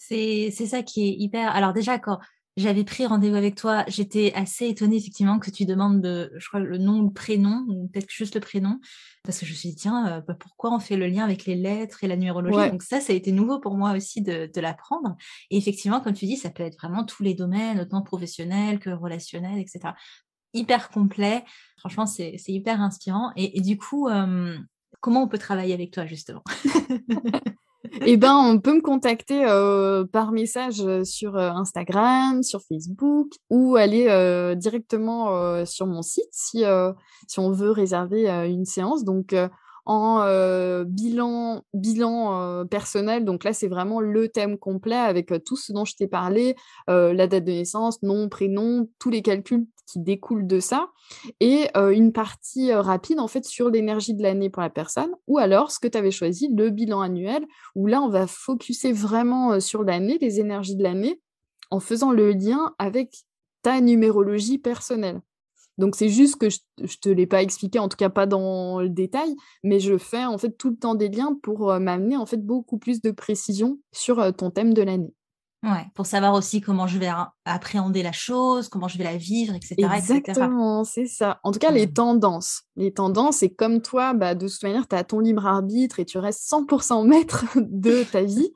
C'est 0.08 0.52
ça 0.52 0.82
qui 0.82 1.08
est 1.08 1.16
hyper. 1.18 1.56
Alors, 1.56 1.74
déjà, 1.74 2.00
quand 2.00 2.20
j'avais 2.58 2.84
pris 2.84 3.06
rendez-vous 3.06 3.36
avec 3.36 3.56
toi, 3.56 3.86
j'étais 3.88 4.34
assez 4.34 4.68
étonnée, 4.68 4.98
effectivement, 4.98 5.40
que 5.40 5.52
tu 5.52 5.66
demandes, 5.66 6.02
de, 6.02 6.32
je 6.38 6.48
crois, 6.48 6.60
le 6.60 6.78
nom, 6.78 7.04
le 7.04 7.12
prénom, 7.12 7.66
ou 7.70 7.88
peut-être 7.88 8.10
juste 8.10 8.36
le 8.36 8.42
prénom, 8.42 8.80
parce 9.24 9.40
que 9.40 9.46
je 9.46 9.52
me 9.52 9.56
suis 9.56 9.70
dit, 9.70 9.76
tiens, 9.76 10.08
euh, 10.08 10.22
bah, 10.22 10.36
pourquoi 10.38 10.74
on 10.74 10.80
fait 10.80 10.98
le 10.98 11.08
lien 11.08 11.24
avec 11.24 11.46
les 11.46 11.56
lettres 11.56 12.04
et 12.04 12.08
la 12.08 12.18
numérologie? 12.18 12.72
Donc, 12.72 12.84
ça, 12.84 13.00
ça 13.00 13.14
a 13.14 13.16
été 13.16 13.32
nouveau 13.32 13.60
pour 13.60 13.76
moi 13.76 13.94
aussi 13.94 14.22
de, 14.22 14.50
l'apprendre. 14.60 15.16
Et 15.50 15.58
effectivement, 15.58 16.02
comme 16.02 16.14
tu 16.14 16.26
dis, 16.26 16.36
ça 16.36 16.50
peut 16.50 16.64
être 16.64 16.78
vraiment 16.78 17.06
tous 17.06 17.24
les 17.24 17.36
domaines, 17.36 17.80
autant 17.80 18.02
professionnels 18.02 18.80
que 18.80 18.90
relationnels, 18.90 19.60
etc. 19.60 19.94
Hyper 20.54 20.90
complet. 20.90 21.46
Franchement, 21.78 22.06
c'est 22.06 22.36
hyper 22.48 22.82
inspirant. 22.82 23.32
Et, 23.38 23.62
du 23.62 23.78
coup, 23.78 24.10
euh, 24.10 24.58
comment 25.00 25.24
on 25.24 25.28
peut 25.28 25.38
travailler 25.38 25.74
avec 25.74 25.92
toi, 25.92 26.06
justement? 26.06 26.44
eh 28.06 28.18
ben, 28.18 28.36
on 28.36 28.60
peut 28.60 28.76
me 28.76 28.82
contacter 28.82 29.46
euh, 29.46 30.06
par 30.06 30.32
message 30.32 30.82
euh, 30.82 31.04
sur 31.04 31.36
euh, 31.36 31.50
Instagram, 31.50 32.42
sur 32.42 32.62
Facebook 32.62 33.28
ou 33.50 33.76
aller 33.76 34.06
directement 34.56 35.66
sur 35.66 35.88
mon 35.88 36.02
site 36.02 36.30
si, 36.32 36.64
si 37.28 37.40
on 37.40 37.52
veut 37.52 37.72
réserver 37.72 38.30
une 38.50 38.66
séance. 38.66 39.04
Donc, 39.04 39.36
en 39.86 40.84
bilan, 40.86 41.64
bilan 41.74 42.66
personnel, 42.68 43.26
donc 43.26 43.44
là, 43.44 43.54
c'est 43.54 43.68
vraiment 43.68 44.00
le 44.00 44.30
thème 44.30 44.58
complet 44.58 44.96
avec 44.96 45.34
tout 45.46 45.56
ce 45.56 45.72
dont 45.74 45.86
je 45.86 45.96
t'ai 45.96 46.08
parlé, 46.08 46.56
la 46.88 47.28
date 47.28 47.44
de 47.44 47.52
naissance, 47.52 48.02
nom, 48.04 48.30
prénom, 48.30 48.88
tous 49.00 49.10
les 49.10 49.22
calculs 49.22 49.66
qui 49.92 50.00
découlent 50.00 50.48
de 50.48 50.60
ça, 50.60 50.90
et 51.40 51.68
une 51.76 52.14
partie 52.14 52.74
rapide 52.74 53.20
en 53.20 53.28
fait 53.28 53.46
sur 53.46 53.70
l'énergie 53.70 54.14
de 54.14 54.24
l'année 54.24 54.50
pour 54.50 54.62
la 54.62 54.70
personne, 54.70 55.12
ou 55.28 55.38
alors 55.38 55.72
ce 55.72 55.80
que 55.80 55.88
tu 55.88 55.98
avais 55.98 56.12
choisi, 56.12 56.50
le 56.56 56.70
bilan 56.70 57.02
annuel, 57.02 57.46
où 57.76 57.88
là 57.88 58.02
on 58.02 58.10
va 58.10 58.28
focuser 58.28 58.94
vraiment 58.94 59.60
sur 59.60 59.84
l'année, 59.84 60.18
les 60.22 60.40
énergies 60.40 60.76
de 60.76 60.84
l'année, 60.84 61.22
en 61.70 61.80
faisant 61.80 62.12
le 62.12 62.32
lien 62.32 62.74
avec 62.80 63.24
ta 63.62 63.82
numérologie 63.82 64.58
personnelle. 64.58 65.22
Donc 65.78 65.96
c'est 65.96 66.10
juste 66.10 66.36
que 66.36 66.50
je, 66.50 66.60
ne 66.80 66.88
te 66.88 67.10
l'ai 67.10 67.26
pas 67.26 67.42
expliqué, 67.42 67.80
en 67.80 67.90
tout 67.90 67.98
cas 67.98 68.10
pas 68.10 68.28
dans 68.28 68.82
le 68.82 68.90
détail, 68.90 69.36
mais 69.64 69.80
je 69.80 69.98
fais 69.98 70.26
en 70.26 70.38
fait 70.38 70.52
tout 70.52 70.70
le 70.70 70.78
temps 70.78 70.96
des 70.96 71.10
liens 71.10 71.38
pour 71.42 71.68
m'amener 71.80 72.18
en 72.18 72.26
fait 72.26 72.38
beaucoup 72.38 72.78
plus 72.78 73.02
de 73.02 73.12
précision 73.12 73.80
sur 73.92 74.36
ton 74.36 74.52
thème 74.52 74.74
de 74.74 74.82
l'année. 74.82 75.14
Ouais, 75.64 75.86
pour 75.94 76.08
savoir 76.08 76.34
aussi 76.34 76.60
comment 76.60 76.88
je 76.88 76.98
vais 76.98 77.10
appréhender 77.46 78.02
la 78.02 78.12
chose, 78.12 78.68
comment 78.68 78.88
je 78.88 78.98
vais 78.98 79.04
la 79.04 79.18
vivre, 79.18 79.54
etc. 79.54 79.76
Exactement, 79.96 80.84
c'est 80.84 81.06
ça. 81.06 81.40
En 81.44 81.52
tout 81.52 81.60
cas, 81.60 81.70
les 81.70 81.86
mmh. 81.86 81.94
tendances. 81.94 82.64
Les 82.76 82.92
tendances, 82.92 83.44
et 83.44 83.54
comme 83.54 83.82
toi, 83.84 84.14
bah, 84.14 84.34
de 84.34 84.48
toute 84.48 84.64
manière, 84.64 84.88
tu 84.88 84.96
as 84.96 85.04
ton 85.04 85.20
libre 85.20 85.46
arbitre 85.46 86.00
et 86.00 86.06
tu 86.06 86.18
restes 86.18 86.50
100% 86.50 87.06
maître 87.08 87.46
de 87.56 88.04
ta 88.04 88.24
vie, 88.24 88.52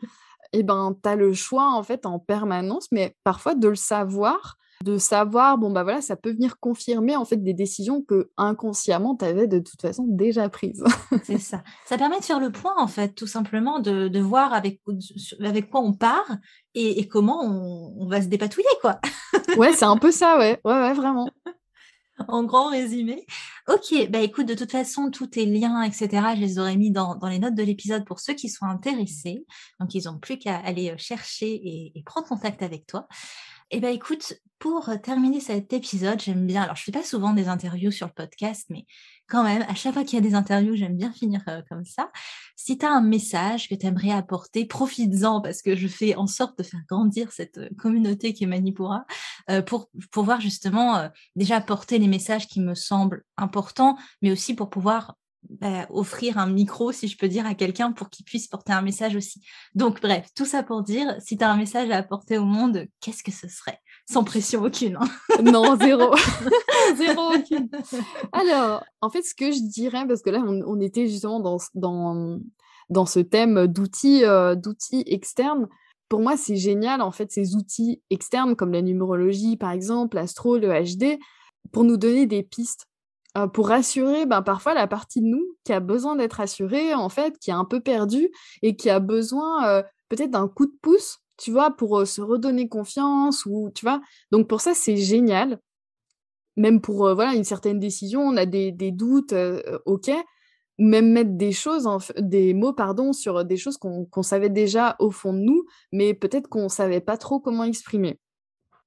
et 0.51 0.63
ben, 0.63 0.95
tu 1.03 1.07
as 1.07 1.15
le 1.15 1.33
choix, 1.33 1.73
en 1.73 1.83
fait, 1.83 2.07
en 2.07 2.17
permanence, 2.17 2.87
mais 2.91 3.15
parfois 3.23 3.53
de 3.53 3.67
le 3.67 3.75
savoir, 3.75 4.57
de 4.83 4.97
savoir, 4.97 5.57
bon, 5.57 5.71
bah 5.71 5.83
voilà, 5.83 6.01
ça 6.01 6.15
peut 6.15 6.31
venir 6.31 6.59
confirmer 6.59 7.15
en 7.15 7.25
fait 7.25 7.37
des 7.37 7.53
décisions 7.53 8.01
que 8.01 8.29
inconsciemment 8.37 9.15
tu 9.15 9.25
avais 9.25 9.47
de 9.47 9.59
toute 9.59 9.81
façon 9.81 10.05
déjà 10.07 10.49
prises. 10.49 10.83
c'est 11.23 11.39
ça. 11.39 11.63
Ça 11.85 11.97
permet 11.97 12.19
de 12.19 12.25
faire 12.25 12.39
le 12.39 12.51
point 12.51 12.75
en 12.77 12.87
fait, 12.87 13.15
tout 13.15 13.27
simplement, 13.27 13.79
de, 13.79 14.07
de 14.07 14.19
voir 14.19 14.53
avec, 14.53 14.81
avec 15.39 15.69
quoi 15.69 15.81
on 15.81 15.93
part 15.93 16.37
et, 16.73 17.07
comment 17.07 17.41
on, 17.41 18.03
on, 18.03 18.07
va 18.07 18.21
se 18.21 18.27
dépatouiller, 18.27 18.67
quoi. 18.81 18.99
ouais, 19.57 19.71
c'est 19.71 19.85
un 19.85 19.97
peu 19.97 20.11
ça, 20.11 20.37
ouais, 20.37 20.59
ouais, 20.65 20.73
ouais, 20.73 20.93
vraiment. 20.93 21.29
en 22.27 22.43
grand 22.43 22.69
résumé. 22.69 23.25
Ok, 23.67 24.09
bah 24.09 24.19
écoute, 24.19 24.45
de 24.45 24.53
toute 24.53 24.71
façon, 24.71 25.09
tous 25.09 25.27
tes 25.27 25.45
liens, 25.45 25.81
etc., 25.81 26.07
je 26.35 26.41
les 26.41 26.59
aurais 26.59 26.77
mis 26.77 26.91
dans, 26.91 27.17
les 27.27 27.39
notes 27.39 27.55
de 27.55 27.63
l'épisode 27.63 28.05
pour 28.05 28.19
ceux 28.19 28.33
qui 28.33 28.49
sont 28.49 28.65
intéressés. 28.65 29.45
Donc, 29.79 29.93
ils 29.95 30.05
n'ont 30.05 30.19
plus 30.19 30.37
qu'à 30.37 30.57
aller 30.57 30.91
euh, 30.91 30.97
chercher 30.97 31.61
et, 31.95 32.03
prendre 32.05 32.27
contact 32.27 32.61
avec 32.61 32.85
toi. 32.85 33.07
Eh 33.71 33.79
ben 33.79 33.93
écoute, 33.93 34.33
pour 34.59 34.89
terminer 35.01 35.39
cet 35.39 35.73
épisode, 35.73 36.19
j'aime 36.21 36.45
bien. 36.45 36.63
Alors, 36.63 36.75
je 36.75 36.83
fais 36.83 36.91
pas 36.91 37.03
souvent 37.03 37.33
des 37.33 37.47
interviews 37.47 37.91
sur 37.91 38.07
le 38.07 38.13
podcast, 38.13 38.67
mais 38.69 38.85
quand 39.27 39.43
même, 39.43 39.63
à 39.67 39.75
chaque 39.75 39.93
fois 39.93 40.03
qu'il 40.03 40.17
y 40.17 40.21
a 40.25 40.27
des 40.27 40.35
interviews, 40.35 40.75
j'aime 40.75 40.95
bien 40.95 41.11
finir 41.11 41.41
euh, 41.47 41.61
comme 41.67 41.83
ça. 41.83 42.11
Si 42.55 42.77
tu 42.77 42.85
as 42.85 42.91
un 42.91 43.01
message 43.01 43.67
que 43.67 43.75
tu 43.75 43.85
aimerais 43.87 44.11
apporter, 44.11 44.65
profites-en 44.65 45.41
parce 45.41 45.61
que 45.61 45.75
je 45.75 45.87
fais 45.87 46.15
en 46.15 46.27
sorte 46.27 46.57
de 46.59 46.63
faire 46.63 46.81
grandir 46.87 47.31
cette 47.31 47.57
euh, 47.57 47.69
communauté 47.77 48.33
qui 48.33 48.43
est 48.43 48.47
Manipura 48.47 49.05
euh, 49.49 49.61
pour 49.61 49.89
pouvoir 50.11 50.41
justement 50.41 51.09
déjà 51.35 51.57
apporter 51.57 51.97
les 51.97 52.07
messages 52.07 52.47
qui 52.47 52.61
me 52.61 52.75
semblent 52.75 53.23
importants, 53.37 53.97
mais 54.21 54.31
aussi 54.31 54.53
pour 54.53 54.69
pouvoir 54.69 55.15
bah, 55.49 55.87
offrir 55.89 56.37
un 56.37 56.47
micro, 56.47 56.91
si 56.91 57.07
je 57.07 57.17
peux 57.17 57.27
dire, 57.27 57.45
à 57.45 57.55
quelqu'un 57.55 57.91
pour 57.91 58.09
qu'il 58.09 58.25
puisse 58.25 58.47
porter 58.47 58.73
un 58.73 58.81
message 58.81 59.15
aussi. 59.15 59.41
Donc, 59.73 60.01
bref, 60.01 60.27
tout 60.35 60.45
ça 60.45 60.63
pour 60.63 60.83
dire, 60.83 61.15
si 61.19 61.37
tu 61.37 61.43
as 61.43 61.51
un 61.51 61.57
message 61.57 61.89
à 61.89 61.97
apporter 61.97 62.37
au 62.37 62.45
monde, 62.45 62.87
qu'est-ce 63.01 63.23
que 63.23 63.31
ce 63.31 63.47
serait? 63.47 63.79
Sans 64.09 64.23
pression 64.23 64.63
aucune. 64.63 64.97
Hein. 64.97 65.41
non, 65.43 65.77
zéro. 65.77 66.15
zéro 66.97 67.33
aucune. 67.35 67.69
Alors, 68.31 68.83
en 69.01 69.09
fait, 69.09 69.23
ce 69.23 69.33
que 69.35 69.51
je 69.51 69.61
dirais, 69.61 70.05
parce 70.07 70.21
que 70.21 70.29
là, 70.29 70.43
on, 70.45 70.79
était 70.79 71.07
justement 71.07 71.39
dans, 71.39 71.57
dans, 71.73 72.39
dans 72.89 73.05
ce 73.05 73.19
thème 73.19 73.67
d'outils 73.67 74.23
euh, 74.25 74.55
d'outils 74.55 75.03
externes. 75.07 75.67
Pour 76.07 76.19
moi, 76.19 76.37
c'est 76.37 76.55
génial, 76.55 77.01
en 77.01 77.11
fait, 77.11 77.31
ces 77.31 77.55
outils 77.55 78.01
externes, 78.11 78.55
comme 78.55 78.71
la 78.71 78.83
numérologie, 78.83 79.57
par 79.57 79.71
exemple, 79.71 80.17
l'astro, 80.17 80.57
le 80.57 80.69
HD, 80.69 81.19
pour 81.71 81.83
nous 81.83 81.97
donner 81.97 82.27
des 82.27 82.43
pistes 82.43 82.87
euh, 83.37 83.47
pour 83.47 83.67
rassurer 83.67 84.25
ben, 84.25 84.41
parfois 84.41 84.73
la 84.73 84.87
partie 84.87 85.21
de 85.21 85.27
nous 85.27 85.43
qui 85.65 85.73
a 85.73 85.79
besoin 85.79 86.15
d'être 86.15 86.33
rassurée, 86.33 86.93
en 86.93 87.09
fait, 87.09 87.37
qui 87.39 87.49
est 87.49 87.53
un 87.53 87.65
peu 87.65 87.81
perdue 87.81 88.29
et 88.61 88.75
qui 88.75 88.89
a 88.89 88.99
besoin 88.99 89.67
euh, 89.67 89.83
peut-être 90.09 90.31
d'un 90.31 90.47
coup 90.47 90.65
de 90.65 90.75
pouce, 90.81 91.19
tu 91.37 91.51
vois, 91.51 91.71
pour 91.71 91.99
euh, 91.99 92.05
se 92.05 92.21
redonner 92.21 92.69
confiance 92.69 93.45
ou, 93.45 93.71
tu 93.75 93.85
vois. 93.85 94.01
Donc 94.31 94.47
pour 94.47 94.61
ça, 94.61 94.73
c'est 94.73 94.95
génial. 94.95 95.59
Même 96.57 96.79
pour 96.79 97.13
voilà 97.13 97.33
une 97.35 97.43
certaine 97.43 97.79
décision, 97.79 98.21
on 98.21 98.37
a 98.37 98.45
des, 98.45 98.71
des 98.71 98.91
doutes, 98.91 99.33
ok. 99.85 100.09
Même 100.77 101.11
mettre 101.11 101.31
des 101.31 101.51
choses, 101.51 101.87
des 102.17 102.53
mots, 102.53 102.71
pardon, 102.71 103.11
sur 103.11 103.43
des 103.43 103.57
choses 103.57 103.77
qu'on 103.77 104.23
savait 104.23 104.49
déjà 104.49 104.95
au 104.99 105.11
fond 105.11 105.33
de 105.33 105.39
nous, 105.39 105.65
mais 105.91 106.13
peut-être 106.13 106.47
qu'on 106.47 106.69
savait 106.69 107.01
pas 107.01 107.17
trop 107.17 107.41
comment 107.41 107.65
exprimer 107.65 108.19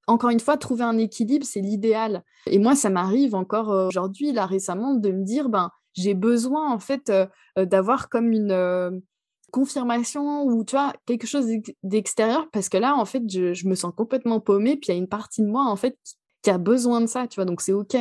encore 0.08 0.30
une 0.30 0.40
fois, 0.40 0.56
trouver 0.56 0.84
un 0.84 0.98
équilibre, 0.98 1.46
c'est 1.46 1.60
l'idéal. 1.60 2.24
Et 2.46 2.58
moi, 2.58 2.74
ça 2.74 2.90
m'arrive 2.90 3.34
encore 3.34 3.70
euh, 3.70 3.88
aujourd'hui, 3.88 4.32
là 4.32 4.46
récemment, 4.46 4.94
de 4.94 5.10
me 5.10 5.22
dire, 5.22 5.50
ben, 5.50 5.70
j'ai 5.94 6.14
besoin 6.14 6.72
en 6.72 6.78
fait 6.78 7.10
euh, 7.10 7.26
euh, 7.58 7.66
d'avoir 7.66 8.08
comme 8.08 8.32
une 8.32 9.02
confirmation 9.50 10.44
ou 10.44 10.64
tu 10.64 10.76
vois 10.76 10.92
quelque 11.06 11.26
chose 11.26 11.46
d'extérieur 11.82 12.48
parce 12.52 12.68
que 12.68 12.76
là, 12.78 12.96
en 12.96 13.04
fait, 13.04 13.22
je, 13.28 13.68
me 13.68 13.74
sens 13.74 13.92
complètement 13.94 14.40
paumée. 14.40 14.76
Puis 14.76 14.88
il 14.88 14.92
y 14.92 14.94
a 14.94 14.98
une 14.98 15.08
partie 15.08 15.42
de 15.42 15.46
moi 15.46 15.64
en 15.64 15.76
fait 15.76 15.96
qui, 16.42 16.50
a 16.50 16.58
besoin 16.58 17.02
de 17.02 17.06
ça, 17.06 17.26
tu 17.28 17.36
vois. 17.36 17.44
Donc 17.44 17.60
c'est 17.60 17.72
ok. 17.72 17.96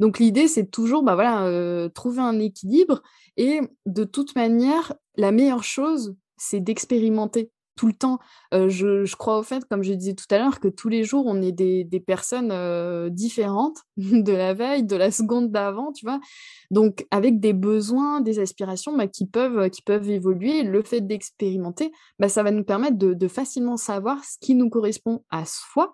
Donc 0.00 0.18
l'idée, 0.18 0.48
c'est 0.48 0.70
toujours, 0.70 1.02
bah 1.02 1.14
voilà, 1.14 1.88
trouver 1.90 2.20
un 2.20 2.38
équilibre. 2.40 3.02
Et 3.36 3.60
de 3.86 4.04
toute 4.04 4.34
manière, 4.36 4.94
la 5.16 5.32
meilleure 5.32 5.64
chose, 5.64 6.16
c'est 6.36 6.60
d'expérimenter 6.60 7.50
tout 7.76 7.86
le 7.86 7.92
temps. 7.92 8.18
je, 8.52 9.16
crois 9.16 9.38
au 9.38 9.42
fait, 9.42 9.64
comme 9.64 9.82
je 9.82 9.92
disais 9.92 10.14
tout 10.14 10.26
à 10.30 10.38
l'heure, 10.38 10.60
que 10.60 10.68
tous 10.68 10.88
les 10.88 11.04
jours, 11.04 11.24
on 11.26 11.40
est 11.40 11.52
des, 11.52 12.00
personnes 12.00 13.08
différentes 13.10 13.78
de 13.96 14.32
la 14.32 14.54
veille, 14.54 14.84
de 14.84 14.96
la 14.96 15.10
seconde 15.10 15.50
d'avant, 15.50 15.92
tu 15.92 16.04
vois. 16.04 16.20
Donc, 16.70 17.06
avec 17.10 17.40
des 17.40 17.52
besoins, 17.52 18.20
des 18.20 18.38
aspirations 18.38 18.96
bah, 18.96 19.06
qui, 19.06 19.26
peuvent, 19.26 19.70
qui 19.70 19.82
peuvent 19.82 20.08
évoluer. 20.10 20.62
Le 20.62 20.82
fait 20.82 21.00
d'expérimenter, 21.00 21.92
bah, 22.18 22.28
ça 22.28 22.42
va 22.42 22.50
nous 22.50 22.64
permettre 22.64 22.96
de, 22.98 23.28
facilement 23.28 23.76
savoir 23.76 24.24
ce 24.24 24.36
qui 24.40 24.54
nous 24.54 24.68
correspond 24.68 25.24
à 25.30 25.44
soi, 25.44 25.86
mmh. 25.86 25.90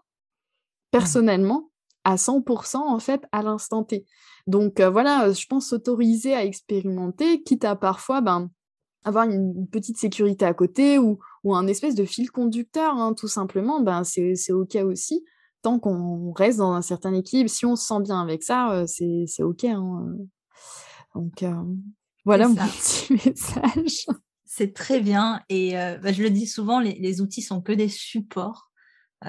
personnellement, 0.91 1.71
à 2.05 2.17
100% 2.17 2.77
en 2.77 2.99
fait, 2.99 3.23
à 3.33 3.43
l'instant 3.43 3.85
T. 3.85 4.05
Donc, 4.47 4.81
voilà, 4.81 5.31
je 5.31 5.47
pense 5.47 5.69
s'autoriser 5.69 6.35
à 6.35 6.45
expérimenter, 6.45 7.43
quitte 7.43 7.65
à 7.65 7.77
parfois... 7.77 8.21
Ben, 8.21 8.51
avoir 9.05 9.29
une 9.29 9.67
petite 9.69 9.99
sécurité 9.99 10.45
à 10.45 10.55
côté 10.55 10.99
ou, 10.99 11.19
ou 11.45 11.55
un 11.55 11.67
espèce 11.67 11.95
de 11.95 12.05
fil 12.05 12.31
conducteur, 12.31 12.95
hein, 12.95 13.15
tout 13.15 13.29
simplement, 13.29 13.81
ben 13.81 14.05
c'est 14.05 14.53
OK 14.53 14.77
aussi. 14.77 15.25
Tant 15.63 15.79
qu'on 15.79 16.33
reste 16.33 16.59
dans 16.59 16.73
un 16.73 16.83
certain 16.83 17.13
équilibre, 17.15 17.51
si 17.51 17.67
on 17.67 17.75
se 17.75 17.87
sent 17.87 18.01
bien 18.03 18.21
avec 18.21 18.43
ça, 18.43 18.73
euh, 18.73 18.87
c'est 18.87 19.43
OK. 19.43 19.65
Hein, 19.65 20.07
euh. 20.07 20.25
Donc, 21.15 21.43
euh, 21.43 21.55
voilà 22.25 22.49
mon 22.49 22.55
petit 22.55 23.15
message. 23.15 24.07
C'est 24.45 24.75
très 24.75 25.01
bien. 25.01 25.43
Et 25.49 25.73
bah, 25.73 26.13
je 26.13 26.23
le 26.23 26.31
dis 26.31 26.47
souvent, 26.47 26.81
les, 26.81 26.95
les, 26.95 27.21
outils 27.21 27.43
sont 27.43 27.61
que 27.61 27.73
des 27.73 27.89
supports. 27.89 28.71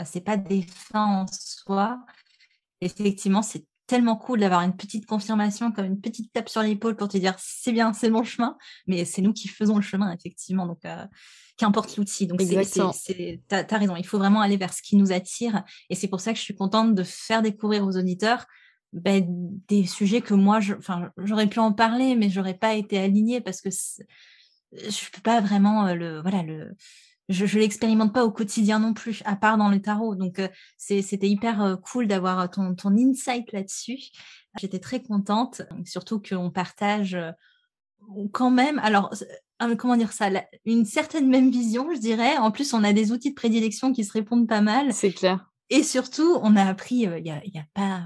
c'est 0.05 0.23
pas 0.23 0.37
des 0.37 0.63
fins 0.63 1.23
en 1.23 1.25
soi. 1.27 1.99
Effectivement, 2.81 3.41
c'est 3.41 3.65
tellement 3.89 4.15
cool 4.15 4.39
d'avoir 4.39 4.61
une 4.61 4.75
petite 4.75 5.07
confirmation, 5.07 5.71
comme 5.71 5.85
une 5.85 5.99
petite 5.99 6.31
tape 6.31 6.47
sur 6.47 6.61
l'épaule 6.61 6.95
pour 6.95 7.07
te 7.07 7.17
dire 7.17 7.33
c'est 7.39 7.71
bien, 7.71 7.91
c'est 7.91 8.11
mon 8.11 8.23
chemin, 8.23 8.55
mais 8.85 9.03
c'est 9.03 9.23
nous 9.23 9.33
qui 9.33 9.47
faisons 9.47 9.77
le 9.77 9.81
chemin, 9.81 10.13
effectivement. 10.13 10.67
Donc, 10.67 10.85
euh, 10.85 11.05
qu'importe 11.57 11.97
l'outil. 11.97 12.27
Donc, 12.27 12.39
tu 12.39 12.55
as, 12.55 13.77
raison, 13.77 13.95
il 13.95 14.05
faut 14.05 14.19
vraiment 14.19 14.41
aller 14.41 14.57
vers 14.57 14.73
ce 14.73 14.83
qui 14.83 14.95
nous 14.95 15.11
attire. 15.11 15.63
Et 15.89 15.95
c'est 15.95 16.07
pour 16.07 16.21
ça 16.21 16.33
que 16.33 16.37
je 16.37 16.43
suis 16.43 16.55
contente 16.55 16.93
de 16.93 17.03
faire 17.03 17.41
découvrir 17.41 17.83
aux 17.83 17.97
auditeurs 17.97 18.45
ben, 18.93 19.25
des 19.67 19.85
sujets 19.87 20.21
que 20.21 20.35
moi, 20.35 20.59
j'aurais 21.17 21.47
pu 21.47 21.57
en 21.57 21.73
parler, 21.73 22.15
mais 22.15 22.29
j'aurais 22.29 22.57
pas 22.57 22.75
été 22.75 22.99
alignée 22.99 23.41
parce 23.41 23.59
que 23.59 23.69
je 23.71 25.11
peux 25.11 25.21
pas 25.23 25.41
vraiment 25.41 25.87
euh, 25.87 25.95
le, 25.95 26.21
voilà, 26.21 26.43
le, 26.43 26.75
je 27.29 27.45
ne 27.45 27.61
l'expérimente 27.61 28.11
pas 28.11 28.25
au 28.25 28.31
quotidien 28.31 28.79
non 28.79 28.93
plus, 28.93 29.21
à 29.25 29.35
part 29.35 29.57
dans 29.57 29.69
le 29.69 29.81
tarot. 29.81 30.15
Donc, 30.15 30.39
euh, 30.39 30.47
c'était 30.77 31.29
hyper 31.29 31.63
euh, 31.63 31.75
cool 31.75 32.07
d'avoir 32.07 32.39
euh, 32.39 32.47
ton, 32.47 32.73
ton 32.73 32.97
insight 32.97 33.51
là-dessus. 33.53 33.99
J'étais 34.59 34.79
très 34.79 35.01
contente, 35.01 35.61
surtout 35.85 36.19
qu'on 36.19 36.49
partage 36.49 37.15
quand 38.31 38.49
même, 38.49 38.79
alors, 38.79 39.13
comment 39.77 39.95
dire 39.95 40.11
ça, 40.11 40.29
une 40.65 40.85
certaine 40.85 41.29
même 41.29 41.51
vision, 41.51 41.93
je 41.93 41.99
dirais. 41.99 42.35
En 42.37 42.49
plus, 42.49 42.73
on 42.73 42.83
a 42.83 42.91
des 42.91 43.11
outils 43.11 43.29
de 43.29 43.35
prédilection 43.35 43.93
qui 43.93 44.03
se 44.03 44.11
répondent 44.11 44.47
pas 44.47 44.61
mal. 44.61 44.91
C'est 44.91 45.11
clair. 45.11 45.51
Et 45.69 45.83
surtout, 45.83 46.39
on 46.41 46.55
a 46.55 46.63
appris, 46.63 46.95
il 46.95 47.25
y, 47.25 47.29
a, 47.29 47.45
y, 47.45 47.59
a, 47.59 47.65
pas, 47.75 48.05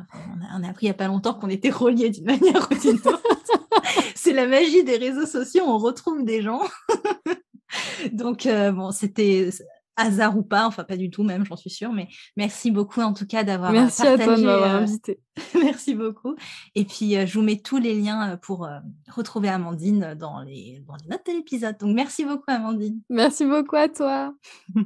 on 0.54 0.64
a, 0.64 0.70
appris 0.70 0.88
il 0.88 0.90
y 0.90 0.92
a 0.92 0.96
pas 0.96 1.08
longtemps 1.08 1.34
qu'on 1.34 1.50
était 1.50 1.70
reliés 1.70 2.10
d'une 2.10 2.26
manière 2.26 2.68
ou 2.70 2.76
d'une 2.76 2.98
autre. 2.98 3.24
C'est 4.16 4.34
la 4.34 4.48
magie 4.48 4.84
des 4.84 4.98
réseaux 4.98 5.26
sociaux, 5.26 5.64
on 5.66 5.78
retrouve 5.78 6.26
des 6.26 6.42
gens. 6.42 6.62
Donc, 8.12 8.46
euh, 8.46 8.72
bon, 8.72 8.92
c'était 8.92 9.50
hasard 9.96 10.38
ou 10.38 10.44
pas, 10.44 10.66
enfin 10.66 10.84
pas 10.84 10.98
du 10.98 11.12
tout 11.12 11.24
même, 11.24 11.46
j'en 11.46 11.56
suis 11.56 11.70
sûre, 11.70 11.94
mais 11.94 12.08
merci 12.36 12.72
beaucoup 12.72 13.02
en 13.02 13.14
tout 13.14 13.28
cas 13.28 13.44
d'avoir 13.44 13.72
Merci 13.72 14.02
à 14.02 14.18
toi 14.18 14.36
de 14.36 14.42
m'avoir 14.42 14.76
euh, 14.76 14.80
invité. 14.80 15.20
merci 15.54 15.94
beaucoup. 15.94 16.36
Et 16.74 16.86
puis, 16.86 17.16
euh, 17.16 17.28
je 17.28 17.38
vous 17.38 17.46
mets 17.46 17.60
tous 17.60 17.78
les 17.78 17.94
liens 17.94 18.38
pour 18.38 18.68
retrouver 19.12 19.50
Amandine 19.50 20.16
dans 20.16 20.42
les, 20.42 20.84
dans 20.88 20.96
les 20.96 21.10
notes 21.10 21.26
de 21.28 21.34
l'épisode. 21.34 21.78
Donc, 21.78 21.96
merci 21.96 22.26
beaucoup 22.26 22.46
Amandine. 22.48 23.02
Merci 23.10 23.46
beaucoup 23.46 23.76
à 23.76 23.88
toi. 23.90 24.34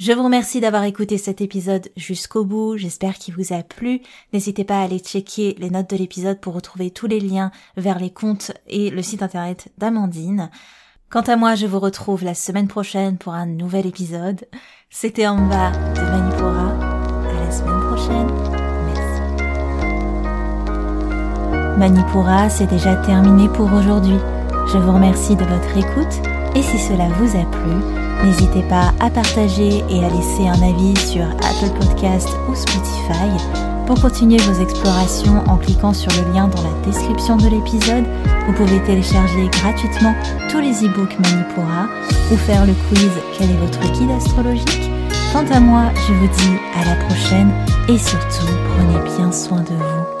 Je 0.00 0.14
vous 0.14 0.24
remercie 0.24 0.60
d'avoir 0.62 0.84
écouté 0.84 1.18
cet 1.18 1.42
épisode 1.42 1.90
jusqu'au 1.94 2.42
bout. 2.42 2.78
J'espère 2.78 3.18
qu'il 3.18 3.34
vous 3.34 3.52
a 3.52 3.62
plu. 3.62 4.00
N'hésitez 4.32 4.64
pas 4.64 4.80
à 4.80 4.84
aller 4.84 4.98
checker 4.98 5.54
les 5.58 5.68
notes 5.68 5.90
de 5.90 5.96
l'épisode 5.96 6.40
pour 6.40 6.54
retrouver 6.54 6.90
tous 6.90 7.06
les 7.06 7.20
liens 7.20 7.50
vers 7.76 7.98
les 7.98 8.08
comptes 8.08 8.50
et 8.66 8.88
le 8.88 9.02
site 9.02 9.22
internet 9.22 9.70
d'Amandine. 9.76 10.50
Quant 11.10 11.22
à 11.22 11.34
moi, 11.34 11.56
je 11.56 11.66
vous 11.66 11.80
retrouve 11.80 12.22
la 12.22 12.34
semaine 12.34 12.68
prochaine 12.68 13.18
pour 13.18 13.34
un 13.34 13.46
nouvel 13.46 13.84
épisode. 13.84 14.44
C'était 14.90 15.26
en 15.26 15.38
bas 15.48 15.72
de 15.72 16.02
Manipura. 16.02 16.68
À 17.28 17.32
la 17.44 17.50
semaine 17.50 17.80
prochaine. 17.80 18.28
Merci. 18.86 19.20
Manipura, 21.76 22.48
c'est 22.48 22.68
déjà 22.68 22.94
terminé 22.94 23.48
pour 23.48 23.72
aujourd'hui. 23.72 24.18
Je 24.72 24.78
vous 24.78 24.92
remercie 24.92 25.34
de 25.34 25.42
votre 25.42 25.76
écoute 25.76 26.22
et 26.54 26.62
si 26.62 26.78
cela 26.78 27.08
vous 27.18 27.36
a 27.36 27.44
plu, 27.44 27.72
n'hésitez 28.24 28.62
pas 28.68 28.92
à 29.00 29.10
partager 29.10 29.82
et 29.88 30.04
à 30.04 30.10
laisser 30.10 30.46
un 30.46 30.62
avis 30.62 30.96
sur 30.96 31.24
Apple 31.24 31.76
Podcast 31.80 32.28
ou 32.48 32.54
Spotify 32.54 33.69
pour 33.90 34.02
continuer 34.02 34.36
vos 34.36 34.62
explorations 34.62 35.42
en 35.48 35.56
cliquant 35.56 35.92
sur 35.92 36.12
le 36.12 36.32
lien 36.32 36.46
dans 36.46 36.62
la 36.62 36.86
description 36.86 37.36
de 37.36 37.48
l'épisode, 37.48 38.04
vous 38.46 38.52
pouvez 38.52 38.80
télécharger 38.84 39.48
gratuitement 39.48 40.14
tous 40.48 40.60
les 40.60 40.84
e-books 40.84 41.18
Manipura 41.18 41.88
ou 42.30 42.36
faire 42.36 42.66
le 42.66 42.72
quiz 42.88 43.10
Quel 43.36 43.50
est 43.50 43.56
votre 43.56 43.80
guide 43.90 44.12
astrologique? 44.12 44.92
Quant 45.32 45.44
à 45.52 45.58
moi, 45.58 45.90
je 46.06 46.12
vous 46.12 46.28
dis 46.28 46.56
à 46.80 46.84
la 46.84 47.04
prochaine 47.06 47.50
et 47.88 47.98
surtout 47.98 48.46
prenez 48.76 49.16
bien 49.16 49.32
soin 49.32 49.62
de 49.62 49.74
vous. 49.74 50.19